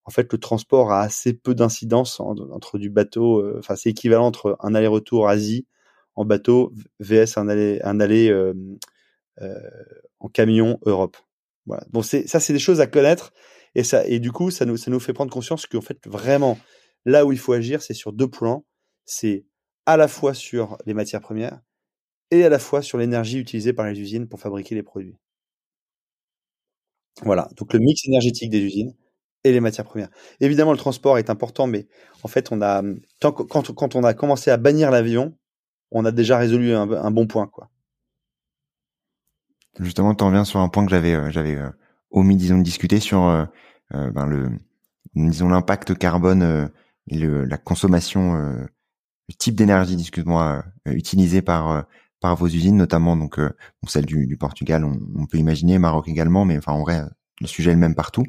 en 0.05 0.11
fait, 0.11 0.33
le 0.33 0.38
transport 0.38 0.92
a 0.92 1.03
assez 1.03 1.35
peu 1.35 1.55
d'incidence 1.55 2.21
entre 2.21 2.79
du 2.79 2.88
bateau. 2.88 3.44
Enfin, 3.59 3.77
c'est 3.77 3.90
équivalent 3.90 4.27
entre 4.27 4.57
un 4.61 4.75
aller-retour 4.75 5.29
Asie 5.29 5.66
en 6.14 6.25
bateau 6.25 6.73
vs 7.01 7.37
un 7.37 7.49
aller, 7.49 7.81
un 7.85 8.01
aller 8.01 8.33
en 10.18 10.29
camion 10.29 10.79
Europe. 10.87 11.18
Voilà. 11.69 11.85
Bon, 11.91 12.03
ça, 12.03 12.41
c'est 12.41 12.53
des 12.53 12.59
choses 12.59 12.81
à 12.81 12.87
connaître 12.87 13.33
et 13.75 13.85
ça 13.85 14.07
et 14.07 14.19
du 14.21 14.33
coup, 14.33 14.51
ça 14.51 14.65
nous 14.65 14.77
ça 14.79 14.91
nous 14.91 15.01
fait 15.01 15.13
prendre 15.13 15.31
conscience 15.33 15.67
qu'en 15.67 15.83
fait 15.83 15.99
vraiment 16.07 16.59
là 17.05 17.27
où 17.27 17.33
il 17.33 17.39
faut 17.39 17.53
agir, 17.53 17.83
c'est 17.83 17.95
sur 17.95 18.13
deux 18.13 18.29
plans. 18.29 18.65
C'est 19.05 19.45
à 19.87 19.97
la 19.97 20.09
fois 20.09 20.35
sur 20.35 20.79
les 20.87 20.95
matières 20.95 21.21
premières 21.21 21.61
et 22.31 22.45
à 22.45 22.49
la 22.49 22.59
fois 22.59 22.83
sur 22.83 22.99
l'énergie 22.99 23.39
utilisée 23.39 23.73
par 23.75 23.87
les 23.87 24.01
usines 24.01 24.29
pour 24.29 24.41
fabriquer 24.41 24.75
les 24.75 24.83
produits. 24.83 25.17
Voilà, 27.23 27.49
donc 27.57 27.73
le 27.73 27.81
mix 27.81 28.07
énergétique 28.07 28.51
des 28.51 28.61
usines 28.61 28.95
et 29.45 29.53
les 29.53 29.61
matières 29.61 29.85
premières. 29.85 30.11
Évidemment, 30.41 30.73
le 30.73 30.79
transport 30.79 31.19
est 31.19 31.31
important, 31.31 31.67
mais 31.67 31.87
en 32.23 32.29
fait, 32.29 32.53
on 32.53 32.63
a 32.63 32.83
quand 33.21 33.95
on 33.97 34.05
a 34.05 34.15
commencé 34.15 34.51
à 34.51 34.57
bannir 34.57 34.91
l'avion, 34.91 35.37
on 35.91 36.05
a 36.05 36.13
déjà 36.13 36.39
résolu 36.39 36.75
un, 36.75 36.91
un 36.91 37.11
bon 37.11 37.27
point, 37.27 37.47
quoi 37.47 37.71
justement, 39.81 40.14
tu 40.14 40.25
en 40.25 40.31
viens 40.31 40.45
sur 40.45 40.61
un 40.61 40.69
point 40.69 40.85
que 40.85 40.91
j'avais 40.91 41.14
euh, 41.14 41.31
j'avais 41.31 41.57
euh, 41.57 41.71
omis, 42.11 42.37
disons, 42.37 42.59
de 42.59 42.62
discuter 42.62 43.01
sur 43.01 43.23
euh, 43.25 43.45
ben 43.91 44.27
le 44.27 44.51
disons 45.14 45.49
l'impact 45.49 45.97
carbone 45.97 46.71
le, 47.11 47.45
la 47.45 47.57
consommation, 47.57 48.35
le 48.35 49.35
type 49.38 49.55
d'énergie, 49.55 49.99
excuse-moi, 49.99 50.62
utilisé 50.87 51.41
par 51.41 51.87
par 52.21 52.37
vos 52.37 52.47
usines, 52.47 52.77
notamment 52.77 53.17
donc 53.17 53.41
celle 53.87 54.05
du, 54.05 54.27
du 54.27 54.37
Portugal, 54.37 54.85
on, 54.85 54.99
on, 55.17 55.27
peut 55.27 55.38
imaginer 55.38 55.79
Maroc 55.79 56.07
également, 56.09 56.45
mais 56.45 56.59
enfin 56.59 56.73
en 56.73 56.83
vrai 56.83 57.03
le 57.41 57.47
sujet 57.47 57.71
est 57.71 57.75
le 57.75 57.81
même 57.81 57.95
partout. 57.95 58.25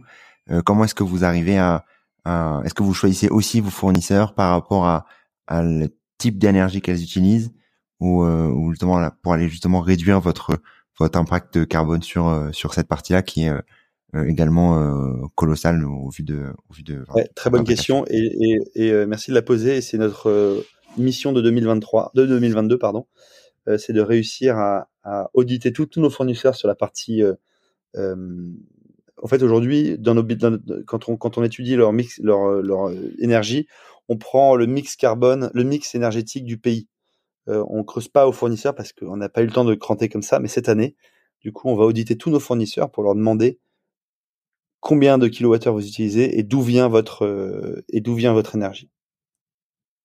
comment 0.66 0.86
est-ce 0.86 0.96
que 0.96 1.04
vous 1.04 1.26
arrivez 1.26 1.58
à, 1.58 1.86
à 2.24 2.62
est-ce 2.64 2.74
que 2.74 2.84
vous 2.84 2.94
choisissez 2.94 3.28
aussi 3.28 3.60
vos 3.60 3.70
fournisseurs 3.70 4.34
par 4.34 4.52
rapport 4.52 4.88
à, 4.88 5.06
à 5.48 5.62
le 5.62 5.90
type 6.18 6.38
d'énergie 6.40 6.82
qu'elles 6.82 7.04
utilisent 7.04 7.52
ou, 8.00 8.24
ou 8.24 8.72
justement 8.72 9.12
pour 9.22 9.34
aller 9.34 9.50
justement 9.50 9.82
réduire 9.82 10.22
votre 10.22 10.62
votre 11.00 11.18
impact 11.18 11.66
carbone 11.68 12.04
sur 12.04 12.28
euh, 12.28 12.52
sur 12.52 12.74
cette 12.74 12.88
partie-là 12.88 13.22
qui 13.22 13.46
est 13.46 13.50
euh, 13.50 14.26
également 14.26 14.80
euh, 14.80 15.26
colossal 15.36 15.84
au 15.86 16.10
vu 16.10 16.24
de 16.24 16.54
au 16.70 16.74
vu 16.74 16.84
de 16.84 17.04
ouais, 17.16 17.28
très 17.36 17.50
bonne 17.50 17.64
question 17.64 18.06
et, 18.10 18.60
et, 18.76 18.88
et 18.88 19.06
merci 19.06 19.32
de 19.32 19.36
la 19.36 19.42
poser 19.42 19.78
et 19.78 19.82
c'est 19.82 19.98
notre 19.98 20.64
mission 20.98 21.32
de 21.32 21.42
2023 21.42 22.12
de 22.16 22.26
2022 22.26 22.78
pardon 22.78 23.06
c'est 23.78 23.94
de 23.94 24.02
réussir 24.02 24.58
à, 24.58 24.90
à 25.04 25.30
auditer 25.36 25.72
tous 25.72 25.88
nos 25.98 26.10
fournisseurs 26.10 26.56
sur 26.56 26.68
la 26.68 26.74
partie 26.74 27.22
en 27.96 29.28
fait 29.28 29.44
aujourd'hui 29.44 29.98
dans 30.00 30.16
nos 30.16 30.24
dans, 30.24 30.58
quand 30.88 31.08
on 31.08 31.18
quand 31.18 31.38
on 31.38 31.44
étudie 31.44 31.76
leur 31.76 31.94
mix 31.94 32.20
leur 32.24 32.64
leur 32.64 32.92
énergie 33.20 33.68
on 34.08 34.18
prend 34.18 34.56
le 34.56 34.66
mix 34.66 34.96
carbone 34.96 35.52
le 35.54 35.64
mix 35.64 35.94
énergétique 35.94 36.46
du 36.46 36.58
pays 36.58 36.88
euh, 37.50 37.66
on 37.70 37.84
creuse 37.84 38.08
pas 38.08 38.28
aux 38.28 38.32
fournisseurs 38.32 38.76
parce 38.76 38.94
qu'on 38.94 39.18
n'a 39.18 39.30
pas 39.30 39.42
eu 39.42 39.46
le 39.46 39.52
temps 39.52 39.66
de 39.66 39.74
cranter 39.76 40.10
comme 40.10 40.22
ça. 40.22 40.40
Mais 40.40 40.48
cette 40.48 40.70
année, 40.70 40.96
du 41.42 41.52
coup, 41.52 41.70
on 41.70 41.76
va 41.76 41.86
auditer 41.86 42.18
tous 42.18 42.30
nos 42.30 42.40
fournisseurs 42.40 42.92
pour 42.92 43.04
leur 43.04 43.16
demander 43.16 43.60
combien 44.80 45.18
de 45.18 45.28
kilowattheures 45.28 45.74
vous 45.74 45.88
utilisez 45.88 46.38
et 46.40 46.44
d'où 46.44 46.62
vient 46.62 46.88
votre 46.88 47.26
euh, 47.26 47.84
et 47.90 48.02
d'où 48.02 48.16
vient 48.16 48.34
votre 48.34 48.56
énergie. 48.56 48.90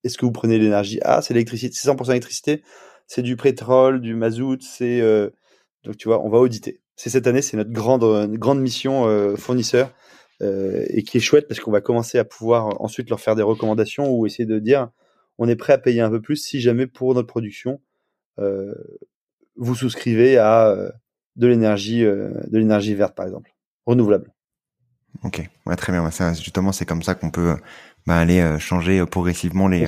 Est-ce 0.04 0.18
que 0.18 0.26
vous 0.26 0.32
prenez 0.32 0.58
l'énergie 0.58 1.00
Ah, 1.02 1.22
c'est 1.22 1.34
l'électricité, 1.34 1.74
c'est 1.74 1.88
100% 1.88 2.10
électricité, 2.10 2.62
c'est 3.06 3.22
du 3.22 3.36
pétrole, 3.36 4.00
du 4.00 4.14
mazout, 4.14 4.62
c'est 4.62 5.00
euh, 5.00 5.30
donc 5.84 5.96
tu 5.96 6.08
vois, 6.08 6.24
on 6.24 6.30
va 6.30 6.38
auditer. 6.38 6.80
C'est 6.96 7.10
cette 7.10 7.26
année, 7.26 7.42
c'est 7.42 7.56
notre 7.56 7.72
grande 7.72 8.36
grande 8.36 8.60
mission 8.60 9.36
fournisseur 9.36 9.92
et 10.40 11.02
qui 11.02 11.16
est 11.16 11.20
chouette 11.20 11.48
parce 11.48 11.58
qu'on 11.58 11.72
va 11.72 11.80
commencer 11.80 12.18
à 12.18 12.24
pouvoir 12.24 12.80
ensuite 12.80 13.10
leur 13.10 13.20
faire 13.20 13.34
des 13.34 13.42
recommandations 13.42 14.12
ou 14.12 14.26
essayer 14.26 14.46
de 14.46 14.58
dire 14.60 14.90
on 15.38 15.48
est 15.48 15.56
prêt 15.56 15.72
à 15.72 15.78
payer 15.78 16.00
un 16.00 16.10
peu 16.10 16.20
plus 16.20 16.36
si 16.36 16.60
jamais 16.60 16.86
pour 16.86 17.14
notre 17.14 17.28
production 17.28 17.80
euh, 18.38 18.74
vous 19.56 19.74
souscrivez 19.74 20.36
à 20.36 20.68
euh, 20.68 20.90
de 21.36 21.46
l'énergie 21.46 22.04
euh, 22.04 22.30
de 22.48 22.58
l'énergie 22.58 22.94
verte 22.94 23.14
par 23.14 23.26
exemple 23.26 23.50
renouvelable. 23.86 24.32
Ok, 25.22 25.48
ouais, 25.66 25.76
très 25.76 25.92
bien. 25.92 26.10
Ça, 26.10 26.32
justement, 26.32 26.72
c'est 26.72 26.86
comme 26.86 27.02
ça 27.02 27.14
qu'on 27.14 27.30
peut 27.30 27.54
bah, 28.06 28.16
aller 28.16 28.58
changer 28.58 29.04
progressivement 29.06 29.68
les 29.68 29.86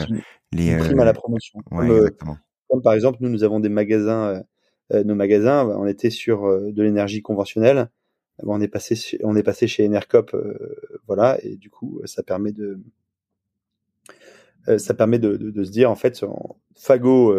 les 0.53 0.77
prime 0.77 1.01
à 1.01 1.05
la 1.05 1.13
promotion. 1.13 1.59
Ouais, 1.73 1.89
comme, 1.89 1.97
exactement. 1.97 2.37
comme, 2.69 2.83
par 2.83 2.93
exemple, 2.93 3.19
nous 3.21 3.29
nous 3.29 3.43
avons 3.43 3.59
des 3.59 3.69
magasins, 3.69 4.45
nos 4.93 5.17
magasins, 5.17 5.67
on 5.67 5.87
était 5.87 6.11
sur 6.11 6.47
de 6.47 6.83
l'énergie 6.83 7.23
conventionnelle. 7.23 7.91
on 8.45 8.61
est 8.61 8.69
passé 8.69 8.95
chez, 8.95 9.19
on 9.25 9.35
est 9.35 9.43
passé 9.43 9.67
chez 9.67 9.85
Enercop, 9.85 10.37
voilà, 11.09 11.39
et 11.43 11.57
du 11.57 11.71
coup, 11.71 12.01
ça 12.05 12.23
permet 12.23 12.53
de 12.53 12.81
ça 14.79 14.95
permet 14.95 15.19
de, 15.19 15.65
se 15.65 15.71
dire 15.71 15.91
en 15.91 15.97
fait, 15.97 16.25
Fago, 16.77 17.35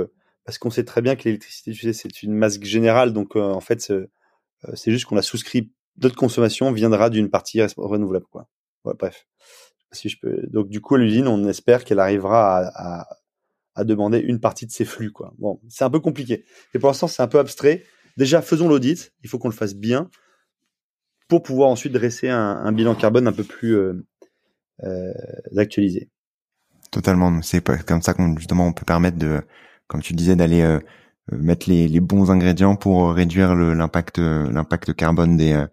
parce 0.45 0.57
qu'on 0.57 0.69
sait 0.69 0.85
très 0.85 1.01
bien 1.01 1.15
que 1.15 1.23
l'électricité, 1.25 1.93
c'est 1.93 2.23
une 2.23 2.33
masse 2.33 2.61
générale, 2.61 3.13
donc 3.13 3.35
en 3.35 3.59
fait, 3.59 3.91
c'est 4.73 4.91
juste 4.91 5.05
qu'on 5.05 5.17
a 5.17 5.21
souscrit 5.21 5.71
d'autres 5.97 6.15
consommations 6.15 6.71
viendra 6.71 7.09
d'une 7.09 7.29
partie 7.29 7.61
renouvelable, 7.75 8.27
quoi. 8.29 8.47
bref. 8.83 9.27
Si 9.93 10.09
je 10.09 10.17
peux. 10.19 10.41
Donc 10.47 10.69
du 10.69 10.81
coup, 10.81 10.95
l'usine, 10.97 11.27
on 11.27 11.47
espère 11.47 11.85
qu'elle 11.85 11.99
arrivera 11.99 12.71
à, 12.75 13.83
demander 13.83 14.17
une 14.17 14.39
partie 14.39 14.65
de 14.65 14.71
ses 14.71 14.85
flux, 14.85 15.11
quoi. 15.11 15.33
Bon, 15.37 15.61
c'est 15.69 15.83
un 15.83 15.89
peu 15.89 15.99
compliqué. 15.99 16.45
Et 16.73 16.79
pour 16.79 16.89
l'instant, 16.89 17.07
c'est 17.07 17.21
un 17.21 17.27
peu 17.27 17.37
abstrait. 17.37 17.83
Déjà, 18.17 18.41
faisons 18.41 18.67
l'audit. 18.67 19.13
Il 19.23 19.29
faut 19.29 19.37
qu'on 19.37 19.49
le 19.49 19.53
fasse 19.53 19.75
bien 19.75 20.09
pour 21.27 21.43
pouvoir 21.43 21.69
ensuite 21.69 21.93
dresser 21.93 22.27
un, 22.29 22.71
bilan 22.71 22.95
carbone 22.95 23.27
un 23.27 23.33
peu 23.33 23.43
plus 23.43 23.77
euh, 23.77 24.05
euh, 24.83 25.13
actualisé. 25.55 26.09
Totalement. 26.91 27.41
C'est 27.41 27.63
comme 27.85 28.01
ça 28.01 28.13
qu'on 28.13 28.37
justement 28.37 28.67
on 28.67 28.73
peut 28.73 28.85
permettre 28.85 29.17
de, 29.17 29.41
comme 29.87 30.01
tu 30.01 30.13
disais, 30.13 30.35
d'aller 30.35 30.61
euh, 30.61 30.79
mettre 31.31 31.69
les, 31.69 31.87
les, 31.87 31.99
bons 31.99 32.31
ingrédients 32.31 32.75
pour 32.75 33.11
réduire 33.11 33.55
l'impact 33.55 34.19
l'impact 34.19 34.93
carbone 34.93 35.37
des 35.37 35.65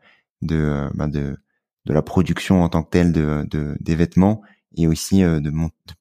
de, 0.43 0.89
bah 0.95 1.07
de 1.07 1.37
de 1.87 1.93
la 1.93 2.03
production 2.03 2.63
en 2.63 2.69
tant 2.69 2.83
que 2.83 2.91
telle 2.91 3.13
de, 3.13 3.47
de 3.51 3.77
des 3.81 3.95
vêtements 3.95 4.43
et 4.77 4.89
aussi 4.89 5.23
de, 5.23 5.39
de, 5.39 5.53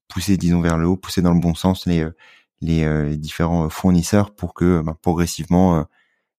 pousser 0.07 0.37
disons 0.37 0.61
vers 0.61 0.77
le 0.77 0.87
haut, 0.87 0.97
pousser 0.97 1.21
dans 1.21 1.33
le 1.33 1.39
bon 1.39 1.53
sens 1.53 1.85
les 1.85 2.07
les, 2.61 3.17
différents 3.17 3.69
fournisseurs 3.69 4.33
pour 4.33 4.53
que 4.55 4.81
bah, 4.81 4.97
progressivement 5.01 5.85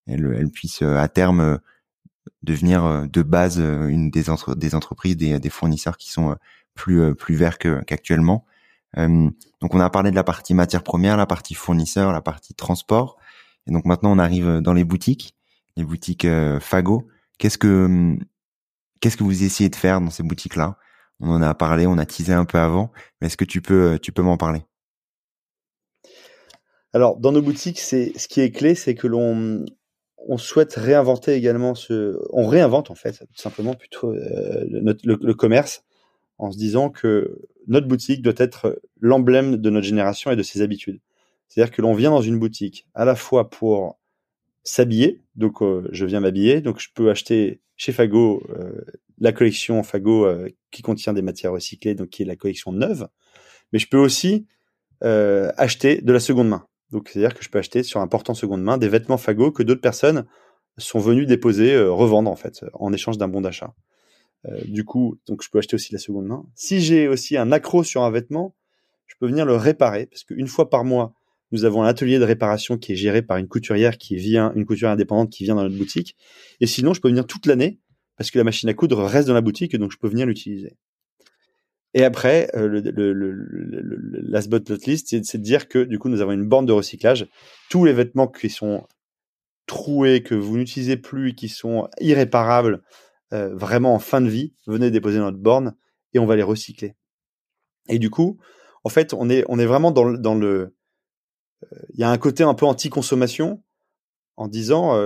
elles, 0.07 0.35
elles 0.37 0.51
puissent 0.51 0.83
à 0.83 1.07
terme 1.09 1.61
devenir 2.45 2.85
euh, 2.85 3.07
de 3.07 3.23
base 3.23 3.59
euh, 3.59 3.89
une 3.89 4.11
des, 4.11 4.25
des 4.57 4.75
entreprises, 4.75 5.17
des, 5.17 5.41
des, 5.41 5.51
fournisseurs 5.51 5.97
qui 5.97 6.11
sont 6.11 6.33
euh, 6.33 6.35
plus 6.75 7.15
plus 7.15 7.37
verts 7.37 7.59
qu'actuellement. 7.59 8.45
Donc 8.97 9.75
on 9.75 9.81
a 9.81 9.91
parlé 9.91 10.11
de 10.11 10.17
la 10.17 10.25
partie 10.25 10.55
matière 10.55 10.83
première, 10.83 11.17
la 11.17 11.27
partie 11.27 11.55
fournisseur, 11.55 12.13
la 12.13 12.23
partie 12.23 12.55
transport. 12.55 13.17
Et 13.67 13.73
donc 13.73 13.85
maintenant 13.85 14.13
on 14.13 14.19
arrive 14.19 14.61
dans 14.61 14.73
les 14.73 14.85
boutiques, 14.85 15.37
les 15.77 15.85
boutiques 15.85 16.27
Fago. 16.61 17.09
Qu'est-ce 17.39 17.59
que 17.59 18.17
qu'est-ce 19.01 19.17
que 19.17 19.25
vous 19.25 19.43
essayez 19.43 19.71
de 19.71 19.77
faire 19.77 20.01
dans 20.01 20.11
ces 20.11 20.23
boutiques-là? 20.23 20.77
On 21.21 21.31
en 21.31 21.43
a 21.43 21.55
parlé, 21.55 21.87
on 21.87 21.99
a 21.99 22.07
teasé 22.07 22.33
un 22.33 22.45
peu 22.45 22.59
avant, 22.59 22.93
mais 23.21 23.29
est-ce 23.29 23.37
que 23.37 23.45
tu 23.45 23.61
peux 23.61 23.99
tu 24.01 24.13
peux 24.13 24.23
m'en 24.23 24.37
parler? 24.37 24.63
Alors, 26.93 27.19
dans 27.19 27.33
nos 27.33 27.43
boutiques, 27.43 27.81
c'est 27.81 28.17
ce 28.17 28.29
qui 28.29 28.41
est 28.41 28.53
clé, 28.53 28.77
c'est 28.77 28.95
que 28.95 29.09
l'on 29.09 29.65
on 30.27 30.39
souhaite 30.39 30.75
réinventer 30.75 31.35
également 31.35 31.75
ce, 31.75 32.19
on 32.31 32.47
réinvente 32.47 32.91
en 32.91 32.95
fait 32.95 33.19
tout 33.19 33.43
simplement 33.43 33.75
plutôt 33.75 34.13
euh, 34.13 34.65
le, 34.71 35.33
commerce 35.35 35.85
en 36.39 36.51
se 36.51 36.59
disant 36.59 36.91
que 36.91 37.41
notre 37.67 37.87
boutique 37.87 38.23
doit 38.23 38.35
être 38.37 38.81
l'emblème 39.01 39.57
de 39.57 39.71
notre 39.71 39.87
génération 39.87 40.31
et 40.31 40.37
de 40.37 40.43
ses 40.43 40.63
habitudes. 40.63 41.01
C'est-à-dire 41.49 41.75
que 41.75 41.83
l'on 41.83 41.95
vient 41.95 42.11
dans 42.11 42.23
une 42.23 42.39
boutique 42.39 42.87
à 42.95 43.05
la 43.05 43.15
fois 43.15 43.51
pour 43.51 43.99
s'habiller, 44.65 45.23
donc 45.37 45.63
euh, 45.63 45.89
je 45.93 46.07
viens 46.07 46.21
m'habiller, 46.21 46.61
donc 46.61 46.81
je 46.81 46.89
peux 46.95 47.11
acheter 47.11 47.61
chez 47.77 47.93
Fago 47.93 48.43
euh, 48.51 48.85
la 49.19 49.33
collection 49.33 49.83
Fago 49.83 50.27
qui 50.71 50.83
contient 50.83 51.13
des 51.13 51.23
matières 51.23 51.53
recyclées, 51.53 51.95
donc 51.95 52.09
qui 52.09 52.23
est 52.23 52.27
la 52.27 52.37
collection 52.37 52.73
neuve, 52.73 53.09
mais 53.73 53.79
je 53.79 53.89
peux 53.89 53.99
aussi 53.99 54.47
acheter 55.01 56.01
de 56.01 56.13
la 56.13 56.19
seconde 56.19 56.49
main. 56.49 56.67
Donc, 56.95 57.09
c'est-à-dire 57.09 57.35
que 57.35 57.43
je 57.43 57.51
peux 57.51 57.59
acheter 57.59 57.83
sur 57.83 58.01
un 58.01 58.07
portant 58.07 58.35
seconde 58.35 58.63
main 58.63 58.79
des 58.79 58.89
vêtements 58.89 59.17
Fago 59.17 59.51
que 59.51 59.65
d'autres 59.65 59.81
personnes 59.81 60.27
sont 60.79 61.01
venues 61.01 61.27
déposer, 61.27 61.75
euh, 61.75 61.91
revendre 61.91 62.31
en 62.31 62.37
fait, 62.37 62.65
en 62.73 62.93
échange 62.93 63.19
d'un 63.19 63.27
bon 63.27 63.41
d'achat. 63.41 63.75
Euh, 64.47 64.61
du 64.67 64.85
coup, 64.85 65.19
donc 65.27 65.43
je 65.43 65.51
peux 65.51 65.59
acheter 65.59 65.75
aussi 65.75 65.93
la 65.93 65.99
seconde 65.99 66.27
main. 66.27 66.45
Si 66.55 66.81
j'ai 66.81 67.09
aussi 67.09 67.37
un 67.37 67.53
accro 67.53 67.85
sur 67.85 68.03
un 68.03 68.11
vêtement, 68.11 68.55
je 69.07 69.15
peux 69.19 69.27
venir 69.27 69.47
le 69.47 69.57
réparer 69.57 70.07
parce 70.07 70.25
qu'une 70.25 70.49
fois 70.49 70.71
par 70.71 70.85
mois, 70.85 71.15
nous 71.53 71.65
avons 71.65 71.83
un 71.83 71.87
atelier 71.87 72.19
de 72.19 72.25
réparation 72.25 72.79
qui 72.79 72.93
est 72.93 72.97
géré 72.97 73.23
par 73.23 73.37
une 73.37 73.49
couturière 73.49 73.97
qui 73.97 74.17
vient, 74.17 74.53
une 74.55 74.67
couturière 74.67 74.93
indépendante 74.93 75.31
qui 75.31 75.45
vient 75.45 75.55
dans 75.55 75.63
notre 75.63 75.77
boutique. 75.77 76.17
Et 76.61 76.67
sinon, 76.67 76.95
je 76.95 77.01
peux 77.01 77.09
venir 77.09 77.27
toute 77.27 77.47
l'année 77.47 77.79
parce 78.17 78.31
que 78.31 78.39
la 78.39 78.45
machine 78.45 78.69
à 78.69 78.75
coudre 78.75 79.03
reste 79.05 79.29
dans 79.29 79.35
la 79.35 79.41
boutique 79.41 79.75
et 79.75 79.79
donc 79.79 79.93
je 79.93 79.99
peux 79.99 80.09
venir 80.09 80.27
l'utiliser. 80.27 80.77
Et 81.95 82.03
après, 82.03 82.51
euh, 82.55 82.67
le, 82.67 82.81
le, 83.13 83.33
last 84.29 84.51
but 84.51 84.69
not 84.69 84.79
c'est 84.79 85.39
de 85.39 85.43
dire 85.43 85.69
que 85.69 85.85
du 85.85 85.99
coup, 85.99 86.09
nous 86.09 86.21
avons 86.21 86.33
une 86.33 86.45
borne 86.45 86.67
de 86.67 86.73
recyclage. 86.73 87.29
Tous 87.71 87.85
les 87.85 87.93
vêtements 87.93 88.27
qui 88.27 88.51
sont 88.51 88.85
troués, 89.67 90.23
que 90.23 90.35
vous 90.35 90.59
n'utilisez 90.59 90.97
plus, 90.97 91.35
qui 91.35 91.49
sont 91.49 91.89
irréparables, 92.01 92.83
euh, 93.33 93.55
vraiment 93.55 93.95
en 93.95 93.99
fin 93.99 94.21
de 94.21 94.29
vie, 94.29 94.55
venez 94.67 94.91
déposer 94.91 95.19
notre 95.19 95.39
borne 95.39 95.75
et 96.13 96.19
on 96.19 96.27
va 96.27 96.37
les 96.37 96.43
recycler. 96.43 96.95
Et 97.89 97.99
du 97.99 98.11
coup, 98.11 98.39
en 98.85 98.89
fait, 98.89 99.15
on 99.15 99.29
est, 99.29 99.45
on 99.49 99.59
est 99.59 99.67
vraiment 99.67 99.91
dans, 99.91 100.13
dans 100.13 100.35
le. 100.35 100.75
Euh, 101.65 101.79
il 101.95 102.01
y 102.01 102.05
a 102.05 102.11
un 102.11 102.19
côté 102.19 102.43
un 102.43 102.55
peu 102.55 102.67
anti-consommation 102.67 103.63
en 104.37 104.49
disant 104.49 104.99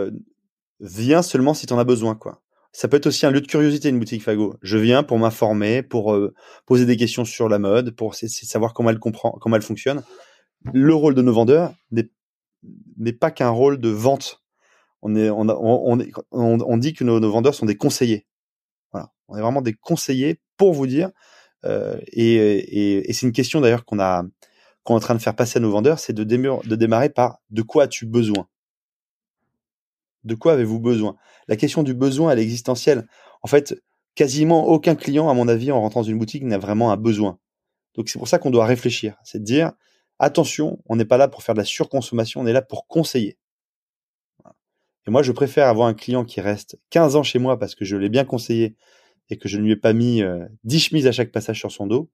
viens 0.81 1.23
seulement 1.23 1.53
si 1.53 1.67
tu 1.67 1.73
en 1.75 1.79
as 1.79 1.85
besoin, 1.85 2.15
quoi 2.15 2.43
ça 2.73 2.89
peut 2.89 2.97
être 2.97 3.07
aussi 3.07 3.27
un 3.27 3.31
lieu 3.31 3.41
de 3.41 3.47
curiosité, 3.47 3.89
une 3.89 3.99
boutique 3.99 4.23
Fago. 4.23 4.55
Je 4.63 4.79
viens 4.79 5.03
pour 5.03 5.19
m'informer, 5.19 5.83
pour 5.83 6.15
euh, 6.15 6.35
poser 6.67 6.87
des 6.87 6.97
questions 6.97 7.25
sur 7.25 7.49
la 7.49 7.59
mode, 7.59 7.93
pour 7.93 8.15
savoir 8.15 8.75
comment 8.75 8.91
elle 8.91 8.99
comprend, 8.99 9.33
comment 9.41 9.57
elle 9.57 9.63
fonctionne. 9.63 10.03
Le 10.73 10.95
rôle 10.95 11.15
de 11.15 11.23
nos 11.23 11.33
vendeurs 11.33 11.75
n'est 11.91 13.13
pas 13.13 13.31
qu'un 13.31 13.51
rôle 13.51 13.81
de 13.81 13.89
vente. 13.89 14.43
On, 15.03 15.15
est, 15.15 15.31
on, 15.31 15.49
on, 15.49 15.99
on, 16.33 16.77
dit 16.77 16.93
que 16.93 17.05
nos, 17.05 17.31
vendeurs 17.31 17.55
sont 17.55 17.67
des 17.67 17.77
conseillers. 17.77 18.27
Voilà. 18.93 19.13
On 19.29 19.37
est 19.37 19.41
vraiment 19.41 19.63
des 19.63 19.75
conseillers 19.75 20.41
pour 20.57 20.73
vous 20.73 20.87
dire. 20.87 21.11
Euh, 21.65 21.99
et, 22.09 22.35
et, 22.35 23.11
et 23.11 23.13
c'est 23.13 23.27
une 23.27 23.33
question 23.33 23.61
d'ailleurs 23.61 23.85
qu'on 23.85 23.99
a 23.99 24.25
qu'on 24.85 24.95
est 24.95 24.97
en 24.97 25.01
train 25.01 25.15
de 25.15 25.21
faire 25.21 25.37
passer 25.37 25.59
à 25.59 25.61
nos 25.61 25.71
vendeurs, 25.71 25.99
c'est 25.99 26.15
de, 26.15 26.25
de 26.25 26.75
démarrer 26.77 27.11
par 27.11 27.41
de 27.51 27.61
quoi 27.61 27.85
as-tu 27.85 28.07
besoin? 28.07 28.49
De 30.25 30.35
quoi 30.35 30.55
avez-vous 30.55 30.81
besoin? 30.81 31.17
La 31.47 31.57
question 31.57 31.83
du 31.83 31.95
besoin, 31.95 32.33
elle 32.33 32.39
est 32.39 32.43
existentielle. 32.43 33.07
En 33.43 33.49
fait, 33.49 33.75
quasiment 34.15 34.67
aucun 34.67 34.95
client, 34.95 35.29
à 35.29 35.35
mon 35.35 35.47
avis, 35.47 35.71
en 35.71 35.81
rentrant 35.81 36.01
dans 36.01 36.09
une 36.09 36.19
boutique, 36.19 36.43
n'a 36.43 36.59
vraiment 36.59 36.91
un 36.91 36.97
besoin. 36.97 37.39
Donc 37.95 38.09
c'est 38.09 38.19
pour 38.19 38.29
ça 38.29 38.39
qu'on 38.39 38.51
doit 38.51 38.67
réfléchir. 38.67 39.17
C'est 39.25 39.39
de 39.39 39.45
dire, 39.45 39.73
attention, 40.19 40.79
on 40.87 40.97
n'est 40.97 41.05
pas 41.05 41.19
là 41.19 41.29
pour 41.29 41.43
faire 41.43 41.55
de 41.55 41.61
la 41.61 41.65
surconsommation, 41.65 42.41
on 42.41 42.47
est 42.47 42.53
là 42.53 42.63
pour 42.63 42.87
conseiller. 42.87 43.38
Moi, 45.11 45.23
je 45.23 45.33
préfère 45.33 45.67
avoir 45.69 45.89
un 45.89 45.95
client 45.95 46.25
qui 46.25 46.41
reste 46.41 46.79
15 46.91 47.17
ans 47.17 47.23
chez 47.23 47.39
moi 47.39 47.59
parce 47.59 47.75
que 47.75 47.85
je 47.85 47.97
l'ai 47.97 48.09
bien 48.09 48.25
conseillé 48.25 48.77
et 49.31 49.37
que 49.37 49.49
je 49.49 49.59
ne 49.59 49.65
lui 49.65 49.73
ai 49.73 49.77
pas 49.77 49.93
mis 49.93 50.23
10 50.65 50.77
euh, 50.77 50.79
chemises 50.79 51.07
à 51.07 51.13
chaque 51.13 51.33
passage 51.33 51.59
sur 51.59 51.71
son 51.71 51.87
dos. 51.87 52.11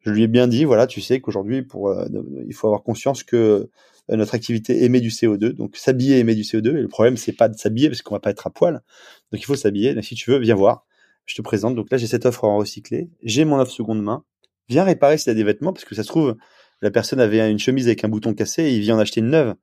Je 0.00 0.10
lui 0.10 0.24
ai 0.24 0.26
bien 0.26 0.48
dit, 0.48 0.64
voilà, 0.64 0.86
tu 0.86 1.00
sais 1.00 1.20
qu'aujourd'hui, 1.20 1.62
pour, 1.62 1.88
euh, 1.88 2.06
il 2.46 2.54
faut 2.54 2.66
avoir 2.66 2.82
conscience 2.82 3.22
que 3.22 3.70
euh, 4.10 4.16
notre 4.16 4.34
activité 4.34 4.84
émet 4.84 5.00
du 5.00 5.10
CO2. 5.10 5.52
Donc 5.52 5.76
s'habiller 5.76 6.18
émet 6.18 6.34
du 6.34 6.42
CO2. 6.42 6.76
Et 6.76 6.82
le 6.82 6.88
problème, 6.88 7.16
c'est 7.16 7.32
pas 7.32 7.48
de 7.48 7.56
s'habiller 7.56 7.88
parce 7.88 8.02
qu'on 8.02 8.14
va 8.14 8.20
pas 8.20 8.30
être 8.30 8.46
à 8.46 8.50
poil. 8.50 8.82
Donc 9.30 9.40
il 9.40 9.44
faut 9.44 9.54
s'habiller. 9.54 10.00
Si 10.02 10.14
tu 10.14 10.30
veux, 10.30 10.38
viens 10.38 10.56
voir. 10.56 10.84
Je 11.24 11.36
te 11.36 11.42
présente. 11.42 11.76
Donc 11.76 11.90
là, 11.90 11.98
j'ai 11.98 12.08
cette 12.08 12.26
offre 12.26 12.44
en 12.44 12.56
recyclé. 12.56 13.08
J'ai 13.22 13.44
mon 13.44 13.58
offre 13.58 13.72
seconde 13.72 14.02
main. 14.02 14.24
Viens 14.68 14.84
réparer 14.84 15.18
si 15.18 15.24
tu 15.24 15.30
as 15.30 15.34
des 15.34 15.44
vêtements 15.44 15.72
parce 15.72 15.84
que 15.84 15.94
ça 15.94 16.02
se 16.02 16.08
trouve, 16.08 16.36
la 16.80 16.90
personne 16.90 17.20
avait 17.20 17.48
une 17.50 17.58
chemise 17.58 17.86
avec 17.86 18.04
un 18.04 18.08
bouton 18.08 18.34
cassé 18.34 18.64
et 18.64 18.74
il 18.74 18.80
vient 18.80 18.96
en 18.96 18.98
acheter 18.98 19.20
une 19.20 19.30
neuve. 19.30 19.54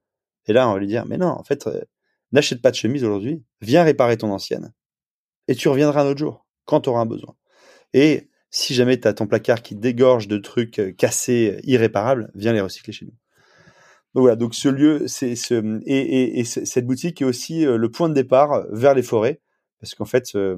Et 0.47 0.53
là, 0.53 0.69
on 0.69 0.73
va 0.73 0.79
lui 0.79 0.87
dire, 0.87 1.05
mais 1.05 1.17
non, 1.17 1.27
en 1.27 1.43
fait, 1.43 1.67
euh, 1.67 1.81
n'achète 2.31 2.61
pas 2.61 2.71
de 2.71 2.75
chemise 2.75 3.03
aujourd'hui. 3.03 3.43
Viens 3.61 3.83
réparer 3.83 4.17
ton 4.17 4.31
ancienne. 4.31 4.73
Et 5.47 5.55
tu 5.55 5.67
reviendras 5.67 6.03
un 6.03 6.07
autre 6.07 6.19
jour 6.19 6.45
quand 6.65 6.81
tu 6.81 6.89
auras 6.89 7.01
un 7.01 7.05
besoin. 7.05 7.35
Et 7.93 8.29
si 8.51 8.73
jamais 8.73 8.99
tu 8.99 9.07
as 9.07 9.13
ton 9.13 9.27
placard 9.27 9.61
qui 9.61 9.75
dégorge 9.75 10.27
de 10.27 10.37
trucs 10.37 10.79
euh, 10.79 10.91
cassés, 10.91 11.59
irréparables, 11.63 12.31
viens 12.35 12.53
les 12.53 12.61
recycler 12.61 12.93
chez 12.93 13.05
nous. 13.05 13.13
Donc 14.15 14.23
voilà, 14.23 14.35
donc 14.35 14.55
ce 14.55 14.69
lieu, 14.69 15.05
et, 15.85 16.39
et, 16.39 16.43
cette 16.43 16.85
boutique 16.85 17.21
est 17.21 17.25
aussi 17.25 17.65
euh, 17.65 17.77
le 17.77 17.91
point 17.91 18.09
de 18.09 18.15
départ 18.15 18.65
vers 18.71 18.95
les 18.95 19.03
forêts, 19.03 19.39
parce 19.79 19.93
qu'en 19.93 20.05
fait, 20.05 20.31
euh, 20.35 20.57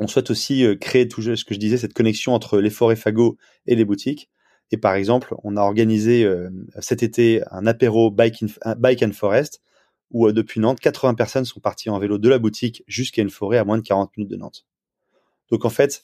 on 0.00 0.08
souhaite 0.08 0.30
aussi 0.30 0.64
euh, 0.64 0.74
créer 0.74 1.06
tout 1.06 1.22
ce 1.22 1.44
que 1.44 1.54
je 1.54 1.60
disais, 1.60 1.78
cette 1.78 1.92
connexion 1.94 2.34
entre 2.34 2.58
les 2.58 2.70
forêts 2.70 2.96
Fago 2.96 3.36
et 3.66 3.76
les 3.76 3.84
boutiques. 3.84 4.30
Et 4.72 4.78
par 4.78 4.94
exemple, 4.96 5.32
on 5.44 5.56
a 5.56 5.60
organisé 5.60 6.28
cet 6.80 7.04
été 7.04 7.40
un 7.52 7.66
apéro 7.66 8.10
bike 8.10 8.42
and 8.44 9.12
forest, 9.12 9.62
où 10.10 10.30
depuis 10.32 10.60
Nantes, 10.60 10.80
80 10.80 11.14
personnes 11.14 11.44
sont 11.44 11.60
parties 11.60 11.90
en 11.90 11.98
vélo 11.98 12.18
de 12.18 12.28
la 12.28 12.38
boutique 12.38 12.84
jusqu'à 12.86 13.22
une 13.22 13.30
forêt 13.30 13.58
à 13.58 13.64
moins 13.64 13.78
de 13.78 13.82
40 13.82 14.16
minutes 14.16 14.30
de 14.30 14.36
Nantes. 14.36 14.66
Donc 15.50 15.64
en 15.64 15.70
fait, 15.70 16.02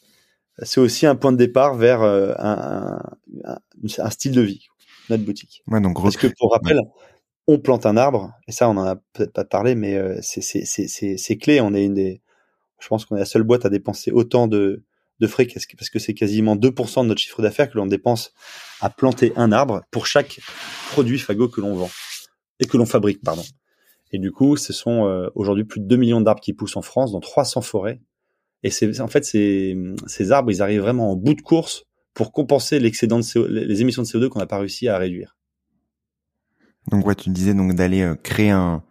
c'est 0.63 0.81
aussi 0.81 1.07
un 1.07 1.17
point 1.17 1.33
de 1.33 1.37
départ 1.37 1.77
vers 1.77 2.03
un, 2.03 3.01
un, 3.45 3.59
un 3.99 4.11
style 4.11 4.33
de 4.33 4.43
vie 4.43 4.69
notre 5.09 5.25
boutique. 5.25 5.63
Parce 6.03 6.17
que 6.17 6.27
pour 6.39 6.53
rappel, 6.53 6.81
on 7.47 7.59
plante 7.59 7.87
un 7.87 7.97
arbre, 7.97 8.33
et 8.47 8.53
ça 8.53 8.69
on 8.69 8.77
en 8.77 8.85
a 8.85 8.97
peut-être 8.97 9.33
pas 9.33 9.45
parlé, 9.45 9.75
mais 9.75 9.97
euh, 9.97 10.19
c'est 10.23 11.37
clé. 11.39 11.61
On 11.61 11.75
est 11.75 11.85
une 11.85 11.95
des, 11.95 12.23
je 12.79 12.89
pense 12.89 13.05
qu'on 13.05 13.17
est 13.17 13.21
la 13.21 13.25
seule 13.25 13.43
boîte 13.43 13.65
à 13.65 13.71
dépenser 13.71 14.11
autant 14.11 14.47
de, 14.47 14.85
de 15.21 15.27
frais 15.27 15.47
parce 15.47 15.91
que 15.91 15.99
c'est 15.99 16.15
quasiment 16.15 16.57
2% 16.57 17.03
de 17.03 17.09
notre 17.09 17.21
chiffre 17.21 17.43
d'affaires 17.43 17.71
que 17.71 17.79
l'on 17.79 17.87
dépense 17.87 18.33
à 18.81 18.91
planter 18.91 19.33
un 19.37 19.53
arbre 19.53 19.83
pour 19.91 20.07
chaque 20.07 20.41
produit 20.91 21.19
Fago 21.19 21.49
que 21.49 21.61
l'on 21.61 21.75
vend 21.75 21.91
et 22.61 22.67
que 22.67 22.77
l'on 22.77 22.87
fabrique, 22.87 23.23
pardon. 23.23 23.43
Et 24.13 24.19
du 24.19 24.31
coup, 24.31 24.57
ce 24.57 24.73
sont 24.73 25.07
euh, 25.07 25.29
aujourd'hui 25.35 25.65
plus 25.65 25.81
de 25.81 25.87
2 25.87 25.97
millions 25.97 26.21
d'arbres 26.21 26.41
qui 26.41 26.53
poussent 26.53 26.77
en 26.77 26.83
France, 26.83 27.13
dans 27.13 27.21
300 27.21 27.63
forêts. 27.63 28.01
Et 28.63 28.71
c'est 28.71 29.01
en 29.01 29.09
fait 29.09 29.25
ces, 29.25 29.77
ces 30.07 30.31
arbres, 30.31 30.51
ils 30.51 30.63
arrivent 30.63 30.83
vraiment 30.83 31.13
en 31.13 31.17
bout 31.17 31.35
de 31.35 31.41
course 31.41 31.85
pour 32.15 32.33
compenser 32.33 32.79
l'excédent 32.79 33.19
de 33.19 33.25
CO, 33.25 33.47
les 33.49 33.81
émissions 33.81 34.03
de 34.03 34.07
CO2 34.07 34.29
qu'on 34.29 34.39
n'a 34.39 34.47
pas 34.47 34.59
réussi 34.59 34.87
à 34.89 34.99
réduire. 34.99 35.37
Donc 36.91 37.07
ouais, 37.07 37.15
tu 37.15 37.31
disais 37.31 37.55
donc 37.55 37.75
d'aller 37.75 38.03
euh, 38.03 38.15
créer 38.15 38.51
un 38.51 38.85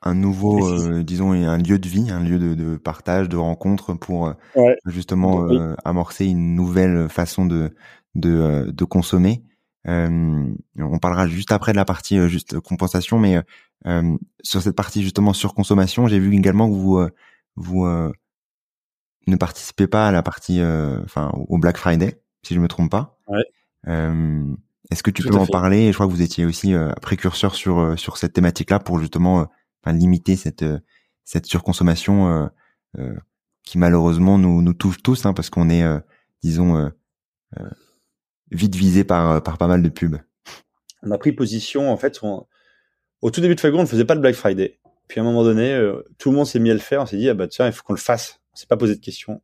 un 0.00 0.14
nouveau, 0.14 0.64
euh, 0.68 1.02
disons, 1.02 1.32
un 1.32 1.58
lieu 1.58 1.80
de 1.80 1.88
vie, 1.88 2.08
un 2.08 2.22
lieu 2.22 2.38
de, 2.38 2.54
de 2.54 2.76
partage, 2.76 3.28
de 3.28 3.36
rencontre 3.36 3.94
pour 3.94 4.32
justement 4.86 5.48
amorcer 5.84 6.26
une 6.26 6.54
nouvelle 6.54 7.08
façon 7.08 7.46
de 7.46 7.74
de, 8.14 8.70
de 8.70 8.84
consommer. 8.84 9.42
On 9.88 10.98
parlera 11.00 11.26
juste 11.26 11.52
après 11.52 11.72
de 11.72 11.76
la 11.76 11.84
partie 11.84 12.28
juste 12.28 12.60
compensation, 12.60 13.18
mais 13.18 13.42
euh, 13.86 14.16
sur 14.42 14.60
cette 14.60 14.74
partie 14.76 15.02
justement 15.02 15.32
surconsommation, 15.32 16.08
j'ai 16.08 16.18
vu 16.18 16.34
également 16.34 16.68
que 16.68 16.74
vous 16.74 16.98
euh, 16.98 17.10
vous 17.54 17.84
euh, 17.84 18.12
ne 19.26 19.36
participez 19.36 19.86
pas 19.86 20.08
à 20.08 20.12
la 20.12 20.22
partie, 20.22 20.60
enfin 21.04 21.30
au 21.34 21.58
Black 21.58 21.76
Friday, 21.76 22.20
si 22.42 22.54
je 22.54 22.60
me 22.60 22.68
trompe 22.68 22.90
pas. 22.90 23.18
Ouais. 23.28 23.44
Est-ce 24.90 25.02
que 25.02 25.10
tu 25.10 25.22
peux 25.22 25.36
en 25.36 25.46
parler? 25.46 25.88
Je 25.88 25.94
crois 25.94 26.06
que 26.06 26.12
vous 26.12 26.22
étiez 26.22 26.46
aussi 26.46 26.74
précurseur 27.02 27.54
sur 27.54 27.98
sur 27.98 28.16
cette 28.16 28.32
thématique-là 28.32 28.78
pour 28.78 28.98
justement 28.98 29.48
limiter 29.86 30.36
cette 30.36 30.64
cette 31.24 31.44
surconsommation 31.44 32.50
qui 33.64 33.76
malheureusement 33.76 34.38
nous 34.38 34.62
nous 34.62 34.72
touche 34.72 35.02
tous, 35.02 35.26
hein, 35.26 35.34
parce 35.34 35.50
qu'on 35.50 35.68
est, 35.68 35.84
disons, 36.42 36.90
vite 38.50 38.74
visé 38.74 39.04
par 39.04 39.42
par 39.42 39.58
pas 39.58 39.66
mal 39.66 39.82
de 39.82 39.88
pubs. 39.88 40.18
On 41.02 41.10
a 41.10 41.18
pris 41.18 41.32
position 41.32 41.90
en 41.90 41.96
fait. 41.96 42.20
Au 43.20 43.30
tout 43.30 43.40
début 43.40 43.54
de 43.54 43.60
Fago, 43.60 43.78
on 43.78 43.82
ne 43.82 43.86
faisait 43.86 44.04
pas 44.04 44.14
de 44.14 44.20
Black 44.20 44.34
Friday. 44.34 44.78
Puis 45.08 45.18
à 45.18 45.22
un 45.22 45.26
moment 45.26 45.42
donné, 45.42 45.72
euh, 45.72 46.02
tout 46.18 46.30
le 46.30 46.36
monde 46.36 46.46
s'est 46.46 46.60
mis 46.60 46.70
à 46.70 46.74
le 46.74 46.80
faire. 46.80 47.02
On 47.02 47.06
s'est 47.06 47.16
dit, 47.16 47.28
ah 47.28 47.34
bah 47.34 47.48
tiens, 47.48 47.66
il 47.66 47.72
faut 47.72 47.82
qu'on 47.82 47.94
le 47.94 47.98
fasse. 47.98 48.40
On 48.52 48.56
s'est 48.56 48.66
pas 48.66 48.76
posé 48.76 48.94
de 48.94 49.00
questions 49.00 49.40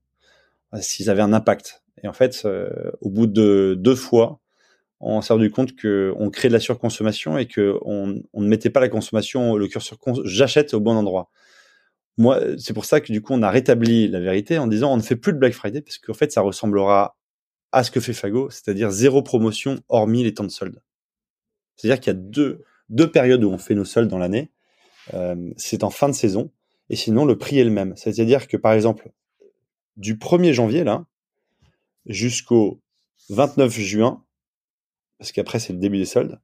euh, 0.75 0.79
s'ils 0.81 1.11
avaient 1.11 1.23
un 1.23 1.33
impact. 1.33 1.83
Et 2.03 2.09
en 2.09 2.13
fait, 2.13 2.43
euh, 2.45 2.69
au 3.01 3.09
bout 3.09 3.27
de 3.27 3.75
deux 3.79 3.95
fois, 3.95 4.41
on 5.01 5.23
s'est 5.23 5.33
rendu 5.33 5.51
compte 5.51 5.73
qu'on 5.81 6.31
crée 6.31 6.49
de 6.49 6.53
la 6.53 6.61
surconsommation 6.61 7.39
et 7.39 7.49
qu'on 7.49 8.23
on 8.33 8.41
ne 8.41 8.49
mettait 8.49 8.71
pas 8.71 8.81
la 8.81 8.89
consommation, 8.89 9.57
le 9.57 9.67
curseur 9.69 9.99
j'achète 10.25 10.75
au 10.75 10.81
bon 10.81 10.97
endroit. 10.97 11.31
Moi, 12.17 12.41
c'est 12.59 12.75
pour 12.75 12.85
ça 12.85 13.01
que 13.01 13.13
du 13.13 13.23
coup, 13.23 13.33
on 13.33 13.43
a 13.43 13.51
rétabli 13.51 14.09
la 14.09 14.21
vérité 14.21 14.59
en 14.59 14.67
disant 14.67 14.93
on 14.93 14.97
ne 14.97 15.03
fait 15.03 15.17
plus 15.17 15.33
de 15.33 15.39
Black 15.39 15.53
Friday 15.53 15.81
parce 15.81 15.99
qu'en 15.99 16.15
fait, 16.15 16.31
ça 16.31 16.43
ressemblera 16.43 17.17
à 17.75 17.83
ce 17.83 17.91
que 17.91 18.01
fait 18.01 18.13
Fago, 18.13 18.51
c'est-à-dire 18.51 18.91
zéro 18.91 19.21
promotion 19.21 19.81
hormis 19.89 20.23
les 20.23 20.33
temps 20.33 20.45
de 20.45 20.49
solde. 20.49 20.81
C'est-à-dire 21.77 21.99
qu'il 22.01 22.13
y 22.13 22.17
a 22.17 22.21
deux, 22.21 23.11
périodes 23.11 23.43
où 23.43 23.51
on 23.51 23.59
fait 23.59 23.75
nos 23.75 23.85
soldes 23.85 24.09
dans 24.09 24.19
l'année. 24.19 24.53
Euh, 25.13 25.51
c'est 25.57 25.83
en 25.83 25.91
fin 25.91 26.09
de 26.09 26.15
saison. 26.15 26.53
Et 26.89 26.95
sinon, 26.95 27.25
le 27.25 27.37
prix 27.37 27.59
est 27.59 27.65
le 27.65 27.71
même. 27.71 27.95
C'est-à-dire 27.97 28.47
que, 28.47 28.57
par 28.57 28.73
exemple, 28.73 29.11
du 29.97 30.15
1er 30.15 30.53
janvier, 30.53 30.85
là, 30.85 31.05
jusqu'au 32.07 32.81
29 33.31 33.73
juin, 33.73 34.25
parce 35.19 35.33
qu'après, 35.33 35.59
c'est 35.59 35.73
le 35.73 35.81
début 35.81 35.99
des 35.99 36.05
soldes, 36.05 36.41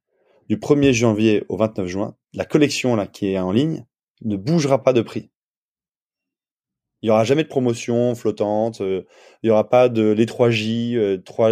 du 0.48 0.56
1er 0.56 0.92
janvier 0.92 1.44
au 1.48 1.56
29 1.56 1.86
juin, 1.86 2.16
la 2.32 2.44
collection, 2.44 3.06
qui 3.06 3.28
est 3.28 3.38
en 3.38 3.52
ligne, 3.52 3.86
ne 4.22 4.36
bougera 4.36 4.82
pas 4.82 4.92
de 4.92 5.02
prix. 5.02 5.30
Il 7.02 7.06
y 7.06 7.10
aura 7.10 7.24
jamais 7.24 7.44
de 7.44 7.48
promotion 7.48 8.14
flottante. 8.14 8.80
Euh, 8.82 9.02
il 9.42 9.48
y 9.48 9.50
aura 9.50 9.68
pas 9.68 9.88
de 9.88 10.10
les 10.10 10.26
3J, 10.26 10.96
euh, 10.96 11.18
3, 11.18 11.50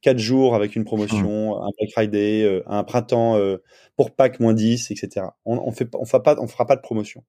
4 0.00 0.18
jours 0.18 0.54
avec 0.54 0.76
une 0.76 0.84
promotion, 0.84 1.58
mmh. 1.58 1.62
un 1.62 1.68
Black 1.78 1.90
Friday, 1.92 2.42
euh, 2.42 2.62
un 2.66 2.84
printemps 2.84 3.36
euh, 3.36 3.58
pour 3.96 4.14
Pâques 4.14 4.40
moins 4.40 4.54
10, 4.54 4.90
etc. 4.90 5.26
On, 5.44 5.58
on 5.58 5.72
fait, 5.72 5.88
on 5.94 6.06
fera 6.06 6.22
pas, 6.22 6.36
on 6.40 6.46
fera 6.46 6.66
pas 6.66 6.76
de 6.76 6.80
promotion 6.80 7.22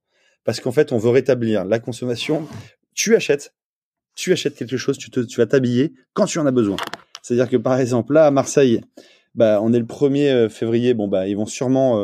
parce 0.46 0.62
qu'en 0.62 0.72
fait, 0.72 0.94
on 0.94 0.98
veut 0.98 1.10
rétablir 1.10 1.66
la 1.66 1.80
consommation. 1.80 2.48
Tu 2.96 3.16
achètes, 3.16 3.54
tu 4.16 4.32
achètes 4.32 4.56
quelque 4.56 4.78
chose, 4.78 4.98
tu, 4.98 5.12
te, 5.12 5.20
tu 5.20 5.38
vas 5.38 5.46
t'habiller 5.46 5.94
quand 6.14 6.26
tu 6.26 6.40
en 6.40 6.46
as 6.46 6.52
besoin. 6.52 6.78
C'est-à-dire 7.22 7.50
que 7.50 7.58
par 7.58 7.78
exemple 7.78 8.14
là 8.14 8.26
à 8.26 8.32
Marseille, 8.32 8.82
bah, 9.36 9.60
on 9.62 9.74
est 9.74 9.80
le 9.80 9.86
1er 9.86 10.48
février, 10.50 10.94
bon 10.94 11.08
bah 11.08 11.28
ils 11.28 11.36
vont 11.36 11.46
sûrement 11.46 11.96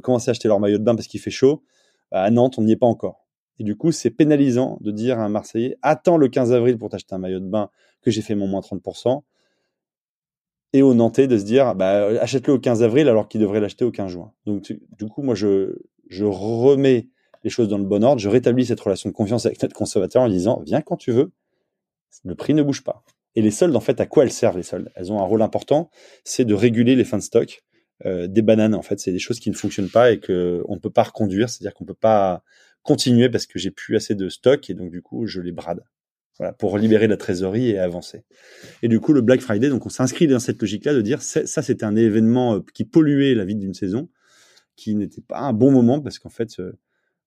commencer 0.00 0.30
à 0.30 0.32
acheter 0.32 0.48
leur 0.48 0.58
maillot 0.58 0.78
de 0.78 0.84
bain 0.84 0.96
parce 0.96 1.06
qu'il 1.06 1.20
fait 1.20 1.30
chaud. 1.30 1.62
À 2.10 2.30
Nantes, 2.30 2.58
on 2.58 2.62
n'y 2.62 2.72
est 2.72 2.76
pas 2.76 2.86
encore. 2.86 3.23
Et 3.58 3.64
du 3.64 3.76
coup, 3.76 3.92
c'est 3.92 4.10
pénalisant 4.10 4.78
de 4.80 4.90
dire 4.90 5.18
à 5.20 5.24
un 5.24 5.28
Marseillais, 5.28 5.76
attends 5.82 6.16
le 6.16 6.28
15 6.28 6.52
avril 6.52 6.78
pour 6.78 6.88
t'acheter 6.88 7.14
un 7.14 7.18
maillot 7.18 7.40
de 7.40 7.48
bain 7.48 7.70
que 8.02 8.10
j'ai 8.10 8.22
fait 8.22 8.34
mon 8.34 8.46
moins 8.46 8.60
30%. 8.60 9.22
Et 10.72 10.82
au 10.82 10.92
Nantais 10.92 11.28
de 11.28 11.38
se 11.38 11.44
dire, 11.44 11.74
bah, 11.76 12.08
achète-le 12.20 12.54
au 12.54 12.58
15 12.58 12.82
avril 12.82 13.08
alors 13.08 13.28
qu'il 13.28 13.40
devrait 13.40 13.60
l'acheter 13.60 13.84
au 13.84 13.92
15 13.92 14.10
juin. 14.10 14.32
Donc, 14.44 14.72
du 14.98 15.06
coup, 15.06 15.22
moi, 15.22 15.36
je, 15.36 15.78
remets 16.20 17.08
les 17.44 17.50
choses 17.50 17.68
dans 17.68 17.78
le 17.78 17.84
bon 17.84 18.02
ordre. 18.02 18.20
Je 18.20 18.28
rétablis 18.28 18.66
cette 18.66 18.80
relation 18.80 19.08
de 19.08 19.14
confiance 19.14 19.46
avec 19.46 19.62
notre 19.62 19.74
consommateur 19.74 20.22
en 20.22 20.28
disant, 20.28 20.62
viens 20.66 20.80
quand 20.80 20.96
tu 20.96 21.12
veux. 21.12 21.30
Le 22.24 22.34
prix 22.34 22.54
ne 22.54 22.62
bouge 22.62 22.82
pas. 22.82 23.04
Et 23.36 23.42
les 23.42 23.52
soldes, 23.52 23.76
en 23.76 23.80
fait, 23.80 24.00
à 24.00 24.06
quoi 24.06 24.24
elles 24.24 24.32
servent, 24.32 24.56
les 24.56 24.64
soldes? 24.64 24.90
Elles 24.96 25.12
ont 25.12 25.20
un 25.20 25.24
rôle 25.24 25.42
important. 25.42 25.90
C'est 26.24 26.44
de 26.44 26.54
réguler 26.54 26.96
les 26.96 27.04
fins 27.04 27.18
de 27.18 27.22
stock. 27.22 27.62
Euh, 28.04 28.26
des 28.26 28.42
bananes, 28.42 28.74
en 28.74 28.82
fait, 28.82 28.98
c'est 28.98 29.12
des 29.12 29.20
choses 29.20 29.38
qui 29.38 29.50
ne 29.50 29.54
fonctionnent 29.54 29.90
pas 29.90 30.10
et 30.10 30.18
que 30.18 30.64
on 30.68 30.78
peut 30.78 30.90
pas 30.90 31.04
reconduire. 31.04 31.48
C'est-à-dire 31.48 31.74
qu'on 31.74 31.84
peut 31.84 31.94
pas 31.94 32.42
continuer 32.84 33.28
parce 33.28 33.46
que 33.46 33.58
j'ai 33.58 33.72
plus 33.72 33.96
assez 33.96 34.14
de 34.14 34.28
stock 34.28 34.70
et 34.70 34.74
donc 34.74 34.92
du 34.92 35.02
coup 35.02 35.26
je 35.26 35.40
les 35.40 35.52
brade. 35.52 35.82
Voilà, 36.38 36.52
pour 36.52 36.78
libérer 36.78 37.06
la 37.06 37.16
trésorerie 37.16 37.70
et 37.70 37.78
avancer. 37.78 38.24
Et 38.82 38.88
du 38.88 38.98
coup, 38.98 39.12
le 39.12 39.20
Black 39.20 39.40
Friday, 39.40 39.68
donc 39.68 39.86
on 39.86 39.88
s'inscrit 39.88 40.26
dans 40.26 40.40
cette 40.40 40.60
logique-là 40.60 40.92
de 40.92 41.00
dire 41.00 41.22
ça, 41.22 41.62
c'était 41.62 41.84
un 41.84 41.94
événement 41.94 42.56
euh, 42.56 42.60
qui 42.74 42.84
polluait 42.84 43.36
la 43.36 43.44
vie 43.44 43.54
d'une 43.54 43.72
saison, 43.72 44.08
qui 44.74 44.96
n'était 44.96 45.20
pas 45.20 45.38
un 45.38 45.52
bon 45.52 45.70
moment 45.70 46.00
parce 46.00 46.18
qu'en 46.18 46.30
fait, 46.30 46.58
euh, 46.58 46.72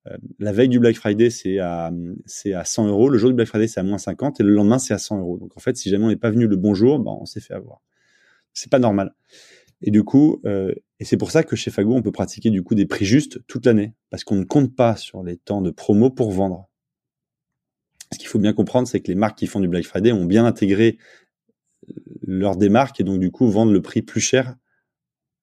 euh, 0.07 0.17
la 0.39 0.51
veille 0.51 0.67
du 0.67 0.79
Black 0.79 0.97
Friday, 0.97 1.29
c'est 1.29 1.59
à, 1.59 1.89
c'est 2.25 2.53
à 2.53 2.65
100 2.65 2.87
euros. 2.89 3.07
Le 3.07 3.17
jour 3.17 3.29
du 3.29 3.35
Black 3.35 3.47
Friday, 3.47 3.67
c'est 3.67 3.79
à 3.79 3.83
moins 3.83 3.97
50 3.97 4.41
et 4.41 4.43
le 4.43 4.51
lendemain, 4.51 4.77
c'est 4.77 4.93
à 4.93 4.97
100 4.97 5.19
euros. 5.19 5.37
Donc 5.37 5.55
en 5.55 5.61
fait, 5.61 5.77
si 5.77 5.89
jamais 5.89 6.03
on 6.03 6.09
n'est 6.09 6.17
pas 6.17 6.31
venu 6.31 6.45
le 6.45 6.57
bon 6.57 6.73
jour, 6.73 6.99
ben, 6.99 7.15
on 7.17 7.25
s'est 7.25 7.39
fait 7.39 7.53
avoir. 7.53 7.81
C'est 8.53 8.69
pas 8.69 8.79
normal. 8.79 9.13
Et 9.81 9.91
du 9.91 10.03
coup, 10.03 10.41
euh, 10.45 10.73
et 10.99 11.05
c'est 11.05 11.17
pour 11.17 11.31
ça 11.31 11.43
que 11.43 11.55
chez 11.55 11.69
Fago, 11.69 11.93
on 11.93 12.01
peut 12.01 12.11
pratiquer 12.11 12.49
du 12.49 12.63
coup 12.63 12.75
des 12.75 12.85
prix 12.85 13.05
justes 13.05 13.45
toute 13.47 13.65
l'année, 13.65 13.93
parce 14.09 14.23
qu'on 14.23 14.35
ne 14.35 14.43
compte 14.43 14.75
pas 14.75 14.95
sur 14.95 15.23
les 15.23 15.37
temps 15.37 15.61
de 15.61 15.69
promo 15.69 16.09
pour 16.09 16.31
vendre. 16.31 16.69
Ce 18.11 18.17
qu'il 18.17 18.27
faut 18.27 18.39
bien 18.39 18.53
comprendre, 18.53 18.87
c'est 18.87 19.01
que 19.01 19.07
les 19.07 19.15
marques 19.15 19.37
qui 19.37 19.47
font 19.47 19.59
du 19.59 19.67
Black 19.67 19.85
Friday 19.85 20.11
ont 20.11 20.25
bien 20.25 20.45
intégré 20.45 20.97
euh, 21.89 21.93
leur 22.23 22.55
démarque 22.55 22.99
et 22.99 23.03
donc 23.03 23.19
du 23.19 23.31
coup 23.31 23.49
vendent 23.49 23.73
le 23.73 23.81
prix 23.81 24.01
plus 24.01 24.21
cher 24.21 24.55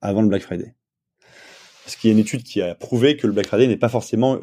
avant 0.01 0.23
le 0.23 0.29
Black 0.29 0.43
Friday. 0.43 0.75
Parce 1.85 1.97
qu'il 1.97 2.09
y 2.09 2.13
a 2.13 2.15
une 2.15 2.21
étude 2.21 2.43
qui 2.43 2.63
a 2.63 2.75
prouvé 2.75 3.17
que 3.17 3.27
le 3.27 3.33
Black 3.33 3.47
Friday 3.47 3.67
n'est 3.67 3.77
pas 3.77 3.91
forcément 3.91 4.41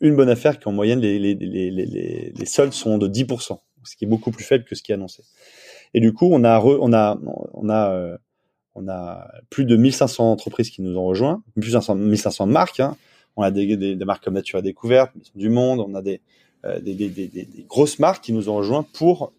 une 0.00 0.14
bonne 0.14 0.28
affaire, 0.28 0.60
qu'en 0.60 0.72
moyenne 0.72 1.00
les, 1.00 1.18
les, 1.18 1.34
les, 1.34 1.70
les, 1.70 2.46
soldes 2.46 2.74
sont 2.74 2.98
de 2.98 3.08
10%, 3.08 3.58
ce 3.82 3.96
qui 3.96 4.04
est 4.04 4.08
beaucoup 4.08 4.30
plus 4.30 4.44
faible 4.44 4.64
que 4.64 4.74
ce 4.74 4.82
qui 4.82 4.92
est 4.92 4.94
annoncé. 4.94 5.22
Et 5.94 6.00
du 6.00 6.12
coup, 6.12 6.28
on 6.30 6.44
a, 6.44 6.60
on 6.60 6.92
a, 6.92 7.18
on 7.54 7.68
a 7.70 7.92
euh, 7.92 8.18
on 8.76 8.88
a 8.88 9.28
plus 9.50 9.64
de 9.64 9.74
1500 9.74 10.30
entreprises 10.30 10.70
qui 10.70 10.82
nous 10.82 10.96
ont 10.96 11.04
rejoints, 11.04 11.42
plus 11.54 11.72
de 11.72 11.94
1500 11.94 12.46
marques. 12.46 12.80
Hein. 12.80 12.96
On 13.36 13.42
a 13.42 13.50
des, 13.50 13.96
marques 14.04 14.24
comme 14.24 14.34
Nature 14.34 14.58
à 14.58 14.62
Découverte, 14.62 15.12
du 15.34 15.48
Monde, 15.48 15.80
on 15.80 15.94
a 15.94 16.02
euh, 16.64 16.80
des, 16.80 17.48
grosses 17.68 17.98
marques 17.98 18.22
qui 18.22 18.32
nous 18.32 18.48
ont 18.48 18.56
rejoints 18.56 18.86
pour 18.94 19.32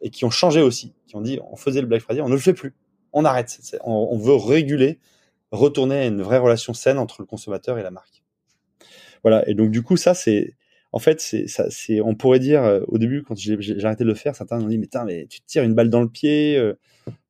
et 0.00 0.10
qui 0.10 0.24
ont 0.24 0.30
changé 0.30 0.62
aussi, 0.62 0.92
qui 1.06 1.16
ont 1.16 1.20
dit 1.20 1.38
on 1.50 1.56
faisait 1.56 1.80
le 1.80 1.86
Black 1.86 2.02
Friday, 2.02 2.22
on 2.22 2.28
ne 2.28 2.34
le 2.34 2.40
fait 2.40 2.54
plus, 2.54 2.74
on 3.12 3.24
arrête. 3.24 3.58
On, 3.84 4.16
veut 4.16 4.34
réguler, 4.34 4.98
retourner 5.52 5.96
à 5.96 6.06
une 6.06 6.22
vraie 6.22 6.38
relation 6.38 6.72
saine 6.72 6.98
entre 6.98 7.16
le 7.20 7.26
consommateur 7.26 7.78
et 7.78 7.82
la 7.82 7.90
marque. 7.90 8.22
Voilà. 9.22 9.46
Et 9.48 9.54
donc 9.54 9.70
du 9.70 9.82
coup 9.82 9.98
ça 9.98 10.14
c'est 10.14 10.54
en 10.92 10.98
fait, 10.98 11.22
on 12.02 12.14
pourrait 12.16 12.40
dire 12.40 12.64
euh, 12.64 12.80
au 12.88 12.98
début 12.98 13.22
quand 13.22 13.36
j'ai, 13.36 13.56
arrêté 13.84 14.04
de 14.04 14.08
le 14.08 14.14
faire, 14.14 14.34
certains 14.34 14.60
ont 14.60 14.66
dit 14.66 14.78
mais, 14.78 14.88
mais 15.06 15.26
tu 15.26 15.40
te 15.40 15.46
tires 15.46 15.62
une 15.62 15.74
balle 15.74 15.88
dans 15.88 16.00
le 16.00 16.08
pied, 16.08 16.56
euh, 16.56 16.74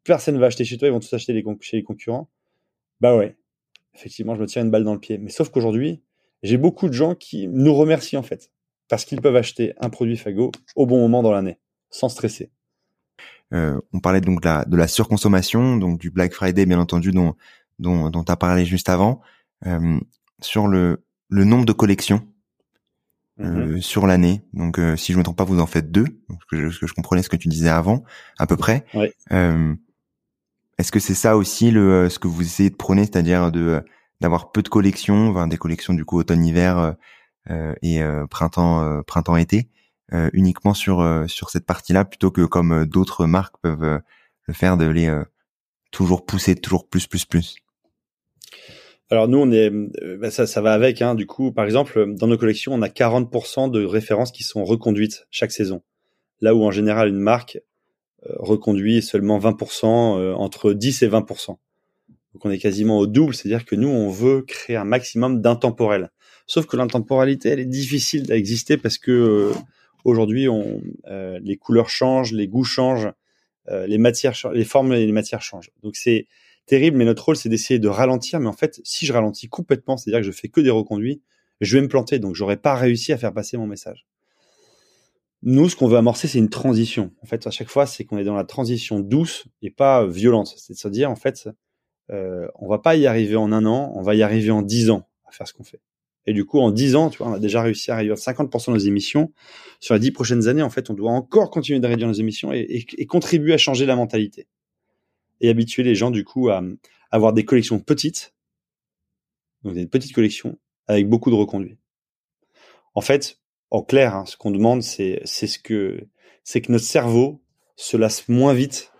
personne 0.05 0.39
va 0.39 0.47
acheter 0.47 0.65
chez 0.65 0.79
toi, 0.79 0.89
ils 0.89 0.93
vont 0.93 1.01
tous 1.01 1.13
acheter 1.13 1.33
les 1.33 1.45
chez 1.61 1.77
les 1.77 1.83
concurrents. 1.83 2.31
Bah 3.01 3.17
ouais, 3.17 3.37
effectivement, 3.95 4.35
je 4.35 4.41
me 4.41 4.47
tire 4.47 4.63
une 4.63 4.71
balle 4.71 4.85
dans 4.85 4.95
le 4.95 5.01
pied. 5.01 5.19
Mais 5.19 5.31
sauf 5.31 5.51
qu'aujourd'hui, 5.51 6.03
j'ai 6.43 6.57
beaucoup 6.57 6.89
de 6.89 6.93
gens 6.93 7.15
qui 7.15 7.49
nous 7.49 7.75
remercient 7.75 8.17
en 8.17 8.23
fait, 8.23 8.51
parce 8.89 9.05
qu'ils 9.05 9.21
peuvent 9.21 9.37
acheter 9.37 9.75
un 9.79 9.91
produit 9.91 10.17
Fago 10.17 10.53
au 10.77 10.87
bon 10.87 10.99
moment 10.99 11.23
dans 11.23 11.33
l'année, 11.33 11.59
sans 11.91 12.09
stresser. 12.09 12.51
Euh, 13.53 13.81
on 13.93 14.01
parlait 14.01 14.21
donc 14.21 14.43
de 14.43 14.47
la, 14.47 14.65
de 14.65 14.77
la, 14.77 14.87
surconsommation, 14.87 15.77
donc 15.77 15.99
du 15.99 16.11
Black 16.11 16.33
Friday 16.33 16.67
bien 16.67 16.79
entendu 16.79 17.11
dont 17.11 17.35
dont, 17.81 18.25
as 18.29 18.37
parlé 18.37 18.67
juste 18.67 18.91
avant, 18.91 19.23
euh, 19.67 19.99
sur 20.41 20.69
le, 20.69 21.03
le 21.31 21.45
nombre 21.45 21.65
de 21.65 21.73
collections 21.73 22.29
euh, 23.41 23.77
mm-hmm. 23.77 23.81
sur 23.81 24.07
l'année. 24.07 24.43
Donc 24.53 24.79
si 24.97 25.13
je 25.15 25.19
me 25.19 25.23
trompe 25.23 25.39
pas, 25.39 25.45
vous 25.45 25.61
en 25.61 25.67
faites 25.67 25.91
deux, 25.91 26.05
parce 26.29 26.45
que 26.45 26.69
je, 26.69 26.79
que 26.79 26.87
je 26.87 26.93
comprenais 26.93 27.23
ce 27.23 27.31
que 27.31 27.37
tu 27.37 27.49
disais 27.49 27.71
avant, 27.71 28.05
à 28.39 28.47
peu 28.47 28.57
près. 28.57 28.85
Ouais. 28.95 29.15
Est-ce 30.81 30.93
que 30.93 30.99
c'est 30.99 31.14
ça 31.14 31.37
aussi 31.37 31.70
le 31.70 31.93
euh, 31.93 32.09
ce 32.09 32.18
que 32.18 32.26
vous 32.26 32.41
essayez 32.41 32.70
de 32.70 32.74
prôner, 32.74 33.03
c'est-à-dire 33.03 33.53
de 33.53 33.61
euh, 33.61 33.81
d'avoir 34.22 34.51
peu 34.51 34.62
de 34.62 34.70
collections, 34.70 35.28
enfin, 35.28 35.47
des 35.47 35.59
collections 35.59 35.93
du 35.93 36.07
coup 36.07 36.18
automne-hiver 36.18 36.97
euh, 37.51 37.74
et 37.83 38.01
printemps 38.31 39.03
printemps-été, 39.07 39.68
uniquement 40.33 40.74
sur 40.74 41.24
sur 41.26 41.51
cette 41.51 41.66
partie-là, 41.66 42.05
plutôt 42.05 42.31
que 42.31 42.47
comme 42.47 42.87
d'autres 42.87 43.26
marques 43.26 43.57
peuvent 43.62 44.01
le 44.47 44.55
faire 44.55 44.76
de 44.76 44.87
les 44.87 45.11
toujours 45.91 46.24
pousser 46.24 46.55
toujours 46.55 46.87
plus 46.87 47.07
plus 47.07 47.24
plus? 47.24 47.57
Alors 49.11 49.26
nous, 49.26 49.39
on 49.39 49.51
est, 49.51 49.70
bah, 50.18 50.31
ça, 50.31 50.47
ça 50.47 50.61
va 50.61 50.74
avec. 50.74 51.03
Hein. 51.03 51.14
Du 51.14 51.26
coup, 51.26 51.51
par 51.51 51.64
exemple, 51.64 52.14
dans 52.14 52.26
nos 52.26 52.39
collections, 52.39 52.74
on 52.74 52.83
a 52.83 52.89
40% 52.89 53.70
de 53.70 53.85
références 53.85 54.33
qui 54.33 54.45
sont 54.45 54.64
reconduites 54.64 55.26
chaque 55.31 55.53
saison. 55.53 55.83
Là 56.41 56.55
où 56.55 56.62
en 56.62 56.70
général 56.70 57.09
une 57.09 57.18
marque 57.18 57.59
reconduit 58.25 59.03
seulement 59.03 59.39
20%, 59.39 60.35
entre 60.35 60.73
10 60.73 61.03
et 61.03 61.09
20%. 61.09 61.57
Donc 62.33 62.45
on 62.45 62.51
est 62.51 62.59
quasiment 62.59 62.99
au 62.99 63.07
double, 63.07 63.35
c'est-à-dire 63.35 63.64
que 63.64 63.75
nous, 63.75 63.89
on 63.89 64.09
veut 64.09 64.43
créer 64.43 64.77
un 64.77 64.85
maximum 64.85 65.41
d'intemporel. 65.41 66.11
Sauf 66.47 66.66
que 66.66 66.77
l'intemporalité, 66.77 67.49
elle 67.49 67.61
est 67.61 67.64
difficile 67.64 68.31
à 68.31 68.37
exister 68.37 68.77
parce 68.77 68.99
que 68.99 69.53
aujourd'hui, 70.05 70.49
on, 70.49 70.81
les 71.09 71.57
couleurs 71.57 71.89
changent, 71.89 72.33
les 72.33 72.49
goûts 72.49 72.64
changent, 72.64 73.11
les 73.68 73.99
matières, 73.99 74.35
les 74.53 74.64
formes 74.64 74.93
et 74.93 75.07
les 75.07 75.12
matières 75.12 75.43
changent. 75.43 75.71
Donc 75.83 75.97
c'est 75.97 76.27
terrible, 76.66 76.97
mais 76.97 77.05
notre 77.05 77.25
rôle, 77.25 77.37
c'est 77.37 77.49
d'essayer 77.49 77.79
de 77.81 77.89
ralentir. 77.89 78.39
Mais 78.41 78.49
en 78.49 78.53
fait, 78.53 78.81
si 78.85 79.07
je 79.07 79.12
ralentis 79.12 79.49
complètement, 79.49 79.97
c'est-à-dire 79.97 80.21
que 80.21 80.27
je 80.27 80.33
fais 80.33 80.49
que 80.49 80.61
des 80.61 80.71
reconduits, 80.71 81.21
je 81.61 81.77
vais 81.77 81.83
me 81.83 81.89
planter, 81.89 82.18
donc 82.18 82.35
j'aurais 82.35 82.57
pas 82.57 82.75
réussi 82.75 83.12
à 83.12 83.18
faire 83.18 83.33
passer 83.33 83.57
mon 83.57 83.66
message. 83.66 84.07
Nous, 85.43 85.68
ce 85.68 85.76
qu'on 85.76 85.88
veut 85.88 85.97
amorcer, 85.97 86.28
c'est 86.28 86.38
une 86.38 86.51
transition. 86.51 87.12
En 87.22 87.26
fait, 87.26 87.47
à 87.47 87.51
chaque 87.51 87.68
fois, 87.68 87.86
c'est 87.86 88.05
qu'on 88.05 88.18
est 88.18 88.24
dans 88.24 88.34
la 88.34 88.45
transition 88.45 89.01
douce 89.01 89.47
et 89.62 89.70
pas 89.70 90.07
violente. 90.07 90.55
C'est-à-dire, 90.59 91.11
en 91.11 91.16
fait, 91.16 91.49
euh, 92.11 92.47
on 92.57 92.68
va 92.68 92.78
pas 92.78 92.97
y 92.97 93.07
arriver 93.07 93.36
en 93.36 93.51
un 93.53 93.64
an, 93.64 93.93
on 93.95 94.03
va 94.03 94.14
y 94.14 94.22
arriver 94.22 94.51
en 94.51 94.62
dix 94.62 94.91
ans 94.91 95.09
à 95.26 95.32
faire 95.32 95.49
ce 95.49 95.55
qu'on 95.55 95.64
fait. 95.64 95.80
Et 96.26 96.34
du 96.34 96.45
coup, 96.45 96.61
en 96.61 96.70
dix 96.70 96.95
ans, 96.95 97.09
tu 97.09 97.18
vois, 97.18 97.28
on 97.28 97.32
a 97.32 97.38
déjà 97.38 97.62
réussi 97.62 97.91
à 97.91 97.97
réduire 97.97 98.16
50% 98.16 98.66
de 98.66 98.72
nos 98.72 98.78
émissions. 98.78 99.32
Sur 99.80 99.95
les 99.95 100.01
dix 100.01 100.11
prochaines 100.11 100.47
années, 100.49 100.62
en 100.62 100.68
fait, 100.68 100.91
on 100.91 100.95
doit 100.95 101.12
encore 101.12 101.51
continuer 101.51 101.80
de 101.80 101.86
réduire 101.86 102.09
nos 102.09 102.14
émissions 102.14 102.53
et 102.53 103.07
contribuer 103.07 103.55
à 103.55 103.59
changer 103.59 103.86
la 103.86 103.97
mentalité 103.97 104.47
et 105.41 105.49
habituer 105.49 105.82
les 105.82 105.95
gens 105.95 106.11
du 106.11 106.24
coup 106.24 106.51
à, 106.51 106.62
avoir 107.11 107.32
des 107.32 107.45
collections 107.45 107.80
petites, 107.80 108.34
donc 109.64 109.74
des 109.74 109.86
petites 109.86 110.12
collections 110.12 110.59
avec 110.86 111.09
beaucoup 111.09 111.30
de 111.30 111.34
reconduits. 111.34 111.78
En 112.95 113.01
fait, 113.01 113.39
en 113.71 113.83
clair, 113.83 114.14
hein, 114.14 114.25
ce 114.27 114.37
qu'on 114.37 114.51
demande, 114.51 114.83
c'est 114.83 115.25
ce 115.25 115.59
que 115.59 116.01
c'est 116.43 116.61
que 116.61 116.73
notre 116.73 116.85
cerveau 116.85 117.43
se 117.77 117.97
lasse 117.97 118.29
moins 118.29 118.53
vite 118.53 118.93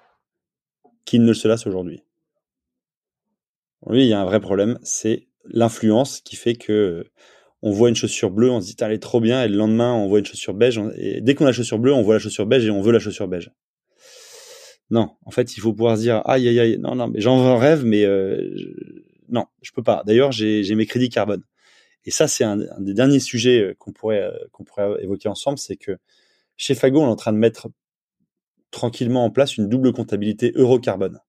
qu'il 1.05 1.25
ne 1.25 1.33
se 1.33 1.49
lasse 1.49 1.67
aujourd'hui. 1.67 2.03
Oui, 3.87 4.03
il 4.03 4.09
y 4.09 4.13
a 4.13 4.21
un 4.21 4.25
vrai 4.25 4.41
problème, 4.41 4.79
c'est 4.83 5.29
l'influence 5.45 6.21
qui 6.21 6.37
fait 6.37 6.55
que 6.55 7.07
on 7.63 7.73
voit 7.73 7.89
une 7.89 7.95
chaussure 7.95 8.31
bleue, 8.31 8.51
on 8.51 8.61
se 8.61 8.67
dit 8.67 8.77
elle 8.81 8.93
est 8.93 8.99
trop 8.99 9.21
bien, 9.21 9.43
et 9.43 9.49
le 9.49 9.57
lendemain 9.57 9.93
on 9.93 10.07
voit 10.07 10.21
une 10.21 10.27
chaussure 10.27 10.55
beige, 10.55 10.81
et 10.97 11.21
dès 11.21 11.35
qu'on 11.35 11.45
a 11.45 11.49
la 11.49 11.53
chaussure 11.53 11.79
bleue, 11.79 11.93
on 11.93 12.03
voit 12.03 12.15
la 12.15 12.21
chaussure 12.21 12.47
beige 12.47 12.65
et 12.67 12.71
on 12.71 12.81
veut 12.81 12.93
la 12.93 12.99
chaussure 12.99 13.29
beige. 13.29 13.51
Non, 14.91 15.11
en 15.25 15.31
fait, 15.31 15.57
il 15.57 15.61
faut 15.61 15.73
pouvoir 15.73 15.97
se 15.97 16.03
dire 16.03 16.23
aïe 16.25 16.49
aïe 16.49 16.61
aïe, 16.61 16.79
non 16.79 16.95
non, 16.95 17.09
mais 17.09 17.21
j'en 17.21 17.57
rêve, 17.57 17.85
mais 17.85 18.05
euh, 18.05 18.51
je... 18.57 18.67
non, 19.29 19.47
je 19.63 19.71
peux 19.73 19.83
pas. 19.83 20.03
D'ailleurs, 20.07 20.33
j'ai 20.33 20.75
mes 20.75 20.87
crédits 20.87 21.09
carbone. 21.09 21.43
Et 22.05 22.11
ça, 22.11 22.29
c'est 22.29 22.45
un, 22.45 22.57
des 22.57 22.95
derniers 22.95 23.21
sujets 23.21 23.61
euh, 23.61 23.75
qu'on 23.79 23.93
pourrait 23.93 24.23
euh, 24.23 24.37
qu'on 24.53 24.65
pourrait 24.65 25.03
évoquer 25.03 25.29
ensemble, 25.29 25.59
c'est 25.59 25.77
que 25.77 25.99
chez 26.57 26.75
Fago, 26.75 27.01
on 27.01 27.07
est 27.07 27.11
en 27.11 27.17
train 27.17 27.33
de 27.33 27.39
mettre 27.39 27.69
tranquillement 28.71 29.25
en 29.25 29.31
place 29.31 29.57
une 29.57 29.69
double 29.69 29.93
comptabilité 29.93 30.53
euro-carbone. 30.55 31.21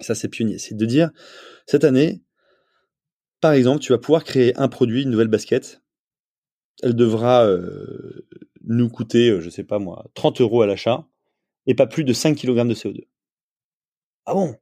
Ça, 0.00 0.14
c'est 0.14 0.28
pionnier. 0.28 0.58
C'est 0.58 0.76
de 0.76 0.86
dire, 0.86 1.10
cette 1.66 1.84
année, 1.84 2.22
par 3.40 3.52
exemple, 3.52 3.80
tu 3.80 3.92
vas 3.92 3.98
pouvoir 3.98 4.24
créer 4.24 4.56
un 4.56 4.68
produit, 4.68 5.02
une 5.02 5.10
nouvelle 5.10 5.28
basket. 5.28 5.82
Elle 6.82 6.94
devra 6.94 7.44
euh, 7.44 8.26
nous 8.64 8.88
coûter, 8.88 9.40
je 9.40 9.50
sais 9.50 9.64
pas 9.64 9.78
moi, 9.78 10.06
30 10.14 10.40
euros 10.40 10.62
à 10.62 10.66
l'achat 10.66 11.06
et 11.66 11.74
pas 11.74 11.86
plus 11.86 12.04
de 12.04 12.12
5 12.12 12.36
kg 12.36 12.66
de 12.66 12.74
CO2. 12.74 13.06
Ah 14.26 14.34
bon? 14.34 14.56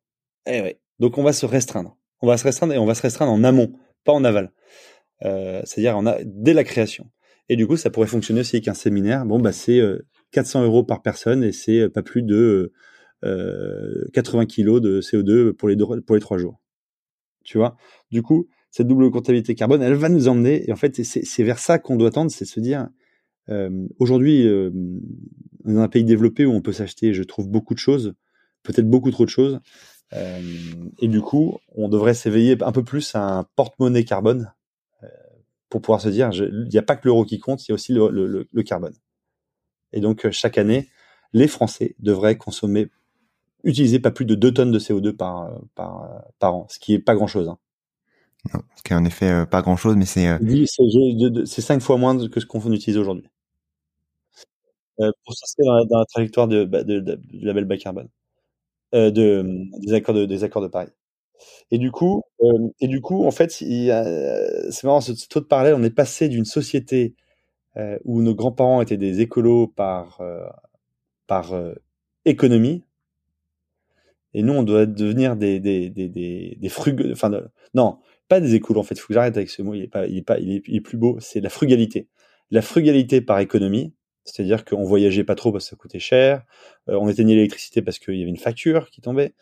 Eh 0.47 0.61
ouais. 0.61 0.81
Donc 0.99 1.19
on 1.19 1.23
va 1.23 1.33
se 1.33 1.47
restreindre. 1.47 1.97
On 2.21 2.27
va 2.27 2.37
se 2.37 2.45
restreindre 2.45 2.75
et 2.75 2.79
on 2.79 2.87
va 2.87 2.95
se 2.95 3.03
restreindre 3.03 3.33
en 3.33 3.45
amont, 3.45 3.73
pas 4.05 4.13
en 4.13 4.25
aval. 4.25 4.53
Euh, 5.25 5.61
C'est-à-dire 5.65 5.97
on 5.97 6.07
a 6.07 6.19
dès 6.25 6.55
la 6.55 6.65
création. 6.65 7.11
Et 7.51 7.57
du 7.57 7.67
coup, 7.67 7.77
ça 7.77 7.91
pourrait 7.91 8.07
fonctionner 8.07 8.41
aussi 8.41 8.57
avec 8.57 8.69
un 8.69 8.75
séminaire. 8.75 9.27
Bon, 9.27 9.41
bah 9.41 9.51
c'est 9.51 9.81
400 10.31 10.63
euh, 10.63 10.67
euros 10.67 10.85
par 10.85 11.03
personne 11.03 11.43
et 11.43 11.51
c'est 11.51 11.81
euh, 11.81 11.89
pas 11.91 12.03
plus 12.03 12.23
de 12.23 12.73
euh, 13.25 14.05
80 14.13 14.47
kg 14.47 14.79
de 14.79 15.01
CO2 15.01 15.53
pour 15.53 15.69
les 15.69 16.21
trois 16.21 16.39
jours. 16.39 16.61
Tu 17.43 17.59
vois? 17.59 17.77
Du 18.13 18.23
coup, 18.23 18.47
cette 18.71 18.87
double 18.87 19.11
comptabilité 19.11 19.57
carbone, 19.57 19.83
elle 19.83 19.95
va 19.95 20.09
nous 20.09 20.29
emmener. 20.29 20.69
Et 20.69 20.73
en 20.73 20.77
fait, 20.77 21.03
c'est 21.03 21.43
vers 21.43 21.59
ça 21.59 21.81
qu'on 21.81 21.97
doit 21.97 22.13
tendre, 22.13 22.31
c'est 22.31 22.45
se 22.45 22.61
dire 22.61 22.89
aujourd'hui, 23.99 24.47
dans 25.65 25.81
un 25.81 25.89
pays 25.89 26.05
développé 26.05 26.45
où 26.45 26.53
on 26.53 26.61
peut 26.61 26.73
s'acheter, 26.73 27.13
je 27.13 27.25
trouve 27.25 27.49
beaucoup 27.49 27.75
de 27.75 27.81
choses, 27.81 28.15
peut-être 28.63 28.89
beaucoup 28.89 29.11
trop 29.11 29.25
de 29.25 29.31
choses. 29.31 29.59
Euh, 30.13 30.41
et 30.99 31.09
du 31.09 31.21
coup, 31.21 31.59
on 31.75 31.89
devrait 31.89 32.15
s'éveiller 32.15 32.57
un 32.63 32.73
peu 32.73 32.83
plus 32.83 33.15
à 33.15 33.39
un 33.39 33.45
porte-monnaie 33.57 34.05
carbone 34.05 34.53
euh, 35.03 35.09
pour 35.69 35.81
pouvoir 35.83 36.01
se 36.01 36.09
dire, 36.09 36.31
il 36.33 36.69
n'y 36.71 36.79
a 36.79 36.83
pas 36.83 36.97
que 36.97 37.07
l'euro 37.07 37.25
qui 37.25 37.39
compte, 37.39 37.67
il 37.67 37.71
y 37.71 37.73
a 37.73 37.75
aussi 37.75 37.93
le, 37.93 38.09
le, 38.11 38.49
le, 38.51 38.63
carbone. 38.63 38.95
Et 39.93 40.01
donc, 40.01 40.29
chaque 40.31 40.59
année, 40.59 40.89
les 41.33 41.47
Français 41.47 41.95
devraient 42.01 42.37
consommer, 42.37 42.91
utiliser 43.65 44.01
pas 44.01 44.11
plus 44.11 44.25
de 44.25 44.35
2 44.35 44.53
tonnes 44.53 44.73
de 44.73 44.79
CO2 44.79 45.13
par, 45.13 45.51
par, 45.75 46.25
par 46.39 46.55
an, 46.55 46.67
ce 46.69 46.79
qui 46.79 46.95
est 46.95 46.99
pas 46.99 47.15
grand-chose. 47.15 47.49
Hein. 47.49 47.59
Non, 48.55 48.61
ce 48.75 48.83
qui 48.83 48.93
est 48.93 48.97
en 48.97 49.05
effet 49.05 49.47
pas 49.47 49.63
grand-chose, 49.63 49.97
mais 49.97 50.07
c'est... 50.07 50.39
C'est 51.45 51.63
5 51.63 51.81
fois 51.81 51.99
moins 51.99 52.29
que 52.29 52.41
ce 52.41 52.47
qu'on 52.47 52.73
utilise 52.73 52.99
aujourd'hui. 52.99 53.29
Euh, 55.01 55.11
pour 55.25 55.35
s'inscrire 55.35 55.67
dans, 55.67 55.85
dans, 55.87 55.99
la 56.01 56.05
trajectoire 56.05 56.47
de, 56.47 56.65
bah, 56.65 56.85
de, 56.85 57.01
de, 57.01 57.15
du 57.15 57.47
label 57.47 57.65
bas 57.65 57.79
carbone, 57.79 58.09
euh, 58.95 59.11
de, 59.11 59.45
des 59.86 59.95
accords 59.95 60.62
de, 60.62 60.68
Paris. 60.68 60.91
Et 61.70 61.78
du 61.78 61.91
coup, 61.91 62.22
euh, 62.43 62.68
et 62.80 62.88
du 62.88 63.01
coup, 63.01 63.24
en 63.24 63.30
fait, 63.30 63.51
c'est 63.53 64.84
marrant, 64.84 65.01
ce, 65.01 65.12
taux 65.28 65.41
de 65.41 65.47
parallèle, 65.47 65.74
on 65.74 65.82
est 65.82 65.91
passé 65.91 66.28
d'une 66.28 66.45
société 66.45 67.14
euh, 67.76 67.99
où 68.05 68.22
nos 68.22 68.34
grands-parents 68.34 68.82
étaient 68.82 68.97
des 68.97 69.20
écolos 69.20 69.68
par 69.68 70.20
euh, 70.20 70.47
par 71.26 71.55
euh, 71.55 71.74
économie, 72.24 72.84
et 74.34 74.43
nous, 74.43 74.53
on 74.53 74.62
doit 74.62 74.86
devenir 74.86 75.36
des 75.36 75.61
des 75.61 75.91
des 75.91 76.09
des, 76.09 76.57
des 76.61 76.72
enfin 77.12 77.30
non, 77.74 77.99
pas 78.28 78.41
des 78.41 78.55
écolos 78.55 78.80
en 78.80 78.82
fait. 78.84 78.95
Il 78.95 79.01
faut 79.01 79.09
que 79.09 79.14
j'arrête 79.14 79.36
avec 79.36 79.51
ce 79.51 79.62
mot. 79.62 79.74
Il 79.74 79.82
est 79.82 79.88
pas, 79.88 80.07
il 80.07 80.18
est 80.18 80.22
pas, 80.22 80.38
il 80.38 80.53
est 80.76 80.80
plus 80.80 80.97
beau. 80.99 81.18
C'est 81.20 81.41
la 81.41 81.51
frugalité. 81.51 82.09
La 82.51 82.62
frugalité 82.62 83.20
par 83.20 83.38
économie, 83.41 83.95
c'est-à-dire 84.31 84.64
qu'on 84.64 84.85
voyageait 84.85 85.24
pas 85.24 85.35
trop 85.35 85.53
parce 85.53 85.64
que 85.64 85.70
ça 85.70 85.76
coûtait 85.76 85.99
cher, 85.99 86.43
euh, 86.89 86.97
on 87.01 87.09
éteignait 87.09 87.35
l'électricité 87.35 87.83
parce 87.83 87.99
qu'il 87.99 88.16
y 88.16 88.22
avait 88.22 88.31
une 88.31 88.37
facture 88.37 88.91
qui 88.91 89.01
tombait, 89.01 89.35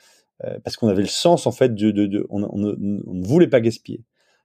euh, 0.45 0.59
parce 0.65 0.77
qu'on 0.77 0.89
avait 0.89 1.03
le 1.03 1.09
sens 1.09 1.47
en 1.47 1.53
fait 1.53 1.75
de, 1.75 2.27
on, 2.31 2.41
ne 2.57 3.27
voulait 3.27 3.49
pas 3.49 3.61
gaspiller. 3.61 4.05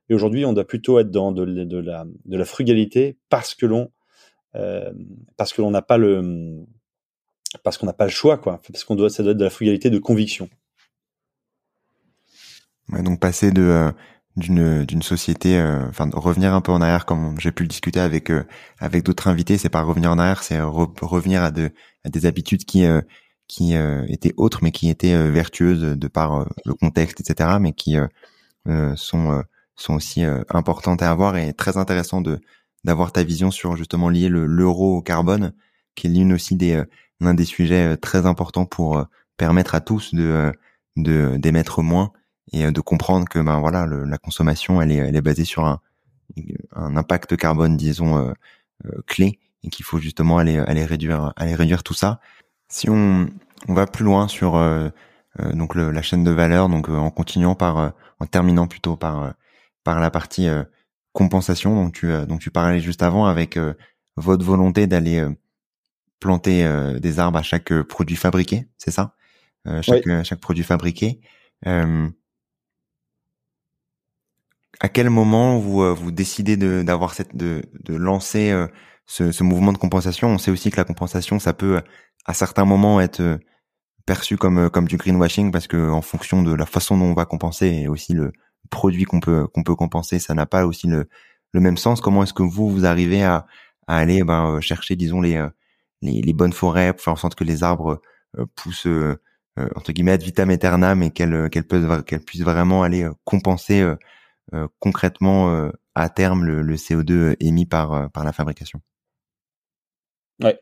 Et 0.09 0.13
aujourd'hui, 0.13 0.45
on 0.45 0.53
doit 0.53 0.67
plutôt 0.67 0.99
être 0.99 1.11
dans 1.11 1.31
de, 1.31 1.43
la, 1.45 2.45
frugalité 2.45 3.17
parce 3.29 3.55
que 3.55 3.65
l'on 3.65 3.91
euh, 4.55 4.91
parce 5.37 5.53
que 5.53 5.61
l'on 5.61 5.71
n'a 5.71 5.81
pas 5.81 5.97
le 5.97 6.65
parce 7.63 7.77
qu'on 7.77 7.85
n'a 7.85 7.93
pas 7.93 8.05
le 8.05 8.11
choix 8.11 8.37
quoi, 8.37 8.61
parce 8.71 8.83
qu'on 8.83 8.95
doit 8.95 9.09
ça 9.09 9.23
doit 9.23 9.31
être 9.31 9.37
de 9.37 9.43
la 9.43 9.49
frugalité 9.49 9.89
de 9.89 9.97
conviction. 9.99 10.49
Donc 12.89 13.19
passer 13.19 13.51
de 13.51 13.91
d'une 14.36 14.84
d'une 14.86 15.03
société 15.03 15.59
euh, 15.59 15.88
enfin 15.89 16.09
revenir 16.13 16.53
un 16.53 16.61
peu 16.61 16.71
en 16.71 16.81
arrière 16.81 17.05
comme 17.05 17.39
j'ai 17.39 17.51
pu 17.51 17.63
le 17.63 17.69
discuter 17.69 17.99
avec 17.99 18.31
euh, 18.31 18.43
avec 18.79 19.03
d'autres 19.03 19.27
invités. 19.27 19.57
C'est 19.57 19.69
pas 19.69 19.84
revenir 19.84 20.11
en 20.11 20.17
arrière 20.17 20.43
c'est 20.43 20.59
revenir 20.61 21.43
à, 21.43 21.51
de, 21.51 21.71
à 22.03 22.09
des 22.09 22.25
habitudes 22.25 22.65
qui 22.65 22.86
euh, 22.86 23.01
qui 23.47 23.75
étaient 24.07 24.34
autres 24.38 24.59
mais 24.63 24.71
qui 24.71 24.89
étaient 24.89 25.29
vertueuses 25.29 25.81
de 25.81 26.07
par 26.07 26.47
le 26.65 26.73
contexte 26.73 27.19
etc 27.19 27.57
mais 27.59 27.73
qui 27.73 27.97
sont 28.95 29.43
sont 29.75 29.93
aussi 29.95 30.23
importantes 30.49 31.01
à 31.03 31.11
avoir 31.11 31.36
et 31.38 31.53
très 31.53 31.77
intéressant 31.77 32.21
de 32.21 32.39
d'avoir 32.86 33.11
ta 33.11 33.23
vision 33.23 33.51
sur 33.51 33.75
justement 33.75 34.09
lier 34.09 34.29
le 34.29 34.45
l'euro 34.45 34.97
au 34.97 35.01
carbone 35.01 35.53
qui 35.95 36.07
est 36.07 36.09
l'une 36.09 36.34
aussi 36.34 36.55
des 36.55 36.81
l'un 37.19 37.34
des 37.34 37.45
sujets 37.45 37.97
très 37.97 38.25
importants 38.25 38.65
pour 38.65 39.05
permettre 39.38 39.75
à 39.75 39.81
tous 39.81 40.15
de 40.15 40.51
de 40.95 41.36
d'émettre 41.38 41.81
moins 41.84 42.11
et 42.51 42.65
euh, 42.65 42.71
de 42.71 42.81
comprendre 42.81 43.27
que 43.29 43.39
ben 43.39 43.59
voilà 43.59 43.85
le, 43.85 44.03
la 44.03 44.17
consommation 44.17 44.81
elle 44.81 44.91
est 44.91 44.97
elle 44.97 45.15
est 45.15 45.21
basée 45.21 45.45
sur 45.45 45.65
un 45.65 45.79
un 46.75 46.97
impact 46.97 47.37
carbone 47.37 47.77
disons 47.77 48.17
euh, 48.17 48.33
euh, 48.85 49.01
clé 49.07 49.39
et 49.63 49.69
qu'il 49.69 49.85
faut 49.85 49.99
justement 49.99 50.37
aller 50.37 50.57
aller 50.57 50.85
réduire 50.85 51.31
aller 51.35 51.55
réduire 51.55 51.83
tout 51.83 51.93
ça. 51.93 52.19
Si 52.67 52.89
on 52.89 53.27
on 53.67 53.73
va 53.73 53.87
plus 53.87 54.03
loin 54.03 54.27
sur 54.27 54.53
donc 55.53 55.75
le, 55.75 55.91
la 55.91 56.01
chaîne 56.01 56.23
de 56.23 56.31
valeur 56.31 56.67
donc 56.67 56.89
en 56.89 57.11
continuant 57.11 57.55
par 57.55 57.93
en 58.19 58.25
terminant 58.25 58.67
plutôt 58.67 58.97
par 58.97 59.33
par 59.85 60.01
la 60.01 60.11
partie 60.11 60.49
compensation 61.13 61.75
dont 61.75 61.91
tu 61.91 62.11
dont 62.27 62.37
tu 62.37 62.51
parlais 62.51 62.81
juste 62.81 63.03
avant 63.03 63.25
avec 63.25 63.57
votre 64.17 64.43
volonté 64.43 64.85
d'aller 64.85 65.25
planter 66.19 66.67
des 66.99 67.19
arbres 67.19 67.37
à 67.39 67.43
chaque 67.43 67.71
produit 67.83 68.17
fabriqué 68.17 68.67
c'est 68.77 68.91
ça? 68.91 69.15
Chaque 69.81 70.23
chaque 70.23 70.41
produit 70.41 70.63
fabriqué. 70.63 71.21
Euh, 71.67 72.09
à 74.84 74.89
quel 74.89 75.09
moment 75.09 75.57
vous 75.57 75.81
euh, 75.81 75.93
vous 75.93 76.11
décidez 76.11 76.57
de 76.57 76.84
d'avoir 76.84 77.13
cette 77.15 77.36
de 77.36 77.63
de 77.86 77.95
lancer 77.95 78.51
euh, 78.51 78.67
ce, 79.07 79.31
ce, 79.31 79.43
mouvement 79.43 79.73
de 79.73 79.77
compensation? 79.77 80.27
On 80.29 80.38
sait 80.38 80.51
aussi 80.51 80.69
que 80.71 80.77
la 80.77 80.84
compensation, 80.84 81.39
ça 81.39 81.53
peut 81.53 81.81
à 82.25 82.34
certains 82.34 82.65
moments 82.65 82.99
être 83.01 83.21
euh, 83.21 83.38
perçu 84.05 84.38
comme 84.38 84.69
comme 84.69 84.88
du 84.88 84.97
greenwashing 84.97 85.51
parce 85.51 85.67
que 85.67 85.89
en 85.89 86.01
fonction 86.01 86.43
de 86.43 86.53
la 86.53 86.65
façon 86.65 86.97
dont 86.97 87.05
on 87.05 87.13
va 87.13 87.25
compenser 87.25 87.67
et 87.67 87.88
aussi 87.88 88.13
le 88.13 88.34
produits 88.69 89.05
qu'on 89.05 89.21
peut 89.21 89.47
qu'on 89.47 89.63
peut 89.63 89.75
compenser, 89.75 90.19
ça 90.19 90.34
n'a 90.34 90.45
pas 90.45 90.65
aussi 90.65 90.88
le, 90.88 91.07
le 91.53 91.59
même 91.61 91.77
sens. 91.77 92.01
Comment 92.01 92.23
est-ce 92.23 92.34
que 92.34 92.43
vous 92.43 92.69
vous 92.69 92.86
arrivez 92.86 93.23
à, 93.23 93.47
à 93.88 93.97
aller 93.97 94.23
ben, 94.23 94.59
chercher, 94.61 94.95
disons 94.97 95.21
les, 95.21 95.45
les, 96.01 96.21
les 96.21 96.34
bonnes 96.34 96.53
forêts, 96.53 96.93
pour 96.93 97.01
faire 97.01 97.13
en 97.13 97.17
sorte 97.17 97.36
que 97.36 97.43
les 97.45 97.63
arbres 97.63 98.01
poussent 98.55 98.88
entre 99.75 99.93
guillemets 99.93 100.13
ad 100.13 100.23
vitam 100.23 100.49
aeternam 100.49 101.03
et 101.03 101.11
qu'elles 101.11 101.49
qu'elles 101.49 101.67
qu'elles 102.05 102.23
puissent 102.25 102.43
vraiment 102.43 102.84
aller 102.84 103.07
compenser 103.25 103.86
concrètement 104.79 105.71
à 105.95 106.09
terme 106.09 106.45
le, 106.45 106.61
le 106.61 106.75
CO2 106.75 107.35
émis 107.39 107.65
par 107.65 108.09
la 108.15 108.33
fabrication. 108.33 108.81
Ouais. 110.41 110.59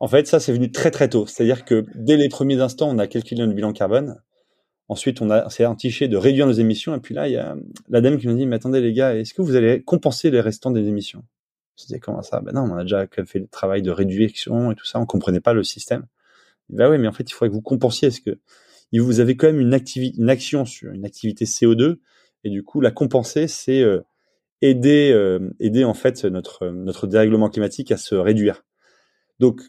En 0.00 0.08
fait, 0.08 0.26
ça, 0.26 0.40
c'est 0.40 0.52
venu 0.52 0.70
très 0.70 0.90
très 0.90 1.08
tôt. 1.08 1.26
C'est-à-dire 1.26 1.64
que 1.64 1.84
dès 1.94 2.16
les 2.16 2.28
premiers 2.28 2.60
instants, 2.60 2.90
on 2.90 2.98
a 2.98 3.06
calculé 3.06 3.46
le 3.46 3.52
bilan 3.52 3.72
carbone. 3.72 4.20
Ensuite, 4.88 5.22
on 5.22 5.30
a 5.30 5.48
s'est 5.48 5.64
entiché 5.64 6.08
de 6.08 6.16
réduire 6.16 6.46
nos 6.46 6.52
émissions. 6.52 6.94
Et 6.94 7.00
puis 7.00 7.14
là, 7.14 7.26
il 7.28 7.32
y 7.32 7.36
a 7.36 7.56
l'ADEME 7.88 8.18
qui 8.18 8.26
nous 8.26 8.36
dit, 8.36 8.44
mais 8.44 8.56
attendez 8.56 8.80
les 8.80 8.92
gars, 8.92 9.14
est-ce 9.14 9.32
que 9.32 9.40
vous 9.40 9.56
allez 9.56 9.82
compenser 9.82 10.30
les 10.30 10.40
restants 10.40 10.72
des 10.72 10.86
émissions? 10.88 11.24
Je 11.78 11.84
disais, 11.84 12.00
comment 12.00 12.22
ça? 12.22 12.40
Ben 12.40 12.52
non, 12.52 12.62
on 12.70 12.76
a 12.76 12.82
déjà 12.82 13.06
fait 13.06 13.38
le 13.38 13.48
travail 13.48 13.82
de 13.82 13.90
réduction 13.90 14.70
et 14.72 14.74
tout 14.74 14.84
ça. 14.84 15.00
On 15.00 15.06
comprenait 15.06 15.40
pas 15.40 15.54
le 15.54 15.64
système. 15.64 16.06
Ben 16.68 16.90
oui, 16.90 16.98
mais 16.98 17.08
en 17.08 17.12
fait, 17.12 17.30
il 17.30 17.32
faudrait 17.32 17.48
que 17.48 17.54
vous 17.54 17.62
compensiez. 17.62 18.08
Est-ce 18.08 18.20
que 18.20 18.38
vous 18.92 19.20
avez 19.20 19.36
quand 19.36 19.46
même 19.46 19.60
une 19.60 20.30
action 20.30 20.64
sur 20.66 20.92
une 20.92 21.06
activité 21.06 21.46
CO2 21.46 21.96
et 22.44 22.50
du 22.50 22.62
coup, 22.62 22.80
la 22.80 22.90
compenser, 22.90 23.48
c'est 23.48 23.82
euh, 23.82 24.02
aider, 24.60 25.10
euh, 25.12 25.50
aider 25.58 25.84
en 25.84 25.94
fait 25.94 26.24
notre 26.24 26.68
notre 26.68 27.06
dérèglement 27.06 27.48
climatique 27.48 27.90
à 27.90 27.96
se 27.96 28.14
réduire. 28.14 28.64
Donc, 29.40 29.62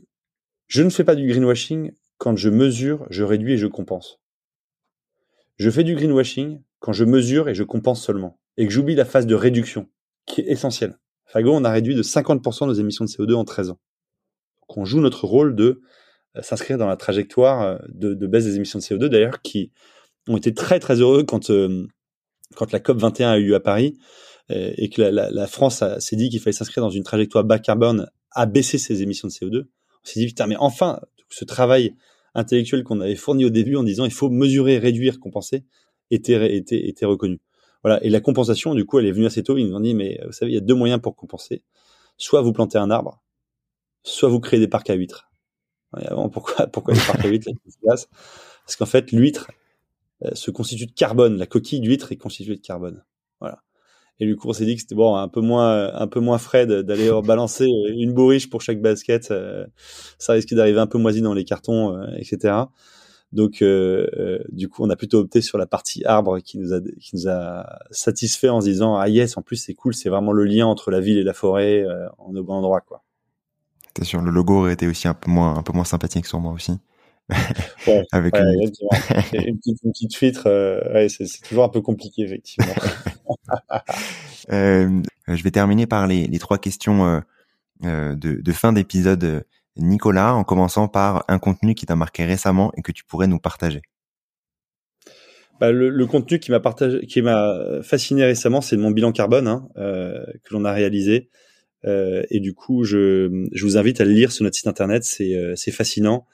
je 0.68 0.84
ne 0.84 0.90
fais 0.90 1.04
pas 1.04 1.16
du 1.16 1.28
greenwashing 1.28 1.94
quand 2.18 2.36
je 2.36 2.50
mesure, 2.50 3.08
je 3.10 3.24
réduis 3.24 3.54
et 3.54 3.58
je 3.58 3.68
compense. 3.68 4.20
Je 5.58 5.70
fais 5.70 5.84
du 5.84 5.96
greenwashing 5.96 6.62
quand 6.80 6.94
je 6.94 7.06
mesure 7.06 7.50
et 7.50 7.56
je 7.56 7.64
compense 7.64 8.04
seulement, 8.04 8.40
et 8.58 8.68
que 8.68 8.74
j'oublie 8.74 8.96
la 8.96 9.06
phase 9.06 9.26
de 9.26 9.36
réduction, 9.36 9.88
qui 10.26 10.42
est 10.42 10.52
essentielle. 10.52 11.00
Fago, 11.26 11.52
on 11.54 11.64
a 11.64 11.72
réduit 11.72 11.96
de 11.96 12.04
50% 12.04 12.68
nos 12.68 12.74
émissions 12.74 13.06
de 13.06 13.10
CO2 13.10 13.34
en 13.34 13.46
13 13.46 13.72
ans. 13.72 13.80
Donc 14.62 14.78
on 14.78 14.86
joue 14.86 15.00
notre 15.00 15.26
rôle 15.26 15.56
de 15.56 15.82
euh, 16.36 16.42
s'inscrire 16.42 16.78
dans 16.78 16.88
la 16.88 16.98
trajectoire 16.98 17.80
de, 17.90 18.14
baisse 18.28 18.46
des 18.46 18.58
émissions 18.58 18.80
de 18.80 18.84
CO2, 18.84 19.06
d'ailleurs, 19.08 19.42
qui 19.42 19.72
ont 20.28 20.38
été 20.38 20.54
très 20.54 20.80
très 20.80 21.00
heureux 21.00 21.24
quand, 21.24 21.50
quand 22.56 22.72
la 22.72 22.80
COP 22.80 22.98
21 22.98 23.32
a 23.32 23.38
eu 23.38 23.48
lieu 23.48 23.56
à 23.56 23.60
Paris, 23.60 23.98
et 24.50 24.90
que 24.90 25.02
la, 25.02 25.32
la 25.32 25.48
France 25.48 25.84
s'est 25.98 26.16
dit 26.16 26.30
qu'il 26.30 26.40
fallait 26.40 26.54
s'inscrire 26.54 26.84
dans 26.84 26.92
une 26.92 27.04
trajectoire 27.04 27.44
bas 27.44 27.58
carbone 27.58 28.08
à 28.30 28.46
baisser 28.46 28.78
ses 28.78 29.02
émissions 29.02 29.28
de 29.28 29.34
CO2. 29.34 29.64
On 29.64 29.68
s'est 30.04 30.20
dit, 30.20 30.28
putain, 30.28 30.46
mais 30.46 30.56
enfin, 30.60 31.00
ce 31.30 31.46
travail 31.46 31.96
intellectuel 32.36 32.84
qu'on 32.84 33.02
avait 33.02 33.16
fourni 33.16 33.46
au 33.46 33.50
début 33.50 33.76
en 33.76 33.84
disant 33.84 34.06
il 34.06 34.14
faut 34.14 34.30
mesurer, 34.30 34.78
réduire, 34.78 35.20
compenser, 35.20 35.64
était, 36.12 36.56
était, 36.56 36.88
était 36.88 37.06
reconnu. 37.06 37.40
Voilà. 37.84 38.04
Et 38.04 38.10
la 38.10 38.20
compensation, 38.20 38.76
du 38.76 38.86
coup, 38.86 39.00
elle 39.00 39.06
est 39.06 39.12
venue 39.12 39.26
assez 39.26 39.44
tôt. 39.44 39.58
Ils 39.58 39.68
nous 39.68 39.76
ont 39.76 39.80
dit, 39.80 39.94
mais 39.94 40.20
vous 40.26 40.32
savez, 40.32 40.52
il 40.52 40.56
y 40.56 40.58
a 40.58 40.62
deux 40.62 40.76
moyens 40.76 41.02
pour 41.02 41.16
compenser. 41.16 41.64
Soit 42.18 42.42
vous 42.42 42.54
plantez 42.54 42.78
un 42.78 42.90
arbre, 42.92 43.22
soit 44.04 44.30
vous 44.30 44.40
créez 44.40 44.60
des 44.60 44.68
parcs 44.68 44.90
à 44.90 44.94
huîtres. 44.94 45.30
pourquoi, 46.32 46.68
pourquoi 46.68 46.94
les 46.94 47.00
parcs 47.00 47.26
à 47.26 47.28
huîtres 47.28 47.50
Parce 47.86 48.76
qu'en 48.78 48.86
fait, 48.86 49.12
l'huître 49.12 49.48
euh, 49.50 49.65
se 50.34 50.52
constitue 50.52 50.86
de 50.86 50.94
carbone. 50.94 51.38
La 51.38 51.46
coquille 51.46 51.80
d'huître 51.80 52.12
est 52.12 52.18
constituée 52.18 52.56
de 52.56 52.62
carbone. 52.62 53.04
Voilà. 53.40 53.60
Et 54.20 54.26
du 54.26 54.38
coup, 54.38 54.48
on 54.48 54.54
s'est 54.54 54.66
dit 54.66 54.76
que 54.76 54.82
c'était 54.82 54.96
bon, 54.96 55.16
un 55.16 55.28
peu 55.28 55.42
moins, 55.42 55.94
un 55.94 56.08
peu 56.08 56.20
moins 56.20 56.38
frais 56.38 56.66
d'aller 56.66 57.10
balancer 57.24 57.66
une 57.66 58.14
bourriche 58.14 58.50
pour 58.50 58.62
chaque 58.62 58.82
basket. 58.82 59.32
Euh, 59.32 59.66
ça 60.18 60.34
risquait 60.34 60.56
d'arriver 60.56 60.80
un 60.80 60.88
peu 60.88 60.98
moisi 60.98 61.22
dans 61.22 61.34
les 61.34 61.44
cartons, 61.44 61.98
euh, 61.98 62.08
etc. 62.18 62.54
Donc, 63.34 63.62
euh, 63.62 64.40
du 64.50 64.70
coup, 64.70 64.84
on 64.84 64.90
a 64.90 64.96
plutôt 64.96 65.20
opté 65.20 65.42
sur 65.42 65.58
la 65.58 65.66
partie 65.66 66.06
arbre 66.06 66.40
qui 66.40 66.58
nous 66.58 66.74
a, 66.74 66.80
qui 66.80 67.16
nous 67.16 67.28
a 67.28 67.66
satisfait 67.92 68.48
en 68.48 68.62
se 68.62 68.68
disant 68.68 68.96
ah 68.96 69.10
yes, 69.10 69.36
en 69.38 69.42
plus 69.42 69.58
c'est 69.58 69.74
cool, 69.74 69.94
c'est 69.94 70.08
vraiment 70.08 70.32
le 70.32 70.46
lien 70.46 70.66
entre 70.66 70.90
la 70.90 71.02
ville 71.02 71.18
et 71.18 71.24
la 71.24 71.34
forêt 71.34 71.86
en 72.18 72.34
au 72.34 72.44
bon 72.44 72.54
endroit, 72.54 72.80
quoi. 72.80 73.04
T'es 73.94 74.06
sûr, 74.06 74.22
le 74.22 74.32
logo 74.32 74.60
aurait 74.60 74.74
été 74.74 74.88
aussi 74.88 75.08
un 75.08 75.14
peu 75.14 75.32
moins, 75.32 75.58
un 75.58 75.64
peu 75.64 75.74
moins 75.74 75.86
sympathique 75.86 76.26
sur 76.26 76.40
moi 76.40 76.54
aussi? 76.54 76.74
avec 78.12 78.36
une... 78.36 78.70
une... 79.34 79.58
petite, 79.58 79.80
une 79.84 79.92
petite 79.92 80.16
filtre, 80.16 80.46
ouais, 80.94 81.10
c'est 81.10 81.42
toujours 81.42 81.64
un 81.64 81.70
peu 81.70 81.82
compliqué 81.82 82.24
effectivement. 82.24 82.74
euh, 84.52 85.02
je 85.28 85.44
vais 85.44 85.52
terminer 85.52 85.88
par 85.88 86.08
les, 86.08 86.28
les 86.28 86.40
trois 86.40 86.58
questions 86.58 87.06
euh, 87.06 87.20
euh 87.84 88.16
de, 88.16 88.42
de, 88.42 88.52
fin 88.52 88.74
d'épisode. 88.74 89.24
Euh, 89.24 89.42
Nicolas, 89.78 90.34
en 90.34 90.44
commençant 90.44 90.88
par 90.88 91.26
un 91.28 91.38
contenu 91.40 91.76
qui 91.76 91.86
t'a 91.86 91.96
marqué 91.96 92.24
récemment 92.24 92.72
et 92.78 92.82
que 92.82 92.92
tu 92.92 93.04
pourrais 93.04 93.28
nous 93.28 93.40
partager. 93.40 93.82
Bah, 95.60 95.72
le, 95.72 95.90
le, 95.90 96.06
contenu 96.06 96.40
qui 96.40 96.52
m'a 96.52 96.60
partagé, 96.60 97.06
qui 97.06 97.22
m'a 97.22 97.82
fasciné 97.82 98.26
récemment, 98.26 98.62
c'est 98.62 98.78
mon 98.78 98.92
bilan 98.92 99.12
carbone 99.12 99.48
hein, 99.48 99.68
euh, 99.78 100.26
que 100.44 100.54
l'on 100.54 100.66
a 100.66 100.74
réalisé. 100.74 101.30
Euh, 101.86 102.24
et 102.30 102.40
du 102.40 102.54
coup, 102.54 102.84
je, 102.84 103.48
je, 103.52 103.64
vous 103.66 103.78
invite 103.78 104.02
à 104.02 104.06
le 104.06 104.12
lire 104.12 104.32
sur 104.32 104.44
notre 104.44 104.56
site 104.56 104.68
internet. 104.68 105.04
C'est 105.04 105.36
euh, 105.36 105.56
fascinant 105.56 106.26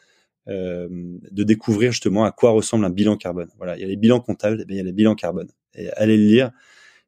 euh, 0.48 0.88
de 1.32 1.44
découvrir 1.44 1.92
justement 1.92 2.26
à 2.26 2.32
quoi 2.32 2.52
ressemble 2.52 2.86
un 2.86 2.90
bilan 2.90 3.16
carbone. 3.16 3.50
Voilà, 3.58 3.78
il 3.78 3.82
y 3.82 3.84
a 3.84 3.88
les 3.88 3.96
bilans 3.96 4.20
comptables, 4.20 4.66
mais 4.68 4.74
il 4.74 4.78
y 4.78 4.80
a 4.80 4.84
les 4.84 4.92
bilans 4.92 5.16
carbone. 5.16 5.50
Et 5.76 5.90
allez 5.92 6.18
le 6.18 6.26
lire 6.26 6.52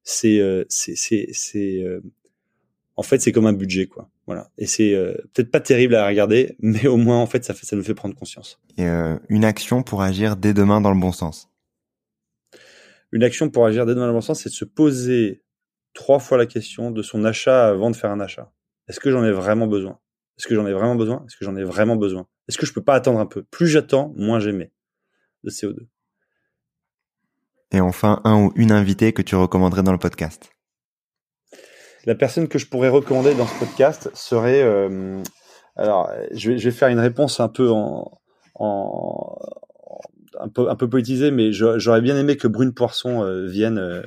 c'est 0.04 0.40
euh, 0.40 0.66
c'est 0.70 0.96
c'est 0.96 1.82
euh, 1.82 2.02
en 2.96 3.04
fait 3.04 3.20
c'est 3.20 3.32
comme 3.32 3.48
un 3.48 3.54
budget 3.54 3.88
quoi. 3.88 4.10
Voilà. 4.28 4.50
Et 4.58 4.68
c'est 4.68 4.92
peut-être 5.34 5.52
pas 5.52 5.60
terrible 5.60 5.96
à 5.96 6.08
regarder, 6.08 6.56
mais 6.60 6.88
au 6.88 6.98
moins 6.98 7.20
en 7.20 7.26
fait 7.26 7.44
ça 7.44 7.54
fait 7.54 7.66
ça 7.66 7.76
nous 7.76 7.84
fait 7.84 7.96
prendre 7.96 8.16
conscience. 8.16 8.60
Et 8.78 8.86
une 9.30 9.46
action 9.46 9.84
pour 9.84 10.02
agir 10.02 10.36
dès 10.36 10.54
demain 10.54 10.80
dans 10.80 10.92
le 10.92 11.00
bon 11.00 11.12
sens. 11.12 11.50
Une 13.12 13.24
action 13.24 13.50
pour 13.50 13.66
agir 13.66 13.86
dès 13.86 13.94
demain 13.94 14.06
dans 14.06 14.14
le 14.14 14.18
bon 14.18 14.22
sens, 14.22 14.42
c'est 14.42 14.50
de 14.50 14.56
se 14.56 14.66
poser 14.66 15.44
trois 15.94 16.20
fois 16.20 16.38
la 16.38 16.46
question 16.46 16.92
de 16.92 17.02
son 17.02 17.26
achat 17.26 17.68
avant 17.68 17.92
de 17.92 17.96
faire 17.96 18.12
un 18.12 18.20
achat. 18.20 18.52
Est-ce 18.88 19.00
que 19.00 19.12
j'en 19.12 19.24
ai 19.24 19.32
vraiment 19.32 19.68
besoin? 19.68 20.00
Est-ce 20.38 20.48
que 20.48 20.56
j'en 20.56 20.66
ai 20.66 20.74
vraiment 20.74 20.96
besoin? 20.96 21.24
Est-ce 21.26 21.38
que 21.38 21.46
j'en 21.46 21.56
ai 21.56 21.64
vraiment 21.64 21.96
besoin? 21.96 22.28
Est-ce 22.48 22.58
que 22.58 22.66
je 22.66 22.74
peux 22.74 22.84
pas 22.84 22.96
attendre 22.96 23.20
un 23.20 23.26
peu? 23.26 23.44
Plus 23.44 23.68
j'attends, 23.68 24.14
moins 24.16 24.40
j'émets 24.40 24.72
de 25.44 25.50
CO2. 25.50 25.88
Et 27.72 27.82
enfin, 27.82 28.22
un 28.24 28.46
ou 28.46 28.54
une 28.56 28.72
invitée 28.72 29.14
que 29.14 29.22
tu 29.22 29.36
recommanderais 29.36 29.84
dans 29.84 29.92
le 29.92 29.98
podcast. 29.98 30.52
La 32.06 32.16
personne 32.16 32.48
que 32.48 32.60
je 32.60 32.68
pourrais 32.68 32.90
recommander 32.90 33.34
dans 33.36 33.48
ce 33.48 33.60
podcast 33.60 34.12
serait... 34.14 34.62
Euh, 34.62 35.22
alors, 35.76 36.12
je 36.32 36.52
vais, 36.52 36.58
je 36.58 36.66
vais, 36.66 36.76
faire 36.76 36.90
une 36.90 37.00
réponse 37.00 37.40
un 37.40 37.48
peu 37.48 37.72
en, 37.72 38.22
en 38.56 39.38
un 40.40 40.50
peu 40.50 40.70
un 40.70 40.76
peu 40.76 40.90
politisée, 40.90 41.32
mais 41.32 41.52
j'aurais 41.52 42.02
bien 42.02 42.18
aimé 42.18 42.38
que 42.38 42.48
Brune 42.48 42.74
Poisson 42.74 43.24
euh, 43.24 43.48
vienne 43.48 43.78
euh, 43.78 44.02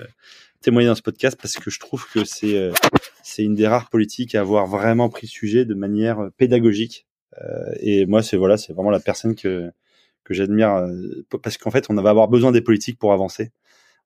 témoigner 0.66 0.88
dans 0.88 0.94
ce 0.94 1.02
podcast 1.02 1.38
parce 1.40 1.54
que 1.54 1.70
je 1.70 1.78
trouve 1.78 2.06
que 2.12 2.24
c'est 2.24 2.56
euh, 2.56 2.72
c'est 3.22 3.42
une 3.42 3.54
des 3.54 3.66
rares 3.66 3.88
politiques 3.88 4.34
à 4.34 4.40
avoir 4.40 4.66
vraiment 4.66 5.08
pris 5.08 5.26
le 5.26 5.30
sujet 5.30 5.64
de 5.64 5.74
manière 5.74 6.30
pédagogique. 6.36 7.06
et 7.80 8.06
moi, 8.06 8.22
c'est 8.22 8.36
voilà, 8.36 8.56
c'est 8.56 8.72
vraiment 8.72 8.90
la 8.90 9.00
personne 9.00 9.34
que 9.34 9.70
que 10.26 10.34
j'admire 10.34 10.74
euh, 10.74 11.24
parce 11.42 11.56
qu'en 11.56 11.70
fait, 11.70 11.86
on 11.88 11.94
va 11.94 12.10
avoir 12.10 12.28
besoin 12.28 12.52
des 12.52 12.60
politiques 12.60 12.98
pour 12.98 13.12
avancer. 13.12 13.52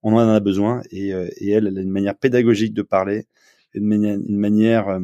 On 0.03 0.13
en 0.13 0.29
a 0.29 0.41
besoin 0.41 0.83
et, 0.91 1.13
euh, 1.13 1.29
et 1.39 1.51
elle, 1.51 1.67
elle 1.67 1.79
a 1.79 1.81
une 1.81 1.91
manière 1.91 2.17
pédagogique 2.17 2.75
de 2.75 2.83
parler, 2.83 3.27
une 3.75 3.87
manière, 3.87 4.15
une 4.15 4.39
manière 4.39 4.89
euh, 4.89 5.01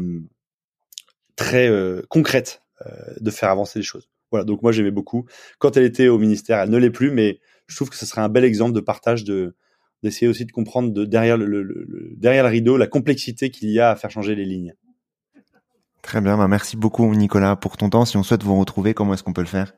très 1.35 1.71
concrète 2.09 2.63
de 3.21 3.31
faire 3.31 3.51
avancer 3.51 3.79
les 3.79 3.85
choses. 3.85 4.09
Voilà, 4.31 4.45
donc 4.45 4.63
moi 4.63 4.73
j'aimais 4.73 4.91
beaucoup. 4.91 5.27
Quand 5.59 5.77
elle 5.77 5.85
était 5.85 6.09
au 6.09 6.19
ministère, 6.19 6.61
elle 6.61 6.71
ne 6.71 6.79
l'est 6.79 6.91
plus, 6.91 7.11
mais 7.11 7.41
je 7.67 7.77
trouve 7.77 7.91
que 7.91 7.97
ce 7.97 8.07
serait 8.07 8.21
un 8.23 8.29
bel 8.29 8.45
exemple 8.45 8.73
de 8.73 8.81
partage 8.81 9.25
de 9.25 9.55
d'essayer 10.03 10.29
aussi 10.29 10.45
de 10.45 10.53
comprendre 10.53 10.93
de 10.93 11.05
derrière 11.05 11.37
le, 11.37 11.47
le, 11.47 12.15
derrière 12.17 12.45
le 12.45 12.51
rideau 12.51 12.77
la 12.77 12.87
complexité 12.87 13.51
qu'il 13.51 13.71
y 13.71 13.81
a 13.81 13.91
à 13.91 13.97
faire 13.97 14.11
changer 14.11 14.35
les 14.35 14.45
lignes. 14.45 14.75
Très 16.03 16.21
bien, 16.21 16.37
bah 16.37 16.47
merci 16.49 16.77
beaucoup 16.77 17.13
Nicolas 17.15 17.57
pour 17.57 17.77
ton 17.77 17.91
temps. 17.91 18.05
Si 18.05 18.17
on 18.17 18.23
souhaite 18.23 18.43
vous 18.45 18.59
retrouver, 18.59 18.95
comment 18.95 19.15
est-ce 19.15 19.25
qu'on 19.25 19.33
peut 19.33 19.41
le 19.41 19.47
faire? 19.49 19.73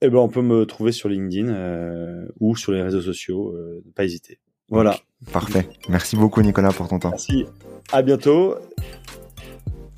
Eh 0.00 0.08
ben, 0.08 0.18
on 0.18 0.28
peut 0.28 0.42
me 0.42 0.64
trouver 0.64 0.92
sur 0.92 1.08
LinkedIn 1.08 1.48
euh, 1.48 2.26
ou 2.38 2.54
sur 2.56 2.70
les 2.70 2.82
réseaux 2.82 3.00
sociaux. 3.00 3.52
Euh, 3.56 3.82
pas 3.96 4.04
hésiter. 4.04 4.38
Voilà. 4.68 4.96
parfait. 5.32 5.68
Merci 5.88 6.14
beaucoup, 6.14 6.40
Nicolas, 6.42 6.72
pour 6.72 6.88
ton 6.88 6.98
temps. 6.98 7.10
Merci. 7.10 7.46
À 7.90 8.02
bientôt. 8.02 8.54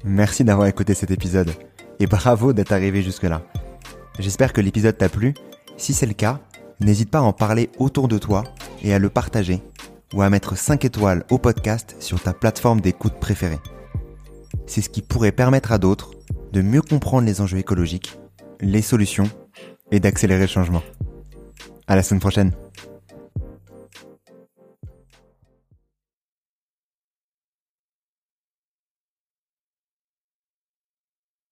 Merci 0.05 0.45
d'avoir 0.45 0.69
écouté 0.69 0.95
cet 0.95 1.11
épisode 1.11 1.51
et 1.99 2.07
bravo 2.07 2.53
d'être 2.55 2.73
arrivé 2.73 3.03
jusque-là. 3.03 3.43
J'espère 4.19 4.53
que 4.53 4.61
l'épisode 4.61 4.97
t'a 4.97 5.09
plu. 5.09 5.35
Si 5.77 5.93
c'est 5.93 6.07
le 6.07 6.15
cas, 6.15 6.41
n'hésite 6.81 7.11
pas 7.11 7.19
à 7.19 7.23
en 7.23 7.33
parler 7.33 7.71
autour 7.79 8.09
de 8.09 8.19
toi 8.19 8.45
et 8.83 8.93
à 8.95 8.99
le 8.99 9.11
partager 9.11 9.63
ou 10.15 10.23
à 10.23 10.31
mettre 10.31 10.57
5 10.57 10.85
étoiles 10.85 11.25
au 11.31 11.39
podcast 11.39 11.97
sur 12.01 12.21
ta 12.21 12.33
plateforme 12.33 12.81
d'écoute 12.81 13.15
préférée. 13.21 13.61
C'est 14.67 14.83
ce 14.83 14.89
qui 14.89 15.03
pourrait 15.03 15.33
permettre 15.33 15.73
à 15.73 15.79
d'autres 15.79 16.11
de 16.53 16.63
mieux 16.63 16.83
comprendre 16.83 17.27
les 17.27 17.41
enjeux 17.41 17.59
écologiques, 17.59 18.19
les 18.61 18.83
solutions 18.83 19.31
et 19.91 20.01
d'accélérer 20.01 20.43
le 20.43 20.47
changement. 20.47 20.83
À 21.87 21.97
la 21.97 22.03
semaine 22.03 22.21
prochaine. 22.21 22.53